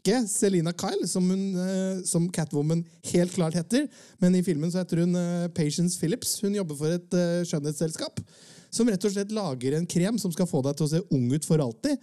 Ikke 0.09 0.25
Selina 0.29 0.71
Kyle, 0.73 1.07
som, 1.07 1.25
hun, 1.29 1.41
eh, 1.61 1.99
som 2.07 2.25
Catwoman 2.33 2.81
helt 3.11 3.33
klart 3.35 3.57
heter. 3.57 3.85
Men 4.21 4.35
i 4.35 4.43
filmen 4.45 4.71
så 4.71 4.81
heter 4.81 5.03
hun 5.03 5.13
eh, 5.15 5.49
Patience 5.53 5.99
Phillips. 5.99 6.39
Hun 6.41 6.55
jobber 6.57 6.77
for 6.79 6.95
et 6.95 7.17
eh, 7.17 7.43
skjønnhetsselskap 7.45 8.21
som 8.73 8.89
rett 8.89 9.05
og 9.05 9.13
slett 9.13 9.33
lager 9.33 9.75
en 9.77 9.87
krem 9.89 10.17
som 10.21 10.33
skal 10.33 10.49
få 10.49 10.61
deg 10.65 10.77
til 10.77 10.85
å 10.85 10.91
se 10.91 11.01
ung 11.13 11.27
ut 11.33 11.45
for 11.45 11.61
alltid. 11.61 11.97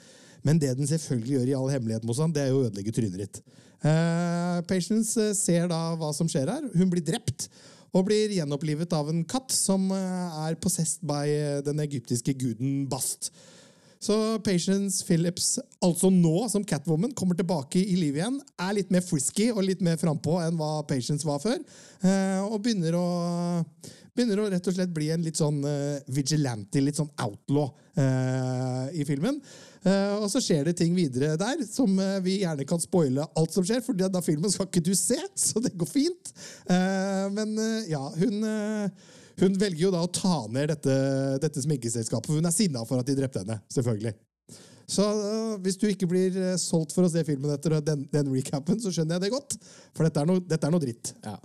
Men 0.46 0.60
det 0.62 0.76
den 0.78 0.86
selvfølgelig 0.86 1.34
gjør 1.34 1.50
i 1.50 1.56
all 1.58 1.70
hemmelighet, 1.72 2.06
Mossan, 2.06 2.34
det 2.34 2.44
er 2.44 2.52
jo 2.52 2.60
å 2.60 2.68
ødelegge 2.68 2.94
trynet 2.94 3.22
ditt. 3.24 3.40
Eh, 3.82 4.60
Patience 4.70 5.32
ser 5.38 5.66
da 5.72 5.80
hva 5.98 6.12
som 6.14 6.30
skjer 6.30 6.52
her. 6.52 6.70
Hun 6.76 6.92
blir 6.92 7.02
drept 7.06 7.48
og 7.96 8.06
blir 8.06 8.34
gjenopplivet 8.34 8.92
av 8.94 9.10
en 9.10 9.24
katt 9.26 9.50
som 9.54 9.88
er 9.94 10.58
possessed 10.62 11.02
by 11.06 11.62
den 11.66 11.82
egyptiske 11.86 12.34
guden 12.38 12.84
Bast. 12.90 13.32
Så 14.02 14.16
Patience 14.44 15.04
Phillips, 15.06 15.56
altså 15.84 16.10
nå 16.12 16.46
som 16.52 16.64
Catwoman, 16.68 17.14
kommer 17.16 17.38
tilbake 17.38 17.80
i 17.80 17.96
liv 17.98 18.18
igjen. 18.18 18.40
Er 18.60 18.74
litt 18.76 18.90
mer 18.94 19.04
frisky 19.04 19.50
og 19.52 19.64
litt 19.66 19.84
mer 19.84 19.98
frampå 20.00 20.38
enn 20.44 20.58
hva 20.60 20.80
Patience 20.88 21.26
var 21.26 21.40
før. 21.42 21.62
Eh, 22.02 22.42
og 22.44 22.60
begynner 22.64 22.98
å, 22.98 23.06
begynner 24.16 24.42
å 24.42 24.50
rett 24.52 24.68
og 24.68 24.76
slett 24.76 24.92
bli 24.94 25.08
en 25.14 25.24
litt 25.24 25.40
sånn 25.40 25.62
eh, 25.66 26.04
vigilante, 26.12 26.84
litt 26.84 27.00
sånn 27.00 27.12
outlaw 27.24 27.72
eh, 27.96 29.00
i 29.00 29.08
filmen. 29.08 29.40
Uh, 29.86 30.18
og 30.18 30.24
så 30.32 30.40
skjer 30.42 30.64
det 30.66 30.72
ting 30.80 30.96
videre 30.96 31.36
der 31.38 31.60
som 31.68 31.92
uh, 32.00 32.16
vi 32.24 32.40
gjerne 32.40 32.64
kan 32.66 32.80
spoile 32.82 33.22
alt 33.38 33.54
som 33.54 33.62
skjer, 33.62 33.84
for 33.86 33.94
da 33.94 34.22
filmen 34.24 34.50
skal 34.50 34.66
ikke 34.66 34.82
du 34.82 34.90
se, 34.98 35.18
så 35.46 35.62
det 35.62 35.76
går 35.78 35.86
fint. 35.86 36.32
Uh, 36.66 37.30
men 37.30 37.54
ja, 37.86 38.02
hun, 38.18 38.42
hun 39.40 39.56
velger 39.60 39.86
jo 39.86 39.90
da 39.92 40.00
å 40.04 40.12
ta 40.12 40.46
ned 40.52 40.70
dette, 40.72 40.94
dette 41.42 41.62
sminkeselskapet, 41.64 42.30
for 42.30 42.40
hun 42.40 42.48
er 42.48 42.54
sinna 42.54 42.84
for 42.88 43.02
at 43.02 43.08
de 43.08 43.16
drepte 43.18 43.42
henne. 43.42 43.58
selvfølgelig. 43.72 44.14
Så 44.86 45.04
hvis 45.64 45.78
du 45.82 45.88
ikke 45.90 46.06
blir 46.08 46.56
solgt 46.62 46.94
for 46.94 47.06
å 47.06 47.10
se 47.10 47.24
filmen 47.26 47.50
etter 47.52 47.70
den, 47.84 48.00
den 48.12 48.30
recapen, 48.30 48.78
så 48.80 48.92
skjønner 48.94 49.14
jeg 49.16 49.22
det 49.26 49.34
godt. 49.34 49.56
For 49.96 50.02
dette 50.06 50.20
er 50.22 50.26
noe, 50.30 50.40
dette 50.46 50.66
er 50.68 50.72
noe 50.72 50.84
dritt. 50.84 51.06
Ja. 51.26 51.36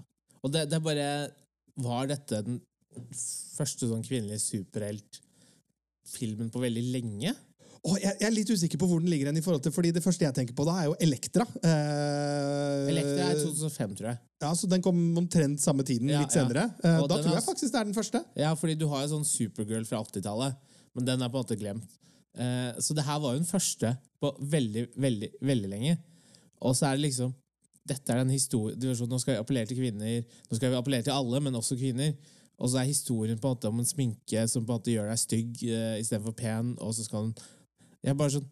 Og 0.41 0.49
det, 0.53 0.61
det 0.71 0.79
bare 0.81 1.07
Var 1.81 2.07
dette 2.09 2.41
den 2.45 2.57
første 3.55 3.87
sånn 3.89 4.03
kvinnelige 4.05 4.39
superheltfilmen 4.43 6.49
på 6.53 6.61
veldig 6.61 6.83
lenge? 6.93 7.31
Oh, 7.81 7.95
jeg, 7.97 8.13
jeg, 8.19 8.27
er 8.27 8.33
litt 8.35 8.49
usikker 8.53 8.77
på 8.77 8.85
hvor 8.85 8.99
den 9.01 9.09
ligger 9.09 9.31
hen 9.31 9.39
i 9.39 9.41
forhold 9.41 9.63
til, 9.65 9.73
fordi 9.73 9.89
det 9.95 10.03
første 10.05 10.21
jeg 10.21 10.35
tenker 10.37 10.53
på 10.53 10.65
da, 10.67 10.75
er 10.77 10.89
jo 10.91 10.97
Elektra. 11.01 11.47
Eh, 11.65 12.89
Elektra 12.91 13.31
er 13.31 13.39
2005, 13.41 13.95
tror 13.97 14.09
jeg. 14.11 14.19
Ja, 14.43 14.51
Så 14.57 14.67
den 14.69 14.83
kom 14.85 14.99
omtrent 15.17 15.63
samme 15.63 15.85
tiden, 15.87 16.11
ja, 16.13 16.19
litt 16.21 16.35
senere. 16.35 16.67
Ja. 16.83 16.99
Eh, 16.99 17.07
da 17.09 17.17
tror 17.17 17.33
jeg 17.33 17.45
faktisk 17.47 17.73
det 17.73 17.79
er 17.79 17.87
den 17.89 17.97
første. 17.97 18.21
Ja, 18.37 18.51
fordi 18.57 18.75
du 18.77 18.85
har 18.91 19.01
jo 19.01 19.15
sånn 19.15 19.25
Supergirl 19.25 19.87
fra 19.89 20.03
80-tallet, 20.05 20.59
men 20.93 21.07
den 21.07 21.25
er 21.25 21.31
på 21.33 21.41
en 21.41 21.47
måte 21.47 21.57
glemt. 21.57 21.95
Eh, 22.37 22.77
så 22.77 22.93
det 22.93 23.07
her 23.07 23.17
var 23.23 23.33
jo 23.33 23.41
den 23.41 23.49
første 23.49 23.95
på 24.21 24.31
veldig, 24.53 24.83
veldig, 25.01 25.31
veldig 25.49 25.71
lenge. 25.71 25.95
Og 26.61 26.77
så 26.77 26.91
er 26.91 26.99
det 26.99 27.07
liksom 27.07 27.33
Dette 27.81 28.13
er 28.13 28.19
den 28.21 28.29
historien 28.29 28.77
Nå 28.77 29.17
skal 29.17 29.33
vi 29.33 29.39
appellere 29.41 29.65
til 29.71 29.79
kvinner. 29.79 30.21
Nå 30.21 30.57
skal 30.59 30.69
vi 30.69 30.77
appellere 30.77 31.07
til 31.07 31.15
alle, 31.15 31.41
men 31.41 31.57
også 31.57 31.79
kvinner. 31.79 32.13
Og 32.61 32.69
så 32.69 32.77
er 32.77 32.91
historien 32.91 33.39
på 33.41 33.49
en 33.49 33.55
måte 33.55 33.71
om 33.71 33.81
en 33.81 33.89
sminke 33.89 34.43
som 34.45 34.61
på 34.61 34.69
en 34.69 34.77
måte 34.77 34.93
gjør 34.93 35.09
deg 35.09 35.17
stygg 35.17 35.63
eh, 35.65 35.97
istedenfor 36.03 36.37
pen, 36.37 36.75
og 36.77 36.93
så 36.93 37.07
skal 37.07 37.25
den 37.25 37.33
jeg 38.01 38.13
er 38.13 38.17
bare 38.17 38.35
sånn 38.37 38.49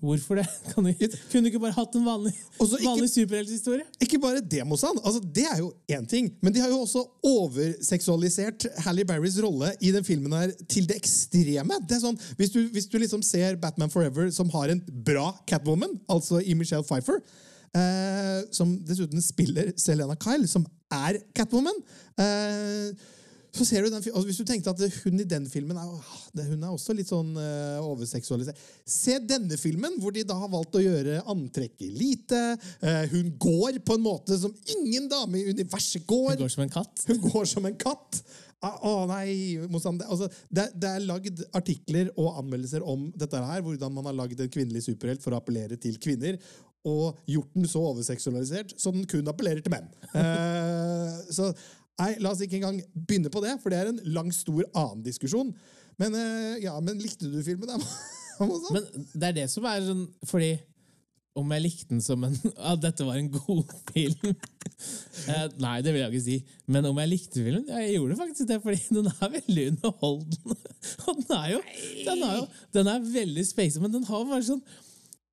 Hvorfor 0.00 0.36
det? 0.36 0.44
Du, 0.76 1.16
kunne 1.30 1.46
du 1.46 1.50
ikke 1.50 1.60
bare 1.62 1.76
hatt 1.76 1.94
en 1.96 2.04
vanlig, 2.04 2.32
vanlig 2.60 3.08
superhelthistorie? 3.08 3.86
Ikke 4.02 4.18
bare 4.20 4.42
det, 4.44 4.60
Mozan. 4.68 4.98
Altså, 5.02 5.22
det 5.34 5.46
er 5.48 5.62
jo 5.62 5.70
én 5.92 6.04
ting. 6.08 6.28
Men 6.44 6.52
de 6.52 6.60
har 6.60 6.68
jo 6.72 6.82
også 6.84 7.02
overseksualisert 7.24 8.68
Hally 8.84 9.06
Barrys 9.08 9.38
rolle 9.42 9.72
i 9.80 9.92
den 9.94 10.04
filmen 10.04 10.36
her 10.36 10.52
til 10.68 10.88
det 10.88 10.98
ekstreme. 11.00 11.80
Det 11.88 12.00
sånn, 12.02 12.18
Hvis 12.36 12.52
du, 12.52 12.60
hvis 12.74 12.90
du 12.92 12.98
liksom 13.00 13.24
ser 13.24 13.56
Batman 13.62 13.92
Forever, 13.92 14.28
som 14.34 14.52
har 14.54 14.72
en 14.74 14.82
bra 15.06 15.30
Catwoman, 15.48 15.96
altså 16.12 16.42
i 16.44 16.54
Michelle 16.58 16.84
Pfeiffer 16.86 17.22
eh, 17.72 18.44
Som 18.54 18.76
dessuten 18.86 19.24
spiller 19.24 19.72
Selena 19.80 20.16
Kyle, 20.20 20.48
som 20.50 20.66
er 20.92 21.22
Catwoman. 21.36 21.80
Eh, 22.20 22.92
så 23.56 23.66
ser 23.66 23.84
du 23.84 23.90
den, 23.90 23.98
altså 24.00 24.24
Hvis 24.28 24.40
du 24.40 24.46
tenkte 24.48 24.72
at 24.72 24.98
hun 25.04 25.20
i 25.22 25.28
den 25.28 25.48
filmen 25.50 25.78
er, 25.80 25.90
ah, 25.90 26.16
hun 26.50 26.62
er 26.62 26.70
også 26.70 26.96
litt 26.96 27.10
sånn 27.10 27.32
uh, 27.38 27.82
overseksualisert 27.84 28.60
Se 28.84 29.18
denne 29.22 29.58
filmen, 29.60 29.98
hvor 30.02 30.14
de 30.14 30.24
da 30.26 30.36
har 30.38 30.52
valgt 30.52 30.78
å 30.78 30.84
gjøre 30.84 31.22
antrekket 31.32 31.92
lite. 31.96 32.40
Uh, 32.82 33.04
hun 33.14 33.32
går 33.40 33.80
på 33.86 33.96
en 33.96 34.04
måte 34.04 34.38
som 34.40 34.54
ingen 34.76 35.08
dame 35.10 35.40
i 35.40 35.54
universet 35.56 36.04
går. 36.08 36.34
Hun 36.36 36.44
går 36.44 36.56
som 36.56 36.66
en 36.66 36.74
katt. 36.76 37.06
Hun 37.08 37.22
går 37.24 37.48
som 37.50 37.68
en 37.68 37.80
katt. 37.80 38.20
Å 38.56 38.68
ah, 38.70 38.84
ah, 38.88 39.02
nei, 39.10 39.58
altså, 39.68 40.30
det, 40.48 40.70
det, 40.80 40.88
er 40.88 41.04
lagd 41.04 41.42
artikler 41.54 42.08
og 42.16 42.38
anmeldelser 42.40 42.84
om 42.88 43.10
dette 43.12 43.42
her, 43.50 43.60
hvordan 43.62 43.92
man 43.92 44.08
har 44.08 44.16
lagd 44.16 44.40
en 44.40 44.52
kvinnelig 44.52 44.86
superhelt 44.86 45.20
for 45.22 45.36
å 45.36 45.40
appellere 45.42 45.76
til 45.80 45.98
kvinner. 46.00 46.40
Og 46.86 47.18
gjort 47.28 47.52
den 47.52 47.66
så 47.68 47.82
overseksualisert 47.90 48.76
så 48.78 48.92
den 48.94 49.04
kun 49.10 49.28
appellerer 49.28 49.60
til 49.64 49.74
menn. 49.74 49.90
Uh, 50.14 51.20
så 51.34 51.50
Nei, 51.96 52.12
la 52.20 52.32
oss 52.34 52.42
ikke 52.44 52.58
engang 52.58 52.78
begynne 52.92 53.32
på 53.32 53.40
det, 53.44 53.56
for 53.62 53.72
det 53.72 53.80
er 53.80 53.90
en 53.90 54.00
lang, 54.12 54.28
stor 54.34 54.64
annen 54.76 55.04
diskusjon. 55.06 55.52
Men, 56.00 56.16
uh, 56.16 56.56
ja, 56.60 56.74
men 56.84 57.00
likte 57.00 57.30
du 57.32 57.38
filmen? 57.44 57.70
men 58.74 58.88
det 59.14 59.30
er 59.30 59.36
det 59.38 59.46
som 59.48 59.64
er 59.64 59.80
sånn 59.80 60.02
Fordi 60.28 60.50
om 61.40 61.52
jeg 61.54 61.62
likte 61.64 61.88
den 61.94 62.02
som 62.04 62.24
en 62.26 62.34
At 62.70 62.82
dette 62.82 63.04
var 63.06 63.16
en 63.16 63.30
god 63.32 63.72
film 63.92 64.28
uh, 64.28 65.46
Nei, 65.64 65.76
det 65.84 65.92
vil 65.94 66.02
jeg 66.02 66.12
ikke 66.12 66.24
si. 66.26 66.38
Men 66.68 66.88
om 66.90 67.00
jeg 67.00 67.12
likte 67.14 67.40
filmen? 67.40 67.64
Ja, 67.68 67.80
jeg 67.80 67.96
gjorde 67.96 68.18
faktisk 68.20 68.50
det, 68.50 68.60
fordi 68.64 68.98
den 68.98 69.08
er 69.12 69.34
veldig 69.38 69.68
underholdende. 69.72 70.58
Og 71.06 71.22
den 71.22 71.36
er 71.38 71.52
jo 71.54 71.62
Den 72.08 72.26
er, 72.28 72.34
jo, 72.42 72.48
den 72.76 72.92
er 72.92 73.12
veldig 73.14 73.46
space, 73.48 73.80
men 73.80 73.94
den 73.94 74.04
har 74.08 74.26
bare 74.28 74.44
sånn 74.50 74.64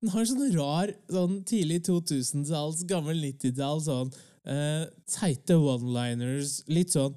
Den 0.00 0.14
har 0.16 0.28
sånn 0.28 0.46
rar 0.56 0.92
sånn 1.12 1.42
tidlig 1.48 1.82
2000-talls, 1.90 2.86
gammel 2.88 3.20
90-tall 3.20 3.84
sånn 3.84 4.16
Uh, 4.44 4.84
teite 5.08 5.56
one-liners, 5.56 6.58
litt 6.68 6.92
sånn 6.92 7.14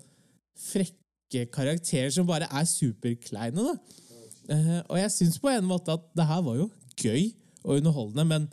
frekke 0.58 1.48
karakterer 1.52 2.14
som 2.16 2.28
bare 2.28 2.48
er 2.48 2.68
superkleine. 2.70 3.66
da. 3.68 4.04
Uh, 4.48 4.78
og 4.88 4.96
jeg 5.02 5.12
syns 5.12 5.42
på 5.44 5.52
en 5.52 5.68
måte 5.68 5.92
at 5.98 6.06
det 6.16 6.28
her 6.30 6.46
var 6.46 6.62
jo 6.62 6.70
gøy 6.98 7.34
og 7.66 7.82
underholdende, 7.82 8.24
men 8.30 8.48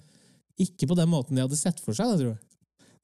ikke 0.60 0.88
på 0.90 0.98
den 0.98 1.10
måten 1.10 1.38
de 1.38 1.44
hadde 1.44 1.58
sett 1.58 1.78
for 1.82 1.94
seg. 1.94 2.10
da, 2.10 2.18
tror 2.18 2.34
jeg. 2.34 2.42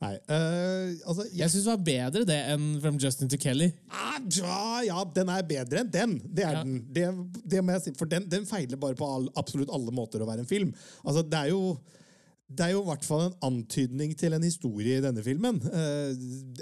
Nei, 0.01 0.15
uh, 0.33 0.97
altså, 1.13 1.27
jeg 1.29 1.43
jeg 1.43 1.53
syns 1.53 1.67
det 1.67 1.73
var 1.75 1.83
bedre 1.85 2.25
det 2.25 2.39
enn 2.55 2.67
From 2.81 2.97
Justin 3.03 3.29
to 3.29 3.37
Kelly. 3.41 3.69
Ah, 3.93 4.17
ja, 4.33 4.61
ja, 4.87 5.03
den 5.17 5.29
er 5.29 5.47
bedre 5.47 5.83
enn 5.83 5.91
den. 5.93 6.15
Det 6.25 6.47
er 6.47 6.57
ja. 6.57 6.63
den. 6.65 6.79
Det, 6.89 7.07
det, 7.53 7.61
må 7.63 7.77
jeg 7.77 7.85
si, 7.85 7.93
For 7.99 8.09
den, 8.09 8.25
den 8.33 8.49
feiler 8.49 8.81
bare 8.81 8.97
på 8.97 9.07
all, 9.07 9.29
absolutt 9.39 9.73
alle 9.77 9.93
måter 9.95 10.25
å 10.25 10.29
være 10.31 10.47
en 10.47 10.51
film. 10.51 10.73
Altså, 11.05 11.23
det 11.23 11.43
er 11.45 11.53
jo 11.53 11.77
det 12.51 12.65
er 12.67 12.73
jo 12.75 12.81
i 12.83 12.89
hvert 12.89 13.07
fall 13.07 13.29
en 13.29 13.37
antydning 13.47 14.15
til 14.19 14.35
en 14.35 14.43
historie 14.43 14.99
i 14.99 15.05
denne 15.05 15.23
filmen. 15.23 15.61
Eh, 15.71 16.11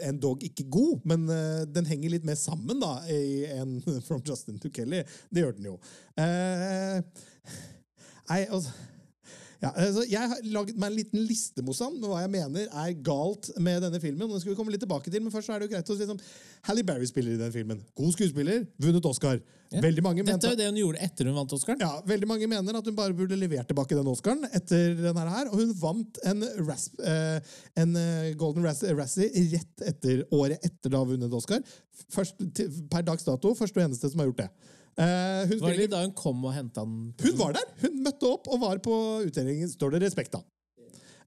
en 0.08 0.20
dog 0.20 0.42
ikke 0.44 0.66
god, 0.68 1.06
men 1.08 1.24
eh, 1.32 1.64
den 1.72 1.88
henger 1.88 2.12
litt 2.12 2.26
mer 2.28 2.36
sammen 2.36 2.82
da 2.82 2.98
i 3.08 3.48
From 4.08 4.20
Justin 4.26 4.60
to 4.60 4.68
Kelly. 4.74 5.00
Det 5.32 5.44
gjør 5.44 5.56
den 5.56 5.70
jo. 5.70 5.78
Eh, 6.20 7.00
nei, 8.28 8.42
altså 8.44 8.74
ja, 9.58 9.72
altså, 9.72 10.04
jeg 10.06 10.30
har 10.30 10.42
laget 10.54 10.76
meg 10.78 10.92
en 10.92 10.96
liten 11.00 11.22
liste 11.26 11.64
Mossan, 11.66 11.96
med 11.98 12.06
hva 12.06 12.20
jeg 12.22 12.30
mener 12.30 12.68
er 12.68 12.96
galt 13.02 13.50
med 13.58 13.82
denne 13.82 13.98
filmen. 14.02 14.30
Det 14.30 14.42
skal 14.44 14.52
vi 14.52 14.58
komme 14.58 14.70
litt 14.74 14.84
tilbake 14.84 15.10
til, 15.10 15.24
men 15.24 15.34
først 15.34 15.50
er 15.50 15.58
det 15.58 15.66
jo 15.66 15.72
greit 15.74 15.90
å 15.90 15.96
sånn, 15.98 16.20
Halle 16.68 16.84
Berry 16.86 17.08
spiller 17.10 17.34
i 17.34 17.40
den 17.40 17.54
filmen. 17.54 17.80
God 17.98 18.14
skuespiller, 18.14 18.62
vunnet 18.78 19.08
Oscar. 19.10 19.40
Ja. 19.68 19.82
Veldig 19.84 20.02
mange 20.04 20.24
Dette 20.24 20.48
er 20.48 20.54
jo 20.54 20.58
det 20.60 20.68
hun 20.70 20.78
gjorde 20.80 21.02
etter 21.04 21.28
hun 21.28 21.36
vant 21.36 21.52
Oscaren. 21.52 21.82
Ja, 21.82 21.90
veldig 22.08 22.28
mange 22.30 22.46
mener 22.48 22.78
at 22.78 22.86
hun 22.88 22.96
bare 22.96 23.16
burde 23.16 23.36
levert 23.36 23.68
tilbake 23.68 23.98
den 23.98 24.08
Oscaren 24.08 24.46
etter 24.56 24.94
denne 24.96 25.26
her, 25.28 25.50
og 25.50 25.60
hun 25.60 25.74
vant 25.76 26.22
en, 26.30 26.46
rasp, 26.64 26.96
eh, 27.04 27.58
en 27.82 27.98
uh, 27.98 28.30
Golden 28.40 28.64
Razzie 28.64 29.34
rett 29.52 29.84
etter 29.90 30.24
året 30.32 30.64
etter 30.64 30.94
da 30.94 31.02
hun 31.02 31.12
vunnet 31.12 31.36
Oscar. 31.36 31.60
Først, 32.14 32.40
til, 32.56 32.72
per 32.88 33.04
dags 33.04 33.26
dato 33.26 33.52
første 33.58 33.82
og 33.82 33.90
eneste 33.90 34.08
som 34.08 34.22
har 34.22 34.30
gjort 34.30 34.46
det. 34.46 34.50
Uh, 34.98 35.46
hun 35.46 35.60
var 35.62 35.70
det 35.70 35.84
ikke 35.84 35.94
da 35.94 36.02
hun 36.02 36.14
kom 36.18 36.40
og 36.42 36.54
henta 36.56 36.82
den? 36.82 37.12
Hun 37.22 37.36
var 37.38 37.54
der! 37.54 37.66
Hun 37.84 38.00
møtte 38.02 38.30
opp 38.32 38.48
og 38.50 38.62
var 38.64 38.80
på 38.82 38.94
utdelingen. 39.28 39.70
Står 39.70 39.94
det 39.94 40.02
respekt 40.08 40.34
av. 40.34 40.42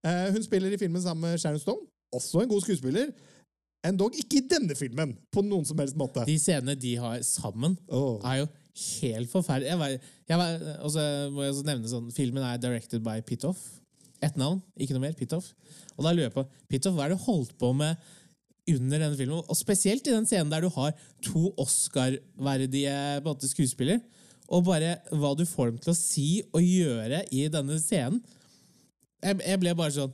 Uh, 0.04 0.28
hun 0.36 0.44
spiller 0.44 0.74
i 0.74 0.80
filmen 0.82 1.04
sammen 1.04 1.30
med 1.30 1.40
Sharon 1.40 1.62
Stone. 1.62 1.88
Også 2.12 2.44
en 2.44 2.52
god 2.52 2.66
skuespiller. 2.66 3.14
Endog 3.88 4.18
ikke 4.20 4.42
i 4.42 4.48
denne 4.52 4.76
filmen, 4.78 5.16
på 5.34 5.42
noen 5.46 5.64
som 5.66 5.80
helst 5.82 5.98
måte. 5.98 6.26
De 6.28 6.36
scenene 6.38 6.76
de 6.78 6.92
har 7.02 7.22
sammen, 7.26 7.74
oh. 7.90 8.20
er 8.28 8.44
jo 8.44 8.50
helt 9.02 9.32
forferdelige. 9.32 9.72
Jeg, 9.72 9.80
var, 9.80 9.96
jeg 10.30 10.42
var, 10.42 10.66
også 10.86 11.06
må 11.34 11.46
jeg 11.46 11.56
også 11.56 11.66
nevne 11.66 11.90
sånn, 11.90 12.12
Filmen 12.14 12.46
er 12.46 12.60
directed 12.62 13.02
by 13.06 13.24
Pitoff. 13.26 13.64
Ett 14.22 14.38
navn, 14.38 14.60
ikke 14.78 14.94
noe 14.94 15.08
mer. 15.08 15.16
Pitoff. 15.18 15.50
Og 15.96 16.06
da 16.06 16.12
lurer 16.14 16.28
jeg 16.28 16.36
på 16.36 16.46
Pitoff, 16.70 16.94
hva 16.94 17.08
er 17.08 17.16
det 17.16 17.18
du 17.18 17.26
holdt 17.26 17.56
på 17.58 17.72
med 17.78 18.12
under 18.78 19.02
denne 19.02 19.18
filmen. 19.20 19.44
Og 19.44 19.58
spesielt 19.58 20.08
i 20.08 20.16
den 20.16 20.28
scenen 20.30 20.52
der 20.52 20.64
du 20.64 20.70
har 20.76 20.96
to 21.26 21.52
Oscar-verdige 21.62 22.96
skuespillere. 23.52 24.02
Og 24.52 24.66
bare 24.68 24.98
hva 25.16 25.32
du 25.38 25.46
får 25.48 25.72
dem 25.72 25.82
til 25.82 25.94
å 25.94 25.98
si 25.98 26.30
og 26.52 26.64
gjøre 26.64 27.24
i 27.32 27.48
denne 27.52 27.80
scenen. 27.80 28.20
Jeg, 29.22 29.38
jeg 29.46 29.62
ble 29.62 29.76
bare 29.78 29.94
sånn 29.94 30.14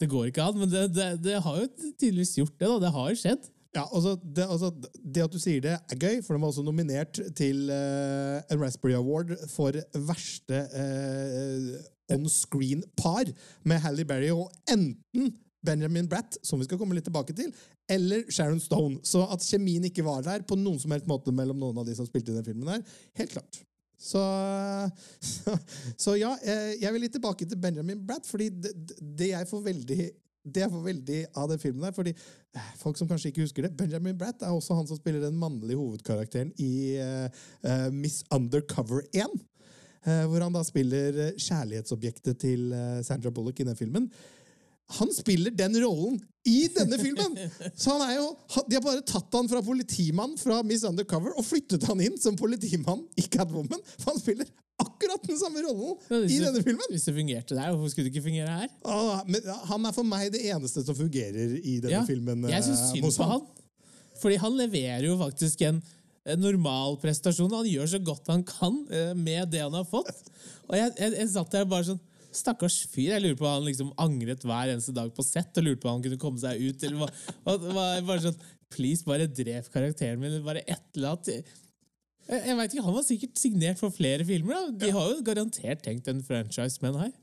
Det 0.00 0.06
går 0.08 0.30
ikke 0.30 0.46
an, 0.48 0.56
men 0.56 0.70
det, 0.72 0.86
det, 0.96 1.10
det, 1.24 1.36
har 1.44 1.58
jo 1.60 1.68
tydeligvis 2.00 2.38
gjort 2.38 2.56
det. 2.56 2.68
da, 2.68 2.78
Det 2.84 2.94
har 2.96 3.12
jo 3.12 3.20
skjedd. 3.20 3.46
Ja, 3.76 3.84
altså 3.84 4.14
det, 4.24 4.44
altså 4.44 4.70
det, 5.04 5.22
at 5.22 5.32
du 5.32 5.40
sier 5.40 5.60
det, 5.64 5.74
er 5.76 6.00
gøy, 6.00 6.22
for 6.24 6.32
de 6.32 6.40
var 6.40 6.52
også 6.52 6.64
nominert 6.64 7.20
til 7.36 7.66
uh, 7.68 8.40
en 8.48 8.62
Raspberry 8.62 8.96
Award 8.96 9.34
for 9.52 9.76
verste 10.08 10.62
uh, 10.72 11.74
on 12.16 12.24
screen-par 12.30 13.28
med 13.68 13.82
Halle 13.84 14.06
Berry. 14.08 14.30
Og 14.32 14.48
enten 14.72 15.34
Benjamin 15.66 16.08
Bratt, 16.10 16.38
som 16.46 16.62
vi 16.62 16.68
skal 16.68 16.80
komme 16.80 16.96
litt 16.96 17.06
tilbake 17.08 17.34
til, 17.36 17.52
eller 17.90 18.26
Sharon 18.30 18.62
Stone. 18.62 19.00
Så 19.06 19.26
at 19.26 19.44
kjemien 19.46 19.84
ikke 19.90 20.06
var 20.06 20.24
der 20.26 20.46
på 20.46 20.58
noen 20.58 20.80
som 20.82 20.94
helst 20.94 21.10
måte 21.10 21.34
mellom 21.34 21.58
noen 21.60 21.82
av 21.82 21.88
de 21.88 21.96
som 21.98 22.08
spilte 22.08 22.32
i 22.32 22.38
den 22.38 22.46
filmen, 22.46 22.70
her, 22.76 23.00
helt 23.20 23.34
klart. 23.36 23.66
Så, 23.98 24.20
så, 25.20 25.56
så, 25.96 26.14
ja, 26.20 26.34
eh, 26.44 26.76
jeg 26.82 26.92
vil 26.92 27.06
litt 27.06 27.16
tilbake 27.16 27.48
til 27.48 27.60
Benjamin 27.60 28.02
Bratt, 28.06 28.28
fordi 28.28 28.50
det, 28.52 28.74
det, 29.00 29.32
jeg 29.32 29.48
får 29.48 29.62
veldig 29.70 30.00
Det 30.46 30.62
jeg 30.62 30.70
får 30.70 30.82
veldig 30.84 31.20
av 31.34 31.48
den 31.50 31.58
filmen 31.58 31.86
der, 31.88 31.94
fordi 31.96 32.12
eh, 32.12 32.68
folk 32.78 33.00
som 33.00 33.08
kanskje 33.08 33.32
ikke 33.32 33.46
husker 33.46 33.66
det, 33.66 33.72
Benjamin 33.78 34.18
Bratt 34.18 34.44
er 34.44 34.54
også 34.54 34.76
han 34.76 34.86
som 34.86 35.00
spiller 35.00 35.24
den 35.24 35.38
mannlige 35.40 35.80
hovedkarakteren 35.80 36.52
i 36.62 36.96
eh, 37.00 37.88
Miss 37.90 38.22
Undercover 38.30 39.02
1. 39.12 39.38
Uh, 40.06 40.22
hvor 40.30 40.38
han 40.38 40.54
da 40.54 40.60
spiller 40.62 41.16
kjærlighetsobjektet 41.34 42.36
til 42.38 42.68
Sandra 43.02 43.32
Bullock 43.34 43.58
i 43.58 43.64
den 43.66 43.74
filmen. 43.74 44.04
Han 45.00 45.10
spiller 45.14 45.50
den 45.50 45.74
rollen 45.82 46.20
i 46.46 46.68
denne 46.70 46.94
filmen! 47.00 47.32
Så 47.74 47.90
han 47.96 48.04
er 48.06 48.20
jo, 48.20 48.26
De 48.70 48.76
har 48.78 48.84
bare 48.84 49.02
tatt 49.02 49.34
han 49.34 49.48
fra 49.50 49.58
politimann 49.66 50.36
fra 50.38 50.60
Miss 50.62 50.84
Undercover 50.86 51.34
og 51.34 51.42
flyttet 51.46 51.82
han 51.88 52.02
inn 52.04 52.14
som 52.22 52.36
politimann 52.38 53.02
i 53.18 53.24
Catwoman. 53.26 53.82
For 53.98 54.12
han 54.12 54.20
spiller 54.22 54.46
akkurat 54.78 55.24
den 55.26 55.38
samme 55.40 55.64
rollen 55.64 55.96
ja, 56.12 56.20
i 56.22 56.38
denne 56.44 56.62
filmen! 56.62 56.86
Hvis 56.92 57.08
det 57.08 57.16
fungerte 57.16 57.56
der, 57.58 57.72
hvorfor 57.74 57.90
skulle 57.90 58.06
det 58.06 58.14
ikke 58.14 58.28
fungere 58.28 58.60
her? 58.60 58.70
Ah, 58.86 59.24
men 59.26 59.42
han 59.72 59.90
er 59.90 59.96
for 59.96 60.06
meg 60.06 60.30
det 60.36 60.44
eneste 60.52 60.84
som 60.86 60.98
fungerer 60.98 61.56
i 61.58 61.78
denne 61.82 61.96
Ja, 61.96 62.06
filmen. 62.06 62.46
jeg 62.52 62.66
syns 62.68 62.86
eh, 62.86 62.94
synd 63.00 63.10
på 63.18 63.30
han. 63.32 63.46
Fordi 64.22 64.38
han 64.40 64.54
leverer 64.62 65.08
jo 65.08 65.18
faktisk 65.20 65.66
en, 65.66 65.82
en 66.30 66.40
normal 66.46 66.94
prestasjon. 67.02 67.50
Han 67.58 67.66
gjør 67.68 67.90
så 67.96 68.00
godt 68.06 68.30
han 68.30 68.46
kan 68.46 68.78
eh, 68.94 69.10
med 69.18 69.50
det 69.50 69.66
han 69.66 69.74
har 69.76 69.88
fått. 69.88 70.30
Og 70.70 70.78
jeg, 70.78 70.94
jeg, 71.00 71.16
jeg 71.24 71.32
satt 71.34 71.58
der 71.58 71.66
bare 71.74 71.90
sånn 71.90 72.04
Stakkars 72.36 72.78
fyr. 72.92 73.12
Jeg 73.14 73.24
lurer 73.24 73.38
på 73.38 73.46
om 73.48 73.54
han 73.58 73.68
liksom 73.68 73.92
angret 74.02 74.44
hver 74.46 74.72
eneste 74.72 74.94
dag 74.96 75.12
på 75.16 75.24
sett 75.26 75.56
og 75.58 75.66
lurte 75.66 75.82
på 75.82 75.90
om 75.90 75.98
han 75.98 76.04
kunne 76.06 76.20
komme 76.20 76.42
seg 76.42 76.60
ut. 76.62 76.86
Eller 76.86 77.00
hva, 77.02 77.56
det 77.56 78.06
bare 78.08 78.22
sånn 78.28 78.44
Please, 78.74 79.06
bare 79.06 79.28
drep 79.30 79.68
karakteren 79.70 80.18
min. 80.18 80.40
Bare 80.44 80.64
et 80.66 80.82
eller 80.98 81.14
annet. 81.14 81.52
Jeg, 82.26 82.40
jeg 82.48 82.56
vet 82.58 82.72
ikke, 82.74 82.86
Han 82.88 82.96
var 82.96 83.04
sikkert 83.06 83.38
signert 83.38 83.78
for 83.82 83.94
flere 83.94 84.26
filmer. 84.26 84.56
da 84.56 84.86
De 84.86 84.90
har 84.96 85.12
jo 85.12 85.22
garantert 85.26 85.84
tenkt 85.86 86.10
en 86.10 86.24
franchise 86.26 86.82
med 86.82 86.96
den 86.96 87.06
her. 87.06 87.14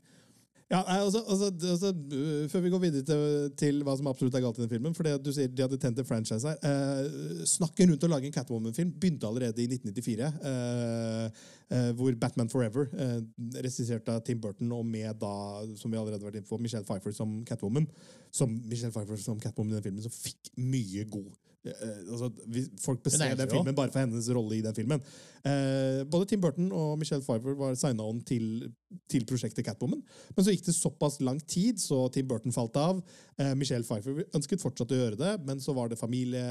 Ja, 0.74 0.80
altså, 0.82 1.20
altså, 1.28 1.50
altså, 1.70 1.90
øh, 2.18 2.48
før 2.50 2.62
vi 2.64 2.70
går 2.72 2.82
videre 2.82 3.04
til, 3.06 3.52
til 3.60 3.82
hva 3.86 3.94
som 3.98 4.08
absolutt 4.10 4.34
er 4.34 4.42
galt 4.42 4.58
i 4.58 4.64
den 4.64 4.72
filmen 4.72 4.96
for 4.96 5.06
det 5.06 5.12
at 5.18 5.22
du 5.22 5.30
sier 5.34 5.52
de 5.52 5.62
hadde 5.62 5.78
tent 5.78 6.00
en 6.02 6.08
franchise 6.08 6.50
her 6.50 6.58
eh, 6.66 7.44
Snakken 7.46 7.92
rundt 7.92 8.06
å 8.08 8.10
lage 8.10 8.26
en 8.26 8.34
Catwoman-film 8.34 8.90
begynte 8.98 9.28
allerede 9.28 9.62
i 9.62 9.68
1994. 9.70 10.32
eh, 10.50 11.44
eh, 11.78 11.90
hvor 11.98 12.18
Batman 12.18 12.50
Forever, 12.50 12.90
eh, 12.98 13.20
regissert 13.62 14.10
av 14.10 14.24
Tim 14.26 14.42
Burton, 14.42 14.72
og 14.74 14.84
med 14.88 15.14
da, 15.22 15.34
som 15.78 15.92
vi 15.92 16.00
allerede 16.00 16.18
har 16.18 16.32
vært 16.32 16.42
inne 16.42 16.50
på, 16.50 16.58
Michelle 16.62 16.86
Pfeiffer 16.88 17.14
som 17.14 17.38
Catwoman. 17.46 17.86
Som 18.34 18.58
Michelle 18.66 18.92
Pfeiffer 18.94 19.20
som 19.20 19.40
Catwoman 19.40 19.74
i 19.74 19.78
den 19.78 19.86
filmen, 19.86 20.02
som 20.02 20.14
fikk 20.14 20.50
mye 20.58 21.06
god 21.12 21.30
altså, 21.64 22.30
Folk 22.82 23.06
er 23.08 23.36
den 23.38 23.50
filmen 23.50 23.76
bare 23.76 23.92
for 23.92 24.02
hennes 24.02 24.28
rolle 24.36 24.58
i 24.58 24.64
den 24.64 24.76
filmen. 24.76 25.00
Eh, 25.44 26.00
både 26.08 26.28
Tim 26.28 26.40
Burton 26.40 26.70
og 26.72 26.94
Michelle 27.00 27.24
Pfeiffer 27.24 27.56
var 27.58 27.74
signa 27.76 28.06
on 28.08 28.22
til, 28.24 28.70
til 29.12 29.26
prosjektet 29.28 29.66
Catwoman. 29.66 30.00
Men 30.36 30.46
så 30.46 30.54
gikk 30.54 30.64
det 30.68 30.76
såpass 30.76 31.18
lang 31.20 31.40
tid, 31.48 31.80
så 31.82 32.06
Tim 32.12 32.28
Burton 32.30 32.54
falt 32.54 32.78
av. 32.80 33.02
Eh, 33.36 33.52
Michelle 33.58 33.84
Pfeiffer 33.84 34.22
ønsket 34.36 34.62
fortsatt 34.62 34.94
å 34.94 35.00
gjøre 35.02 35.20
det, 35.20 35.34
men 35.44 35.60
så 35.60 35.74
var 35.76 35.92
det 35.92 36.00
familie, 36.00 36.44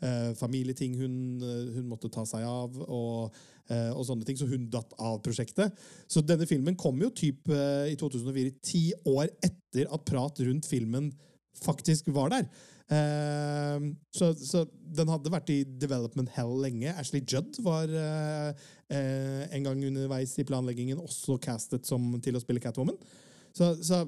eh, 0.00 0.30
familieting 0.40 0.96
hun, 1.00 1.18
eh, 1.42 1.74
hun 1.76 1.90
måtte 1.90 2.12
ta 2.12 2.24
seg 2.28 2.46
av, 2.48 2.78
og, 2.88 3.36
eh, 3.68 3.90
og 3.92 4.06
sånne 4.08 4.24
ting, 4.24 4.38
så 4.40 4.48
hun 4.48 4.70
datt 4.72 4.96
av 4.98 5.20
prosjektet. 5.24 5.76
Så 6.08 6.24
denne 6.24 6.48
filmen 6.48 6.76
kom 6.76 7.00
jo 7.02 7.10
typ 7.10 7.52
eh, 7.52 7.92
i 7.92 7.96
2004, 8.00 8.54
ti 8.62 8.86
år 9.04 9.28
etter 9.44 9.92
at 9.92 10.08
prat 10.08 10.40
rundt 10.40 10.68
filmen 10.68 11.12
faktisk 11.60 12.08
var 12.16 12.32
der. 12.32 12.48
Eh, 12.86 13.86
så, 14.14 14.30
så 14.38 14.62
den 14.96 15.10
hadde 15.10 15.32
vært 15.32 15.50
i 15.50 15.60
development 15.66 16.30
hell 16.36 16.54
lenge. 16.62 16.92
Ashley 16.94 17.24
Judd 17.26 17.58
var 17.66 17.90
uh, 17.90 18.52
uh, 18.92 19.42
en 19.50 19.66
gang 19.66 19.82
underveis 19.88 20.36
i 20.38 20.46
planleggingen 20.46 21.02
også 21.02 21.40
castet 21.42 21.88
som, 21.88 22.14
til 22.22 22.38
å 22.38 22.42
spille 22.42 22.62
Catwoman. 22.62 22.98
Så, 23.56 23.72
så, 23.84 24.04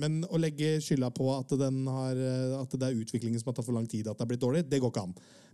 men 0.00 0.22
å 0.26 0.40
legge 0.40 0.76
skylda 0.82 1.12
på 1.14 1.28
at, 1.34 1.52
den 1.60 1.82
har, 1.92 2.18
eh, 2.18 2.54
at 2.56 2.72
det 2.72 2.86
er 2.88 3.02
utviklingen 3.02 3.38
som 3.38 3.52
har 3.52 3.58
tatt 3.58 3.68
for 3.68 3.76
lang 3.76 3.86
tid, 3.86 4.08
at 4.08 4.16
det 4.16 4.24
har 4.24 4.30
blitt 4.30 4.42
dårlig, 4.42 4.64
det 4.66 4.80
går 4.82 4.90
ikke 4.90 5.04
an. 5.04 5.12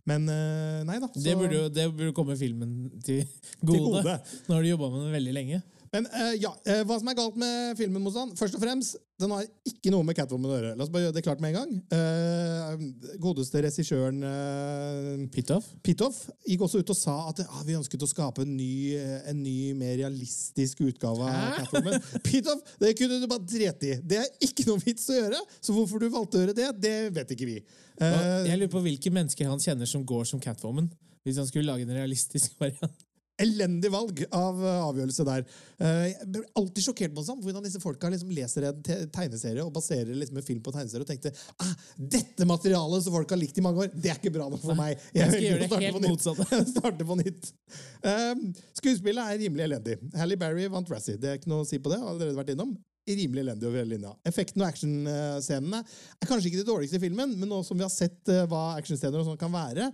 Men 0.09 0.25
nei 0.87 0.97
da. 1.03 1.09
Det 1.15 1.35
burde 1.39 1.59
jo 1.59 1.67
det 1.71 1.85
burde 1.91 2.15
komme 2.17 2.35
filmen 2.39 2.73
til 3.07 3.21
gode. 3.61 4.01
gode. 4.01 4.15
Nå 4.47 4.57
har 4.57 4.65
du 4.65 4.71
jobba 4.71 4.89
med 4.95 5.05
den 5.05 5.17
veldig 5.19 5.35
lenge. 5.37 5.61
Men 5.93 6.07
uh, 6.09 6.33
ja, 6.41 6.51
uh, 6.57 6.83
hva 6.89 6.97
som 6.97 7.09
er 7.11 7.17
galt 7.19 7.35
med 7.37 7.75
filmen, 7.77 8.01
Mozan? 8.01 8.31
Først 8.39 8.57
og 8.57 8.63
fremst, 8.63 8.97
den 9.21 9.33
har 9.35 9.45
ikke 9.69 9.93
noe 9.93 10.07
med 10.09 10.17
Catwoman 10.17 10.49
å 10.49 10.55
gjøre. 10.55 10.71
La 10.79 10.87
oss 10.87 10.93
bare 10.93 11.05
gjøre 11.05 11.17
det 11.19 11.23
klart 11.27 11.43
med 11.45 11.53
en 11.53 11.59
gang. 11.59 11.75
Uh, 11.93 13.13
godeste 13.21 13.61
regissøren 13.61 14.25
uh, 14.25 15.27
Pitoff? 15.35 15.69
Pitoff 15.85 16.23
gikk 16.49 16.65
også 16.65 16.81
ut 16.81 16.95
og 16.95 16.99
sa 16.99 17.19
at 17.29 17.45
ah, 17.45 17.61
vi 17.69 17.77
ønsket 17.77 18.07
å 18.07 18.09
skape 18.09 18.47
en 18.47 18.57
ny, 18.57 18.97
en 19.29 19.45
ny 19.45 19.57
mer 19.77 19.99
realistisk 20.01 20.81
utgave 20.89 21.29
av 21.29 21.37
Hæ? 21.37 21.53
Catwoman. 21.61 22.09
Pitoff, 22.25 22.65
det 22.81 22.97
kunne 22.97 23.21
du 23.21 23.29
bare 23.29 23.45
drete 23.45 23.93
i. 23.93 24.01
Det 24.01 24.23
er 24.25 24.33
ikke 24.49 24.71
noe 24.71 24.81
vits 24.81 25.07
å 25.13 25.21
gjøre. 25.21 25.45
Så 25.61 25.77
hvorfor 25.77 26.01
du 26.01 26.09
valgte 26.09 26.41
å 26.41 26.47
gjøre 26.47 26.57
det, 26.57 26.73
det 26.81 26.97
vet 27.21 27.37
ikke 27.37 27.53
vi. 27.53 27.61
Jeg 28.01 28.57
lurer 28.57 28.73
på 28.73 28.81
hvilke 28.89 29.13
mennesker 29.13 29.53
han 29.53 29.61
kjenner 29.61 29.87
som 29.87 30.09
går 30.09 30.25
som 30.33 30.41
Catwoman. 30.41 30.89
Hvis 31.23 31.37
han 31.39 31.47
skulle 31.47 31.69
lage 31.69 31.85
en 31.85 31.99
realistisk 32.01 32.57
variant. 32.63 33.12
Elendig 33.41 33.89
valg 33.91 34.19
av 34.37 34.59
eh, 34.61 34.81
avgjørelse 34.85 35.25
der. 35.25 35.47
Eh, 35.81 36.03
jeg 36.11 36.29
blir 36.35 36.45
alltid 36.61 36.85
sjokkert 36.85 37.15
på 37.17 37.25
hvordan 37.25 37.65
disse 37.65 37.81
folka 37.83 38.11
liksom 38.13 38.31
leser 38.37 38.67
en 38.69 38.83
te- 38.85 38.99
tegneserie 39.15 39.65
og 39.65 39.73
baserer 39.73 40.13
liksom 40.13 40.37
en 40.37 40.45
film 40.47 40.61
på 40.63 40.75
tegneserie 40.75 41.07
og 41.07 41.09
tenkte 41.09 41.33
ah, 41.65 41.73
dette 41.97 42.47
materialet 42.47 43.07
som 43.07 43.17
folk 43.17 43.33
har 43.33 43.41
likt 43.41 43.59
i 43.59 43.65
mange 43.65 43.87
år, 43.87 43.91
det 43.95 44.13
er 44.13 44.21
ikke 44.21 44.35
bra 44.37 44.51
nok 44.53 44.63
for 44.63 44.79
meg. 44.79 45.01
Jeg 45.17 45.33
skal 45.33 45.47
gjøre 45.49 45.65
det 45.65 45.71
starte 45.73 45.89
helt 45.89 46.07
motsatte. 46.07 46.63
Starte 46.77 47.09
på 47.09 47.19
nytt. 47.23 47.51
Um, 48.05 48.47
skuespillet 48.79 49.25
er 49.25 49.41
rimelig 49.47 49.67
elendig. 49.71 49.99
Halle 50.21 50.39
Berry 50.41 50.69
vant 50.73 50.93
Razzie. 50.93 51.17
Det 51.21 51.33
er 51.33 51.41
ikke 51.41 51.51
noe 51.53 51.65
å 51.65 51.69
si 51.69 51.81
på 51.83 51.91
det. 51.93 51.99
har 52.03 52.13
allerede 52.13 52.37
vært 52.39 52.53
innom. 52.55 52.77
Rimelig 53.09 53.43
elendig 53.43 53.67
over 53.67 53.81
hele 53.81 53.97
linja. 53.97 54.13
Effekten 54.29 54.63
og 54.63 54.69
actionscenene 54.69 55.81
er 55.83 56.29
kanskje 56.31 56.53
ikke 56.53 56.61
det 56.61 56.69
dårligste 56.69 57.01
i 57.01 57.03
filmen, 57.03 57.33
men 57.41 57.51
nå 57.51 57.59
som 57.67 57.81
vi 57.81 57.83
har 57.83 57.91
sett 57.91 58.31
eh, 58.31 58.45
hva 58.47 58.77
actionscener 58.79 59.19
og 59.19 59.27
sånn 59.27 59.41
kan 59.41 59.51
være, 59.51 59.89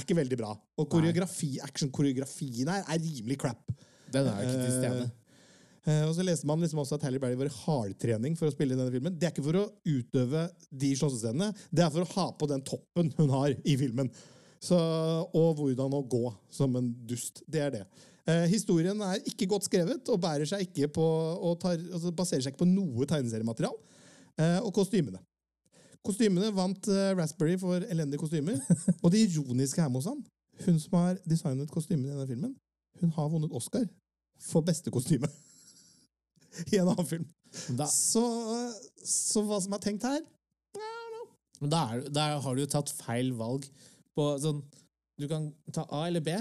er 0.00 0.04
ikke 0.06 0.18
veldig 0.18 0.38
bra. 0.40 0.52
Og 0.80 0.88
koreografi, 0.90 1.56
action-koreografien 1.64 2.70
her 2.72 2.86
er 2.86 3.02
rimelig 3.02 3.38
crap. 3.42 3.74
Den 4.12 4.28
er 4.28 4.44
ikke 4.44 4.62
til 4.62 4.78
stede. 4.78 5.10
Uh, 5.82 6.04
og 6.06 6.12
så 6.14 6.22
leste 6.22 6.46
man 6.46 6.60
liksom 6.62 6.78
også 6.78 6.94
at 6.94 7.04
Halle 7.08 7.18
Berry 7.18 7.34
var 7.34 7.48
i 7.50 7.56
hardtrening 7.56 8.36
for 8.38 8.46
å 8.46 8.54
spille 8.54 8.76
i 8.76 8.78
denne 8.78 8.92
filmen. 8.94 9.16
Det 9.18 9.26
er 9.26 9.34
ikke 9.34 9.46
for 9.48 9.58
å 9.58 9.64
utøve 9.82 10.44
de 10.70 10.92
slåssescenene, 10.98 11.50
det 11.74 11.82
er 11.82 11.90
for 11.90 12.04
å 12.04 12.12
ha 12.12 12.28
på 12.38 12.48
den 12.52 12.62
toppen 12.66 13.10
hun 13.18 13.34
har 13.34 13.56
i 13.56 13.74
filmen. 13.80 14.12
Så, 14.62 14.78
og 15.34 15.58
hvordan 15.58 15.96
å 15.98 16.04
gå 16.06 16.28
som 16.54 16.76
en 16.78 16.92
dust. 17.10 17.42
Det 17.50 17.64
er 17.64 17.72
det. 17.74 17.82
Eh, 18.30 18.44
historien 18.52 19.00
er 19.02 19.18
ikke 19.26 19.48
godt 19.50 19.66
skrevet 19.66 20.06
og 20.14 20.28
seg 20.46 20.68
ikke 20.68 20.86
på, 20.94 21.02
og 21.02 21.58
tar, 21.64 21.80
altså 21.90 22.12
baserer 22.14 22.44
seg 22.44 22.54
ikke 22.54 22.62
på 22.62 22.70
noe 22.70 23.08
tegneseriematerial. 23.10 23.74
Eh, 24.38 24.60
og 24.62 24.70
kostymene. 24.76 25.18
Kostymene 26.06 26.50
vant 26.56 26.88
eh, 26.90 27.12
Raspberry 27.18 27.56
for 27.60 27.84
elendige 27.86 28.20
kostymer. 28.22 28.58
og 29.02 29.12
det 29.14 29.26
ironiske 29.28 29.82
her 29.82 29.92
hos 29.94 30.10
han, 30.10 30.20
hun 30.66 30.80
som 30.82 30.98
har 30.98 31.20
designet 31.28 31.70
kostymene 31.70 32.10
i 32.10 32.14
denne 32.14 32.28
filmen, 32.28 32.56
hun 33.00 33.14
har 33.16 33.30
vunnet 33.32 33.54
Oscar 33.54 33.86
for 34.42 34.66
beste 34.66 34.90
kostyme 34.90 35.30
i 36.72 36.80
en 36.80 36.90
annen 36.90 37.08
film. 37.08 37.26
Så, 37.52 38.22
så 39.04 39.42
hva 39.46 39.58
som 39.60 39.74
er 39.76 39.82
tenkt 39.84 40.06
her 40.08 40.22
men 41.62 41.70
da, 41.70 41.84
er, 41.94 42.06
da 42.10 42.26
har 42.42 42.56
du 42.56 42.64
jo 42.64 42.70
tatt 42.70 42.90
feil 42.90 43.30
valg. 43.38 43.68
På, 44.16 44.32
sånn, 44.42 44.60
du 45.20 45.28
kan 45.30 45.46
ta 45.72 45.86
A 45.94 46.08
eller 46.08 46.24
B, 46.24 46.34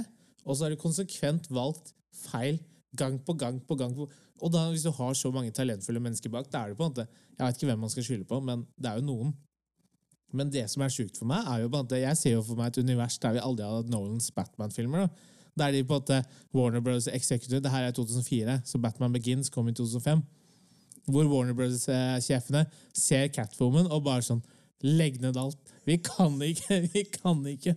og 0.44 0.58
så 0.58 0.66
har 0.66 0.74
du 0.74 0.82
konsekvent 0.82 1.48
valgt 1.54 1.94
feil 2.24 2.58
gang 2.98 3.20
på 3.24 3.36
gang 3.40 3.62
på 3.64 3.78
gang. 3.80 3.94
På, 3.96 4.10
og 4.42 4.54
da, 4.54 4.66
hvis 4.74 4.88
du 4.88 4.92
har 4.98 5.14
så 5.16 5.30
mange 5.34 5.54
talentfulle 5.56 6.02
mennesker 6.02 6.34
bak, 6.34 6.50
da 6.52 6.66
er 6.66 6.74
det 6.74 6.80
på 6.80 6.88
en 6.88 6.96
måte 6.96 7.06
Jeg 7.06 7.46
vet 7.46 7.60
ikke 7.60 7.70
hvem 7.70 7.86
man 7.86 7.94
skal 7.94 8.08
skylde 8.08 8.28
på, 8.28 8.42
men 8.44 8.66
det 8.82 8.90
er 8.90 9.00
jo 9.00 9.08
noen. 9.08 9.32
Men 10.38 10.52
det 10.54 10.64
som 10.72 10.84
er 10.84 10.94
sjukt 10.94 11.18
for 11.20 11.30
meg, 11.30 11.46
er 11.48 11.64
jo 11.64 11.72
på 11.72 11.82
måte 11.82 12.00
Jeg 12.00 12.18
ser 12.20 12.38
jo 12.38 12.44
for 12.46 12.60
meg 12.60 12.72
et 12.72 12.82
univers 12.84 13.18
der 13.22 13.36
vi 13.36 13.44
aldri 13.44 13.66
hadde 13.68 13.84
hatt 13.84 13.92
Nolans 13.92 14.32
Batman-filmer. 14.36 15.10
Der 15.60 15.74
de 15.76 15.84
på 15.84 15.98
en 15.98 16.02
måte 16.02 16.22
Warner 16.56 16.84
Brothers 16.84 17.10
Executive 17.12 17.60
Det 17.60 17.72
her 17.72 17.90
er 17.90 17.92
2004, 17.96 18.62
så 18.66 18.80
Batman 18.80 19.14
Begins 19.14 19.50
kom 19.50 19.68
i 19.68 19.76
2005. 19.76 20.24
Hvor 21.12 21.28
Warner 21.28 21.58
Brothers-sjefene 21.58 22.66
ser 22.94 23.28
Catwoman 23.36 23.92
og 23.92 24.06
bare 24.08 24.26
sånn 24.26 24.44
Legg 24.82 25.20
ned 25.22 25.38
alt. 25.38 25.60
Vi 25.86 26.00
kan 26.02 26.40
ikke, 26.42 26.80
vi 26.94 27.04
kan 27.06 27.44
ikke. 27.46 27.76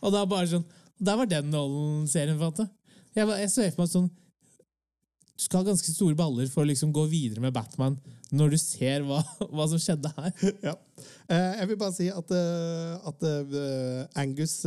Og 0.00 0.14
da 0.14 0.24
bare 0.26 0.48
sånn 0.50 0.66
Der 0.98 1.16
var 1.16 1.28
den 1.28 1.52
Nolan-serien, 1.52 2.36
en 2.36 2.42
måte. 2.42 2.66
Jeg, 3.14 3.26
jeg 3.26 3.50
så 3.50 3.68
for 3.70 3.84
meg 3.84 3.92
sånn 3.92 4.10
Du 5.40 5.46
skal 5.46 5.62
ha 5.62 5.70
ganske 5.70 5.88
store 5.94 6.12
baller 6.12 6.50
for 6.52 6.66
å 6.66 6.68
liksom 6.68 6.90
gå 6.92 7.06
videre 7.08 7.40
med 7.40 7.54
Batman 7.56 7.94
når 8.36 8.52
du 8.52 8.58
ser 8.60 9.06
hva, 9.08 9.22
hva 9.54 9.64
som 9.70 9.80
skjedde 9.80 10.12
her. 10.18 10.34
ja. 10.68 10.74
Eh, 11.32 11.52
jeg 11.62 11.70
vil 11.70 11.78
bare 11.80 11.96
si 11.96 12.08
at, 12.12 12.34
eh, 12.36 13.08
at 13.08 13.24
eh, 13.30 14.02
Angus 14.20 14.60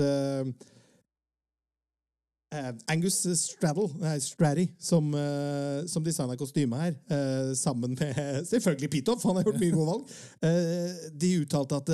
Angus 2.89 3.15
Straddle, 3.39 3.87
nei, 3.97 4.17
Straddy, 4.21 4.67
som, 4.77 5.07
som 5.89 6.03
designa 6.05 6.35
kostymet 6.37 6.83
her, 6.83 7.55
sammen 7.57 7.95
med 7.97 8.19
selvfølgelig 8.51 8.91
Pitoff, 8.93 9.25
han 9.25 9.39
har 9.39 9.47
gjort 9.47 9.57
mye 9.57 9.73
gode 9.73 9.87
valg, 9.87 10.13
de 11.17 11.31
uttalte 11.41 11.79
at 11.81 11.89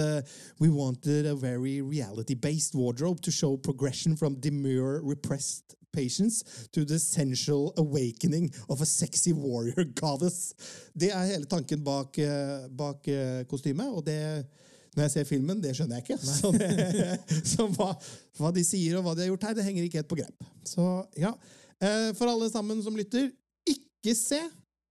We 0.59 0.67
wanted 0.67 1.31
a 1.31 1.35
very 1.39 1.79
reality-based 1.79 2.75
wardrobe 2.75 3.23
to 3.23 3.31
show 3.31 3.55
progression 3.55 4.17
from 4.17 4.35
demure, 4.43 4.99
repressed 4.99 5.78
patience 5.93 6.67
to 6.73 6.85
the 6.85 6.95
essential 6.95 7.73
awakening 7.77 8.49
of 8.67 8.81
a 8.81 8.85
sexy 8.85 9.33
warrior 9.33 9.85
goddess. 10.01 10.53
Det 10.93 11.11
er 11.11 11.29
hele 11.33 11.49
tanken 11.49 11.83
bak, 11.83 12.17
eh, 12.17 12.65
bak 12.69 13.07
eh, 13.07 13.43
kostymet, 13.49 13.93
og 13.93 14.05
det 14.05 14.19
når 14.97 15.05
jeg 15.05 15.11
ser 15.11 15.27
filmen, 15.29 15.59
det 15.61 15.75
skjønner 15.77 15.99
jeg 15.99 16.07
ikke. 16.07 16.17
Så, 16.25 16.49
det, 16.51 17.19
så 17.53 17.67
hva, 17.77 17.93
hva 18.39 18.49
de 18.51 18.63
sier 18.65 18.97
og 18.97 19.05
hva 19.05 19.13
de 19.15 19.23
har 19.23 19.29
gjort 19.29 19.45
her, 19.47 19.57
det 19.59 19.67
henger 19.67 19.85
ikke 19.85 20.01
helt 20.01 20.09
på 20.09 20.17
grep. 20.17 20.47
Så 20.67 20.85
ja, 21.19 21.35
Eh, 21.79 22.11
For 22.17 22.27
alle 22.27 22.49
sammen 22.51 22.81
som 22.83 22.95
lytter, 22.97 23.29
ikke 23.67 24.15
se 24.17 24.39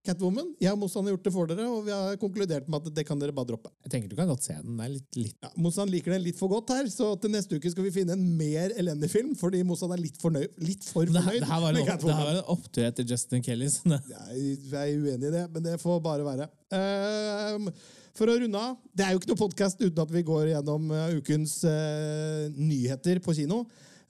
Catwoman. 0.06 0.52
Jeg 0.62 0.72
og 0.72 0.78
Mozan 0.80 1.06
har 1.06 1.14
gjort 1.16 1.26
det 1.26 1.32
for 1.34 1.50
dere, 1.50 1.66
og 1.68 1.82
vi 1.86 1.92
har 1.92 2.18
konkludert 2.20 2.68
med 2.70 2.86
at 2.86 2.94
det 2.96 3.04
kan 3.08 3.18
dere 3.20 3.34
bare 3.34 3.50
droppe. 3.50 3.70
Jeg 3.84 3.92
tenker 3.92 4.12
du 4.12 4.16
kan 4.18 4.30
godt 4.30 4.46
se 4.46 4.54
den. 4.54 4.70
den 4.70 4.84
er 4.84 4.92
litt, 4.94 5.18
litt 5.18 5.44
Ja, 5.44 5.50
Mozan 5.58 5.90
liker 5.92 6.14
den 6.14 6.24
litt 6.24 6.38
for 6.38 6.52
godt 6.52 6.72
her, 6.74 6.88
så 6.92 7.10
til 7.20 7.34
neste 7.34 7.58
uke 7.58 7.72
skal 7.72 7.86
vi 7.86 7.92
finne 7.94 8.16
en 8.16 8.24
mer 8.38 8.72
elendig 8.78 9.10
film, 9.12 9.34
fordi 9.38 9.64
Mozan 9.66 9.92
er 9.96 10.02
litt, 10.02 10.16
fornøyd, 10.22 10.56
litt 10.64 10.86
for 10.86 11.04
fornøyd 11.04 11.42
det 11.42 11.50
her 11.50 11.62
var 11.64 11.74
en, 11.74 11.82
det 11.82 12.14
her 12.14 12.24
var 12.30 12.34
en 12.38 12.52
opptur 12.54 12.86
etter 12.86 13.06
Justin 13.08 13.44
Kelly. 13.44 13.68
Sånn. 13.74 13.98
Jeg, 13.98 14.56
Jeg 14.70 14.78
er 14.80 14.96
uenig 14.96 15.30
i 15.30 15.34
det, 15.34 15.44
men 15.52 15.66
det 15.66 15.78
får 15.82 16.02
bare 16.04 16.26
være. 16.26 16.48
Ehm, 16.78 17.70
for 18.18 18.30
å 18.30 18.38
runde 18.40 18.64
av, 18.70 18.78
det 18.96 19.04
er 19.04 19.14
jo 19.14 19.20
ikke 19.20 19.32
noe 19.32 19.42
podkast 19.44 19.80
uten 19.82 20.02
at 20.02 20.12
vi 20.14 20.24
går 20.26 20.52
gjennom 20.54 20.90
eh, 20.94 21.16
ukens 21.20 21.60
uh, 21.68 22.48
nyheter 22.56 23.20
på 23.24 23.36
kino. 23.36 23.62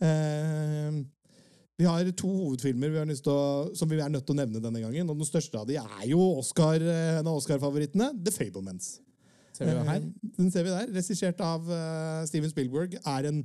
Ehm, 0.05 1.03
vi 1.79 1.87
har 1.87 2.09
to 2.19 2.27
hovedfilmer 2.27 2.91
vi 2.91 2.99
å, 3.31 3.39
som 3.79 3.91
vi 3.91 4.01
er 4.03 4.11
nødt 4.11 4.25
til 4.27 4.35
å 4.35 4.41
nevne 4.41 4.63
denne 4.63 4.81
gangen. 4.83 5.11
Og 5.13 5.21
den 5.21 5.29
største 5.29 5.61
av 5.61 5.69
de 5.69 5.77
er 5.79 6.07
jo 6.11 6.19
Oscar, 6.41 6.83
eh, 6.83 7.21
en 7.21 7.29
av 7.31 7.39
Oscar-favorittene, 7.39 8.11
The 8.25 8.33
Fablemans. 8.35 8.97
ser 9.55 9.67
vi 9.67 9.87
her. 9.87 10.03
Eh, 10.03 10.31
Den 10.37 10.51
ser 10.51 10.65
vi 10.67 10.71
der. 10.75 10.91
Regissert 10.97 11.41
av 11.41 11.71
eh, 11.71 12.27
Steven 12.27 12.51
Spielberg. 12.51 12.99
Er 13.07 13.29
en 13.31 13.45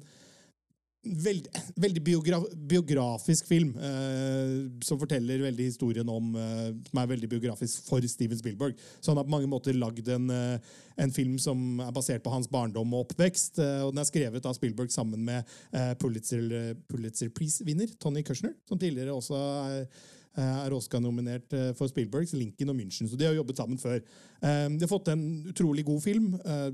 veld, 1.04 1.48
veldig 1.76 2.02
biogra 2.04 2.40
biografisk 2.56 3.48
film 3.50 3.74
eh, 3.76 4.54
som 4.86 5.00
forteller 5.02 5.44
veldig 5.44 5.68
historien 5.68 6.10
om 6.10 6.32
eh, 6.40 6.70
Som 6.88 7.02
er 7.02 7.10
veldig 7.12 7.30
biografisk 7.36 7.84
for 7.90 8.06
Steven 8.08 8.40
Spielberg. 8.40 8.80
Så 9.00 9.12
han 9.12 9.20
har 9.20 9.28
på 9.28 9.34
mange 9.34 9.50
måter 9.52 9.76
lagd 9.76 10.08
en, 10.14 10.30
eh, 10.32 10.74
en 11.04 11.12
film 11.12 11.36
som 11.42 11.82
er 11.84 11.92
basert 11.96 12.24
på 12.24 12.32
hans 12.34 12.48
barndom 12.52 12.94
og 12.94 13.08
oppvekst. 13.10 13.60
eh, 13.60 13.84
og 13.84 13.94
den 13.94 14.04
er 14.04 14.10
skrevet 14.10 14.48
av 14.48 14.56
Spielberg 14.58 14.92
sammen 14.96 15.26
med 15.28 15.44
eh, 15.74 15.94
Pulitzer, 16.00 16.80
Prize-vinner 16.88 17.92
Tony 18.00 18.24
Kushner, 18.24 18.56
som 18.70 18.80
tidligere 18.80 19.16
også 19.16 19.40
er 19.40 19.80
eh, 19.84 20.04
er 20.42 20.74
Oscar-nominert 20.74 21.54
eh, 21.54 21.72
for 21.78 21.88
Spielbergs 21.92 22.34
Lincoln 22.34 22.72
og 22.74 22.78
München. 22.80 23.06
Så 23.10 23.18
de 23.20 23.28
har 23.28 23.36
jobbet 23.38 23.60
sammen 23.62 23.78
før. 23.78 24.00
Eh, 24.42 24.68
De 24.74 24.82
har 24.82 24.90
fått 24.90 25.12
en 25.14 25.24
utrolig 25.52 25.86
god 25.86 26.02
film. 26.02 26.34
eh, 26.42 26.70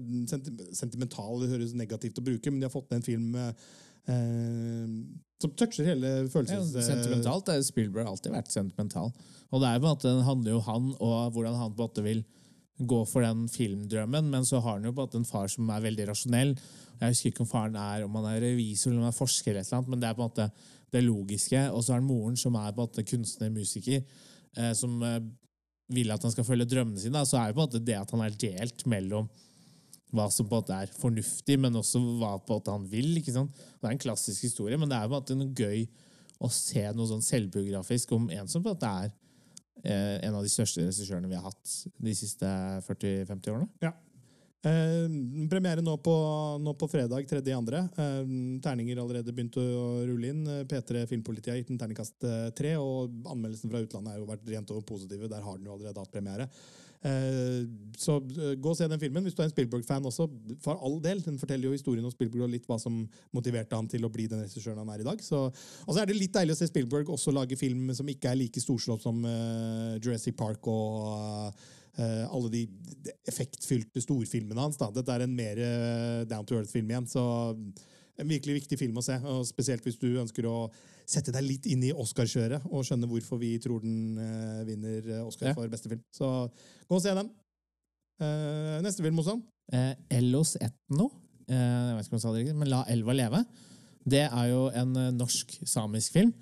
Sentimental 0.73 1.41
det 1.41 1.49
høres 1.51 1.73
negativt 1.75 2.19
å 2.21 2.23
bruke, 2.23 2.51
men 2.51 2.59
de 2.61 2.69
har 2.69 2.73
fått 2.73 2.93
en 2.95 3.03
film 3.03 3.35
eh, 3.35 3.51
eh, 4.07 4.87
som 5.39 5.51
toucher 5.55 5.85
hele 5.87 6.07
Ja, 6.07 6.27
følelses... 6.31 6.73
sentimentalt 6.87 7.51
er 7.51 7.61
Spielberg 7.63 8.07
alltid 8.07 8.33
vært 8.35 8.51
sentimental. 8.51 9.11
Og 9.51 9.61
det 9.63 9.69
er 9.69 9.79
på 9.79 9.87
en 9.87 9.95
måte, 9.95 10.15
handler 10.27 10.55
jo 10.55 10.63
han 10.67 10.91
og 10.99 11.33
hvordan 11.35 11.55
han 11.59 11.73
på 11.73 11.83
en 11.83 11.89
måte 11.89 12.05
vil 12.05 12.23
gå 12.79 13.01
for 13.11 13.25
den 13.25 13.47
filmdrømmen, 13.51 14.29
men 14.31 14.45
så 14.47 14.61
har 14.63 14.77
han 14.77 14.85
jo 14.87 14.93
på 14.95 15.03
en 15.17 15.25
far 15.27 15.49
som 15.51 15.67
er 15.75 15.81
veldig 15.83 16.05
rasjonell. 16.07 16.53
Jeg 16.99 17.11
husker 17.11 17.31
ikke 17.33 17.43
om 17.43 17.49
faren 17.51 17.75
er 17.75 18.05
om 18.05 18.15
han 18.15 18.27
er 18.31 18.39
revisor 18.43 18.91
eller 18.91 19.01
om 19.01 19.07
han 19.09 19.13
er 19.13 19.17
forsker, 19.19 19.51
eller 19.59 19.73
noe, 19.75 19.89
men 19.91 19.99
det 19.99 20.07
er 20.07 20.15
på 20.15 20.23
en 20.23 20.29
måte 20.29 20.45
det 20.93 21.03
logiske. 21.05 21.61
Og 21.73 21.83
så 21.83 21.93
er 21.93 22.01
han 22.01 22.09
moren 22.09 22.39
som 22.39 22.57
er 22.59 22.71
på 22.71 22.81
en 22.81 22.87
måte 22.87 23.05
kunstner, 23.07 23.51
musiker, 23.53 24.01
eh, 24.57 24.73
som 24.77 24.97
eh, 25.05 25.21
vil 25.93 26.11
at 26.13 26.25
han 26.25 26.33
skal 26.33 26.47
følge 26.47 26.67
drømmene 26.69 27.01
sine. 27.01 27.23
Så 27.25 27.39
er 27.39 27.49
det 27.49 27.57
på 27.57 27.63
en 27.63 27.69
måte 27.69 27.85
det 27.85 27.97
at 27.99 28.11
han 28.15 28.25
er 28.25 28.41
delt 28.41 28.85
mellom 28.89 29.29
hva 30.15 30.25
som 30.33 30.47
på 30.49 30.57
en 30.57 30.63
måte 30.63 30.77
er 30.81 30.93
fornuftig, 30.97 31.59
men 31.61 31.77
også 31.77 32.01
hva 32.17 32.33
på 32.41 32.53
en 32.53 32.61
måte 32.61 32.73
han 32.73 32.85
vil. 32.89 33.11
ikke 33.19 33.35
sant? 33.35 33.53
Det 33.53 33.87
er 33.87 33.93
en 33.93 34.01
klassisk 34.01 34.47
historie, 34.47 34.77
men 34.77 34.89
det 34.89 34.97
er 34.97 35.09
på 35.09 35.13
en 35.13 35.19
måte 35.19 35.37
noe 35.37 35.53
gøy 35.53 35.85
å 36.39 36.49
se 36.53 36.85
noe 36.95 37.09
sånn 37.09 37.25
selvbiografisk 37.25 38.13
om 38.15 38.29
en 38.33 38.47
som 38.49 38.63
på 38.63 38.71
en 38.71 38.77
måte 38.77 38.91
er 39.03 39.09
eh, 39.83 40.17
en 40.25 40.37
av 40.39 40.45
de 40.45 40.51
største 40.51 40.81
regissørene 40.81 41.29
vi 41.29 41.37
har 41.37 41.45
hatt 41.45 41.73
de 41.99 42.15
siste 42.15 42.47
40-50 42.87 43.51
årene. 43.53 43.69
Ja. 43.83 43.93
Eh, 44.59 45.05
premiere 45.47 45.79
nå 45.79 45.93
på, 46.03 46.13
nå 46.59 46.73
på 46.75 46.89
fredag 46.91 47.29
3. 47.29 47.39
andre. 47.55 47.85
Eh, 47.95 48.33
terninger 48.63 48.99
allerede 48.99 49.31
begynt 49.31 49.55
å 49.55 49.63
rulle 50.09 50.33
inn. 50.33 50.43
Eh, 50.47 50.65
P3 50.67 51.05
Filmpolitiet 51.07 51.53
har 51.53 51.61
gitt 51.61 51.71
en 51.71 51.79
terningkast 51.79 52.27
eh, 52.27 52.49
tre, 52.57 52.75
og 52.75 53.13
anmeldelsen 53.31 53.71
fra 53.71 53.79
utlandet 53.85 54.13
har 54.13 54.19
jo 54.19 54.27
vært 54.27 54.51
rent 54.51 54.75
over 54.75 54.83
positive. 54.83 55.31
Der 55.31 55.45
har 55.45 55.57
den 55.57 55.69
jo 55.69 55.77
allerede 55.77 56.03
hatt 56.03 56.11
premiere. 56.11 56.49
Eh, 56.99 57.63
så 57.95 58.17
eh, 58.19 58.57
gå 58.59 58.73
og 58.73 58.75
se 58.75 58.87
den 58.91 58.99
filmen 58.99 59.23
hvis 59.23 59.37
du 59.37 59.39
er 59.39 59.47
en 59.47 59.53
Spielberg-fan 59.53 60.11
også. 60.11 60.27
For 60.65 60.75
all 60.83 60.99
del. 61.03 61.23
Den 61.23 61.39
forteller 61.39 61.69
jo 61.69 61.77
historien 61.77 62.03
om 62.03 62.11
Spielberg 62.11 62.49
og 62.49 62.53
litt 62.57 62.67
hva 62.67 62.75
som 62.81 62.99
motiverte 63.35 63.79
han 63.79 63.87
til 63.87 64.03
å 64.03 64.11
bli 64.11 64.27
den 64.27 64.43
regissøren 64.43 64.81
han 64.83 64.91
er 64.91 65.05
i 65.05 65.07
dag. 65.07 65.23
Så, 65.23 65.45
og 65.47 65.91
så 65.93 66.03
er 66.03 66.11
det 66.11 66.19
litt 66.19 66.35
deilig 66.35 66.57
å 66.57 66.59
se 66.59 66.67
Spielberg 66.67 67.15
også 67.15 67.31
lage 67.35 67.55
film 67.59 67.93
som 67.95 68.11
ikke 68.11 68.33
er 68.33 68.41
like 68.41 68.63
storslått 68.63 69.07
som 69.07 69.23
eh, 69.23 69.99
Jurassic 70.03 70.35
Park 70.39 70.67
og 70.67 71.13
eh, 71.15 71.67
alle 71.97 72.49
de 72.53 72.61
effektfylte 73.27 74.01
storfilmene 74.03 74.61
hans. 74.61 74.77
Da. 74.79 74.91
Dette 74.95 75.11
er 75.15 75.25
en 75.25 75.33
mer 75.35 75.57
eh, 75.63 76.21
down 76.29 76.45
to 76.45 76.55
earth-film 76.59 76.89
igjen. 76.91 77.07
Så 77.09 77.23
en 78.19 78.27
virkelig 78.29 78.59
viktig 78.61 78.77
film 78.79 78.97
å 78.99 79.03
se. 79.05 79.17
Og 79.23 79.45
spesielt 79.47 79.83
hvis 79.87 79.99
du 79.99 80.09
ønsker 80.21 80.45
å 80.49 80.69
sette 81.09 81.33
deg 81.33 81.41
litt 81.47 81.65
inn 81.71 81.81
i 81.87 81.93
Oscar-kjøret 81.95 82.67
og 82.69 82.83
skjønne 82.85 83.07
hvorfor 83.09 83.39
vi 83.41 83.55
tror 83.63 83.81
den 83.81 84.19
eh, 84.21 84.59
vinner 84.67 85.07
eh, 85.17 85.23
Oscar 85.25 85.49
Ja. 85.51 85.55
for 85.57 85.71
beste 85.71 85.89
film. 85.89 86.03
Så 86.13 86.27
gå 86.89 86.99
og 86.99 87.01
se 87.01 87.15
den. 87.17 87.31
Eh, 88.21 88.77
neste 88.85 89.01
film, 89.05 89.17
Mossan. 89.17 89.41
Eh, 89.73 89.95
Ellos 90.19 90.55
Etno, 90.61 91.09
eh, 91.47 91.55
jeg 91.57 91.97
vet 91.97 92.05
ikke 92.05 92.13
om 92.13 92.19
jeg 92.19 92.23
sa 92.25 92.31
det 92.35 92.43
riktig, 92.43 92.55
men 92.61 92.69
La 92.71 92.83
elva 92.91 93.15
leve. 93.15 93.43
Det 94.09 94.23
er 94.27 94.47
jo 94.51 94.63
en 94.75 94.95
eh, 94.97 95.11
norsk-samisk 95.17 96.13
film. 96.19 96.33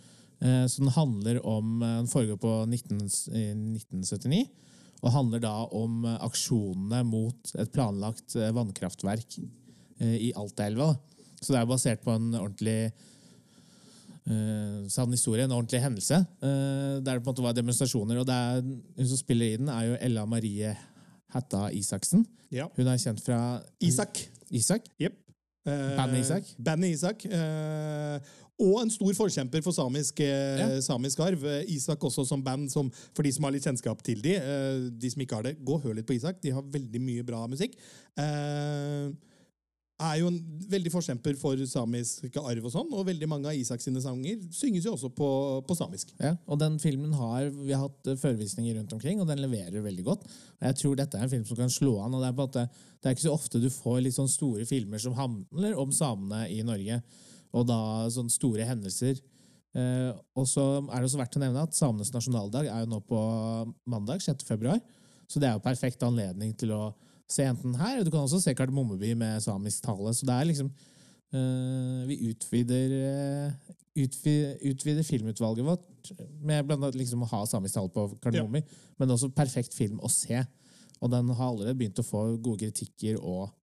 Eh, 0.41 0.65
så 0.69 0.83
den 0.83 0.91
handler 0.93 1.39
om 1.47 1.81
eh, 1.81 1.95
Den 2.01 2.09
foregår 2.11 2.37
på 2.41 2.51
19, 2.69 2.99
1979. 3.07 4.43
Og 5.03 5.13
handler 5.13 5.43
da 5.43 5.53
om 5.77 6.05
eh, 6.07 6.17
aksjonene 6.25 7.03
mot 7.07 7.53
et 7.59 7.73
planlagt 7.73 8.37
eh, 8.37 8.53
vannkraftverk 8.55 9.37
eh, 9.39 10.15
i 10.29 10.31
Altaelva. 10.37 10.93
Så 11.37 11.53
det 11.53 11.61
er 11.61 11.69
basert 11.69 12.03
på 12.05 12.15
en 12.17 12.33
ordentlig 12.39 12.79
sann 14.27 15.13
historie, 15.13 15.45
en 15.45 15.53
ordentlig 15.55 15.79
hendelse. 15.79 16.17
der 16.41 16.99
det 16.99 17.21
på 17.23 17.29
en 17.29 17.29
måte 17.29 17.43
var 17.45 17.53
demonstrasjoner. 17.55 18.17
Og 18.19 18.25
det 18.27 18.35
er, 18.35 18.57
hun 18.97 19.07
som 19.07 19.19
spiller 19.21 19.53
i 19.53 19.59
den, 19.61 19.69
er 19.71 19.85
jo 19.85 19.93
Ella 20.03 20.25
Marie 20.27 20.73
Hætta 21.31 21.69
Isaksen. 21.71 22.25
Ja. 22.51 22.65
Hun 22.75 22.89
er 22.91 22.99
kjent 22.99 23.23
fra 23.23 23.61
Isak. 23.79 24.19
Isak? 24.51 24.89
Yep. 24.99 25.15
Bandet 25.63 26.25
Isak? 26.25 26.51
Bandet 26.59 26.97
Isak. 26.97 27.23
Og 28.59 28.81
en 28.81 28.89
stor 28.89 29.13
forkjemper 29.13 29.61
for 29.61 29.71
samisk, 29.75 30.19
eh, 30.25 30.57
Ja. 30.57 30.67
samisk 30.81 31.19
arv. 31.21 31.43
Eh, 31.45 31.65
Isak 31.75 31.99
også 31.99 32.25
som 32.25 32.41
band, 32.41 32.71
som, 32.71 32.89
for 33.13 33.21
de 33.23 33.31
som 33.31 33.43
har 33.43 33.51
litt 33.53 33.63
kjennskap 33.63 34.01
til 34.01 34.21
de. 34.21 34.35
eh, 34.35 34.89
de 34.89 35.09
som 35.13 35.21
ikke 35.21 35.35
har 35.35 35.43
det, 35.43 35.57
gå 35.63 35.75
og 35.75 35.83
hør 35.83 35.95
litt 35.95 36.07
på 36.07 36.15
Isak. 36.17 36.41
De 36.41 36.49
har 36.51 36.61
veldig 36.63 37.01
mye 37.01 37.23
bra 37.27 37.45
musikk. 37.47 37.75
Eh, 38.17 39.11
er 39.99 40.19
jo 40.19 40.27
en 40.29 40.37
veldig 40.69 40.91
forkjemper 40.93 41.35
for 41.41 41.57
samisk 41.65 42.35
arv 42.37 42.65
og 42.65 42.71
sånn, 42.73 42.91
og 42.93 43.07
veldig 43.07 43.27
mange 43.31 43.47
av 43.49 43.55
Isak 43.57 43.81
sine 43.81 43.97
sanger 44.03 44.37
synges 44.53 44.85
jo 44.85 44.93
også 44.93 45.09
på, 45.17 45.29
på 45.65 45.77
samisk. 45.77 46.11
Ja, 46.21 46.35
og 46.47 46.59
den 46.61 46.77
filmen 46.77 47.13
har 47.17 47.49
Vi 47.49 47.73
har 47.73 47.87
hatt 47.87 48.03
førevisninger 48.21 48.77
rundt 48.77 48.93
omkring, 48.93 49.19
og 49.21 49.27
den 49.27 49.41
leverer 49.41 49.81
veldig 49.81 50.05
godt. 50.05 50.27
Og 50.61 50.67
jeg 50.69 50.75
tror 50.83 50.95
dette 50.99 51.17
er 51.17 51.23
en 51.25 51.29
film 51.33 51.45
som 51.49 51.57
kan 51.57 51.69
slå 51.73 51.95
an. 52.05 52.13
og 52.13 52.21
Det 52.21 52.29
er, 52.29 52.37
på 52.37 52.45
en 52.45 52.49
måte, 52.51 52.69
det 53.01 53.09
er 53.09 53.15
ikke 53.17 53.25
så 53.29 53.33
ofte 53.33 53.61
du 53.61 53.69
får 53.73 54.03
litt 54.05 54.13
sånn 54.17 54.29
store 54.29 54.65
filmer 54.69 55.01
som 55.01 55.13
handler 55.17 55.77
om 55.81 55.89
samene 55.91 56.45
i 56.53 56.61
Norge, 56.61 57.01
og 57.57 57.67
da 57.69 57.79
sånne 58.13 58.33
store 58.33 58.67
hendelser. 58.67 59.19
Eh, 59.77 60.11
og 60.37 60.47
så 60.49 60.63
er 60.79 60.95
det 60.95 61.09
også 61.09 61.21
verdt 61.21 61.37
å 61.37 61.43
nevne 61.43 61.65
at 61.67 61.77
samenes 61.77 62.13
nasjonaldag 62.13 62.69
er 62.71 62.83
jo 62.83 62.91
nå 62.91 63.01
på 63.07 63.19
mandag, 63.89 64.23
6. 64.25 64.45
februar. 64.47 64.79
Så 65.27 65.41
det 65.43 65.49
er 65.49 65.57
jo 65.57 65.65
perfekt 65.65 66.03
anledning 66.07 66.53
til 66.57 66.71
å 66.75 66.83
se 67.27 67.43
enten 67.43 67.75
her, 67.75 67.99
og 67.99 68.07
du 68.07 68.13
kan 68.13 68.23
også 68.23 68.39
se 68.39 68.55
Kardemommeby 68.55 69.11
med 69.19 69.43
samisk 69.43 69.83
tale. 69.83 70.13
Så 70.15 70.27
det 70.27 70.37
er 70.37 70.47
liksom 70.47 70.69
eh, 71.35 72.05
Vi 72.07 72.21
utvider 72.31 72.95
utvider, 73.97 74.55
utvider 74.69 75.03
filmutvalget 75.03 75.65
vårt 75.65 76.11
med 76.39 76.65
blant 76.67 76.83
annet 76.83 76.97
liksom 76.99 77.25
å 77.25 77.29
ha 77.31 77.41
samisk 77.49 77.77
tale 77.77 77.91
på 77.93 78.07
Kardemomme, 78.23 78.63
men 78.97 79.13
også 79.13 79.33
perfekt 79.35 79.75
film 79.75 79.99
å 79.99 80.11
se. 80.11 80.39
Og 81.01 81.11
den 81.11 81.29
har 81.29 81.49
allerede 81.51 81.77
begynt 81.77 81.99
å 82.01 82.05
få 82.05 82.23
gode 82.37 82.65
kritikker 82.65 83.19
og 83.19 83.43
eh, 83.45 83.53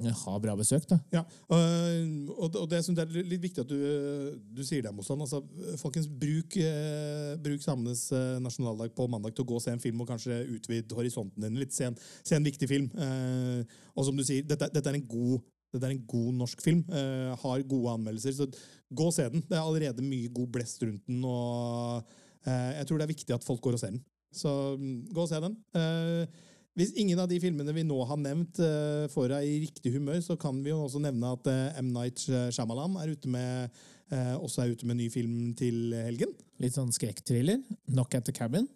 ha 0.00 0.38
bra 0.40 0.54
besøk. 0.56 0.86
da. 0.88 0.98
Ja, 1.12 1.20
øh, 1.52 2.28
og, 2.32 2.56
og 2.56 2.68
det 2.70 2.80
synes 2.84 2.98
er 2.98 3.10
litt 3.12 3.42
viktig 3.42 3.60
at 3.60 3.68
du, 3.68 4.38
du 4.56 4.62
sier 4.64 4.82
det, 4.86 4.92
Mossan. 4.96 5.20
Altså, 5.20 5.42
folkens, 5.80 6.08
bruk, 6.08 6.56
eh, 6.56 7.34
bruk 7.42 7.64
samenes 7.64 8.06
eh, 8.16 8.38
nasjonaldag 8.40 8.94
på 8.96 9.06
mandag 9.12 9.36
til 9.36 9.44
å 9.44 9.50
gå 9.50 9.58
og 9.58 9.64
se 9.64 9.74
en 9.74 9.82
film 9.82 10.00
og 10.00 10.08
kanskje 10.08 10.42
utvide 10.56 10.96
horisonten 10.96 11.44
din 11.44 11.58
litt. 11.60 11.74
Se 11.76 11.90
en, 11.90 11.98
se 12.24 12.38
en 12.38 12.46
viktig 12.46 12.68
film. 12.70 12.88
Eh, 12.96 13.82
og 13.92 14.08
som 14.08 14.16
du 14.16 14.24
sier, 14.24 14.46
dette, 14.48 14.70
dette, 14.72 14.88
er 14.88 14.96
en 14.96 15.10
god, 15.10 15.42
dette 15.76 15.90
er 15.90 15.96
en 15.96 16.06
god 16.14 16.40
norsk 16.40 16.64
film. 16.64 16.84
eh, 16.88 17.34
har 17.44 17.66
gode 17.68 17.98
anmeldelser. 17.98 18.38
Så 18.38 18.48
gå 18.92 19.10
og 19.10 19.16
se 19.16 19.28
den. 19.28 19.44
Det 19.44 19.58
er 19.58 19.66
allerede 19.66 20.06
mye 20.06 20.32
god 20.32 20.48
blest 20.56 20.80
rundt 20.86 21.04
den. 21.04 21.20
og 21.28 22.00
eh, 22.46 22.78
Jeg 22.78 22.88
tror 22.88 22.98
det 23.02 23.08
er 23.08 23.14
viktig 23.14 23.36
at 23.36 23.44
folk 23.44 23.60
går 23.60 23.76
og 23.76 23.84
ser 23.84 23.92
den. 23.92 24.00
Så 24.32 24.48
mm, 24.80 25.12
gå 25.12 25.20
og 25.20 25.28
se 25.28 25.42
den. 25.44 25.60
Eh, 25.76 26.48
hvis 26.78 26.94
ingen 26.96 27.20
av 27.20 27.28
de 27.28 27.36
filmene 27.40 27.72
vi 27.76 27.84
nå 27.84 27.98
har 28.08 28.16
nevnt, 28.20 28.56
eh, 28.64 29.04
får 29.12 29.26
deg 29.34 29.48
i 29.48 29.56
riktig 29.66 29.92
humør, 29.92 30.20
så 30.24 30.38
kan 30.40 30.62
vi 30.64 30.70
jo 30.72 30.78
også 30.80 31.02
nevne 31.04 31.32
at 31.36 31.48
eh, 31.52 31.80
M. 31.82 31.90
Night 31.92 32.22
Shyamalan 32.24 32.96
er 33.02 33.12
ute 33.12 33.28
med 33.28 33.82
eh, 34.12 34.36
også 34.38 34.62
er 34.62 34.72
ute 34.72 34.88
med 34.88 34.96
ny 34.96 35.10
film 35.12 35.50
til 35.58 35.92
helgen. 35.92 36.32
Litt 36.62 36.78
sånn 36.78 36.94
skrekkthriller. 36.94 37.60
'Knock 37.90 38.16
at 38.16 38.24
the 38.24 38.32
Cabin'. 38.32 38.70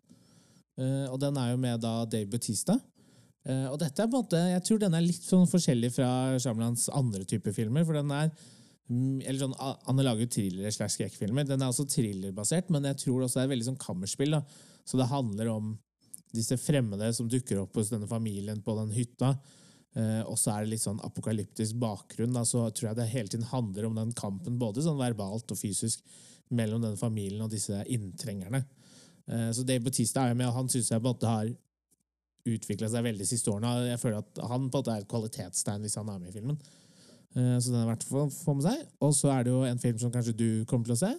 Og 0.77 1.17
den 1.17 1.39
er 1.41 1.55
jo 1.55 1.57
med 1.57 1.81
da 1.81 2.05
Dave 2.05 2.29
Bautista. 2.29 2.75
Og 3.47 3.79
dette 3.81 4.03
er 4.03 4.11
på 4.11 4.19
en 4.19 4.25
måte, 4.27 4.37
jeg 4.37 4.63
tror 4.67 4.81
den 4.83 4.93
er 4.93 5.05
litt 5.07 5.25
sånn 5.25 5.47
forskjellig 5.49 5.89
fra 5.95 6.09
Shyamalans 6.37 6.91
andre 6.93 7.25
type 7.25 7.49
filmer. 7.57 7.87
For 7.89 7.97
den 7.97 8.13
er 8.13 8.29
mm, 8.91 9.23
eller 9.23 9.41
sånn, 9.41 9.55
Han 9.57 10.03
lager 10.05 10.27
jo 10.27 10.35
thrillere 10.35 10.75
slash 10.75 10.99
skrekkfilmer. 10.99 11.49
Den 11.49 11.65
er 11.65 11.73
også 11.73 11.87
thrillerbasert, 11.89 12.69
men 12.69 12.85
jeg 12.91 13.01
tror 13.07 13.25
også 13.25 13.41
det 13.41 13.47
er 13.47 13.53
veldig 13.55 13.69
sånn 13.71 13.81
kammerspill. 13.81 14.37
da. 14.37 14.43
Så 14.85 15.01
det 15.01 15.09
handler 15.09 15.55
om 15.55 15.73
disse 16.35 16.59
fremmede 16.61 17.13
som 17.15 17.29
dukker 17.31 17.63
opp 17.63 17.77
hos 17.79 17.93
denne 17.93 18.09
familien 18.11 18.63
på 18.65 18.75
den 18.81 18.95
hytta. 18.97 19.35
Eh, 19.97 20.23
og 20.29 20.37
så 20.41 20.53
er 20.53 20.65
det 20.65 20.75
litt 20.75 20.85
sånn 20.85 21.01
apokalyptisk 21.07 21.79
bakgrunn. 21.81 22.35
Da, 22.37 22.45
så 22.45 22.67
tror 22.71 22.91
jeg 22.91 22.99
det 23.01 23.11
hele 23.13 23.33
tiden 23.33 23.49
handler 23.53 23.89
om 23.89 24.01
den 24.01 24.15
kampen, 24.17 24.59
både 24.61 24.85
sånn 24.85 25.01
verbalt 25.01 25.53
og 25.53 25.61
fysisk, 25.61 26.03
mellom 26.55 26.83
denne 26.85 26.99
familien 27.01 27.43
og 27.43 27.51
disse 27.51 27.81
inntrengerne. 27.91 28.61
Eh, 29.27 29.49
så 29.57 29.65
Dave 29.67 29.83
Bautista 29.87 30.23
er 30.23 30.35
jo 30.35 30.41
med, 30.41 30.51
og 30.51 30.59
han 30.61 30.69
syns 30.71 30.93
jeg 30.93 31.01
på 31.01 31.09
en 31.09 31.15
måte 31.15 31.31
har 31.31 31.55
utvikla 32.47 32.91
seg 32.93 33.07
veldig 33.09 33.27
siste 33.27 33.51
årene. 33.51 33.89
Jeg 33.89 34.03
føler 34.03 34.21
at 34.23 34.43
han 34.47 34.69
på 34.69 34.79
en 34.79 34.83
måte 34.85 34.93
er 34.93 35.03
et 35.03 35.11
kvalitetstegn 35.11 35.83
hvis 35.83 35.97
han 35.99 36.13
er 36.13 36.21
med 36.23 36.31
i 36.31 36.37
filmen. 36.37 36.61
Eh, 37.35 37.57
Så 37.59 37.73
den 37.73 37.81
er 37.81 37.89
verdt 37.91 38.07
å 38.07 38.29
få 38.31 38.55
med 38.59 38.69
seg. 38.69 38.85
Og 39.03 39.17
så 39.17 39.33
er 39.35 39.47
det 39.47 39.55
jo 39.55 39.65
en 39.67 39.83
film 39.83 39.99
som 40.03 40.13
kanskje 40.15 40.37
du 40.37 40.51
kommer 40.69 40.87
til 40.91 40.97
å 40.97 41.03
se. 41.03 41.13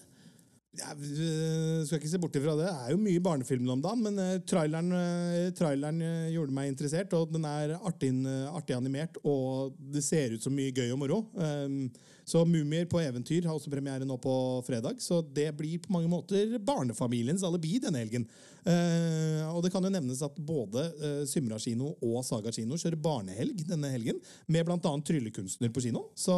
Vi 0.78 1.86
skal 1.88 1.98
ikke 1.98 2.10
se 2.12 2.20
bort 2.22 2.36
ifra 2.38 2.54
det. 2.58 2.68
Det 2.68 2.74
er 2.74 2.92
jo 2.94 3.00
mye 3.02 3.22
barnefilmer 3.24 3.74
om 3.74 3.82
dagen, 3.82 4.04
men 4.06 4.20
eh, 4.22 4.42
traileren, 4.46 4.92
eh, 4.94 5.48
traileren 5.58 6.04
eh, 6.06 6.28
gjorde 6.36 6.54
meg 6.54 6.70
interessert. 6.70 7.16
Og 7.18 7.32
den 7.34 7.48
er 7.50 7.78
artig, 7.78 8.12
artig 8.52 8.78
animert, 8.78 9.18
og 9.26 9.74
det 9.94 10.06
ser 10.06 10.36
ut 10.36 10.44
som 10.44 10.54
mye 10.54 10.76
gøy 10.76 10.92
og 10.94 11.02
moro. 11.02 11.24
Um, 11.34 11.88
så 12.28 12.44
'Mumier 12.44 12.86
på 12.92 13.00
eventyr' 13.00 13.46
har 13.48 13.56
også 13.56 13.72
premiere 13.72 14.06
nå 14.06 14.18
på 14.20 14.62
fredag, 14.68 15.00
så 15.00 15.22
det 15.24 15.48
blir 15.56 15.80
på 15.80 15.94
mange 15.96 16.12
måter 16.12 16.58
barnefamiliens 16.60 17.46
alibi 17.48 17.80
denne 17.80 18.04
helgen. 18.04 18.28
Eh, 18.68 19.48
og 19.48 19.64
det 19.64 19.72
kan 19.72 19.84
jo 19.84 19.90
nevnes 19.90 20.22
at 20.22 20.36
både 20.36 20.90
Symra 21.26 21.56
kino 21.58 21.96
og 22.04 22.20
Saga 22.28 22.52
kino 22.52 22.76
kjører 22.76 23.00
barnehelg 23.00 23.64
denne 23.70 23.94
helgen, 23.96 24.20
med 24.46 24.68
bl.a. 24.68 24.78
tryllekunstner 25.08 25.72
på 25.72 25.88
kino. 25.88 26.10
Så 26.20 26.36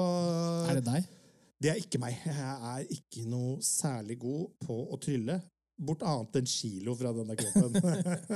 Er 0.69 0.77
det 0.77 0.85
deg? 0.85 1.18
Det 1.59 1.71
er 1.73 1.79
ikke 1.81 1.99
meg. 1.99 2.19
Jeg 2.23 2.59
er 2.73 2.91
ikke 2.95 3.25
noe 3.27 3.57
særlig 3.65 4.19
god 4.21 4.45
på 4.63 4.77
å 4.93 4.99
trylle. 5.01 5.39
Bort 5.79 6.03
annet 6.07 6.39
enn 6.39 6.47
kilo 6.47 6.93
fra 6.99 7.11
denne 7.15 7.35
kroppen. 7.39 7.75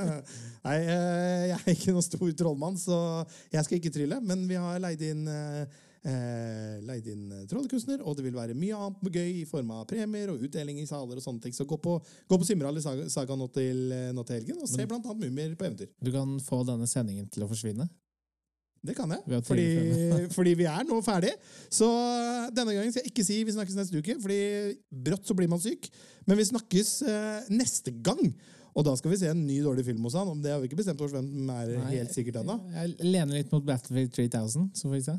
Nei, 0.66 0.76
eh, 0.80 1.42
jeg 1.50 1.58
er 1.58 1.72
ikke 1.74 1.92
noen 1.92 2.04
stor 2.04 2.30
trollmann, 2.40 2.78
så 2.80 2.98
jeg 3.52 3.64
skal 3.66 3.80
ikke 3.80 3.92
trylle. 3.92 4.20
Men 4.24 4.44
vi 4.48 4.60
har 4.60 4.80
leid 4.80 5.04
inn, 5.04 5.24
eh, 5.28 5.80
eh, 6.08 6.78
leid 6.84 7.08
inn 7.12 7.26
trollkunstner, 7.48 8.04
og 8.04 8.16
det 8.16 8.26
vil 8.28 8.36
være 8.36 8.56
mye 8.56 8.78
annet 8.86 9.12
gøy 9.16 9.42
i 9.42 9.48
form 9.48 9.72
av 9.76 9.84
premier 9.88 10.32
og 10.32 10.44
utdeling 10.44 10.80
i 10.80 10.88
saler 10.88 11.20
og 11.20 11.24
sånne 11.24 11.44
ting. 11.44 11.56
Så 11.56 11.68
gå 11.68 11.80
på, 11.80 11.98
gå 12.00 12.40
på 12.40 12.48
Simral 12.48 12.80
i 12.80 12.84
Saga, 12.84 13.08
saga 13.12 13.36
nå, 13.40 13.48
til, 13.56 13.86
eh, 13.92 14.08
nå 14.16 14.24
til 14.24 14.40
helgen, 14.40 14.64
og 14.64 14.68
se 14.72 14.84
annet 14.84 15.12
Mumier 15.24 15.56
på 15.56 15.68
eventyr. 15.68 15.92
Du 16.00 16.12
kan 16.12 16.36
få 16.44 16.64
denne 16.68 16.88
sendingen 16.88 17.28
til 17.32 17.44
å 17.44 17.52
forsvinne. 17.52 17.88
Det 18.84 18.92
kan 18.96 19.12
jeg, 19.14 19.40
fordi, 19.46 19.68
fordi 20.34 20.52
vi 20.60 20.66
er 20.68 20.84
nå 20.84 20.98
ferdig. 21.04 21.30
Så 21.72 21.86
denne 22.52 22.74
gangen 22.76 22.92
skal 22.92 23.00
jeg 23.00 23.12
ikke 23.14 23.24
si 23.24 23.38
vi 23.46 23.54
snakkes 23.54 23.78
neste 23.78 23.96
uke, 23.96 24.18
fordi 24.20 24.40
brått 25.06 25.24
så 25.24 25.36
blir 25.36 25.48
man 25.48 25.62
syk. 25.62 25.88
Men 26.28 26.36
vi 26.40 26.46
snakkes 26.50 26.90
eh, 27.08 27.48
neste 27.56 27.94
gang. 28.04 28.20
Og 28.74 28.84
da 28.86 28.94
skal 28.98 29.12
vi 29.12 29.20
se 29.20 29.30
en 29.30 29.44
ny 29.46 29.60
dårlig 29.64 29.86
film 29.86 30.04
hos 30.04 30.16
han. 30.18 30.28
Om 30.28 30.40
det 30.44 30.52
har 30.52 30.60
vi 30.60 30.68
ikke 30.68 30.80
bestemt 30.80 31.00
oss 31.04 31.14
hvem 31.14 31.50
er 31.54 31.74
Nei, 31.78 31.90
helt 31.94 32.14
sikkert 32.14 32.42
ennå. 32.42 32.58
Jeg 32.74 32.96
lener 33.06 33.38
litt 33.38 33.52
mot 33.54 33.64
Battlefield 33.64 34.12
3000, 34.16 34.72
så 34.74 34.88
får 34.88 34.96
vi 34.96 35.04
se. 35.06 35.18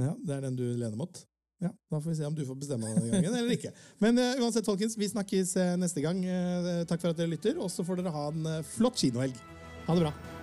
Ja, 0.00 0.12
det 0.14 0.36
er 0.36 0.46
den 0.46 0.58
du 0.58 0.64
lener 0.68 0.96
mot. 0.98 1.20
Ja, 1.60 1.70
Da 1.90 1.98
får 1.98 2.10
vi 2.10 2.16
se 2.18 2.26
om 2.28 2.34
du 2.36 2.44
får 2.44 2.58
bestemme 2.60 2.88
denne 2.92 3.10
gangen 3.10 3.34
eller 3.40 3.56
ikke. 3.56 3.72
Men 4.04 4.20
uh, 4.20 4.44
uansett, 4.44 4.68
folkens, 4.68 4.96
vi 5.00 5.08
snakkes 5.08 5.56
uh, 5.56 5.74
neste 5.80 6.04
gang. 6.04 6.20
Uh, 6.20 6.84
takk 6.88 7.00
for 7.00 7.12
at 7.12 7.20
dere 7.20 7.32
lytter, 7.32 7.56
og 7.56 7.72
så 7.72 7.84
får 7.86 8.02
dere 8.02 8.14
ha 8.16 8.28
en 8.32 8.50
flott 8.76 9.00
kinohelg. 9.00 9.44
Ha 9.88 9.96
det 9.96 10.08
bra. 10.08 10.35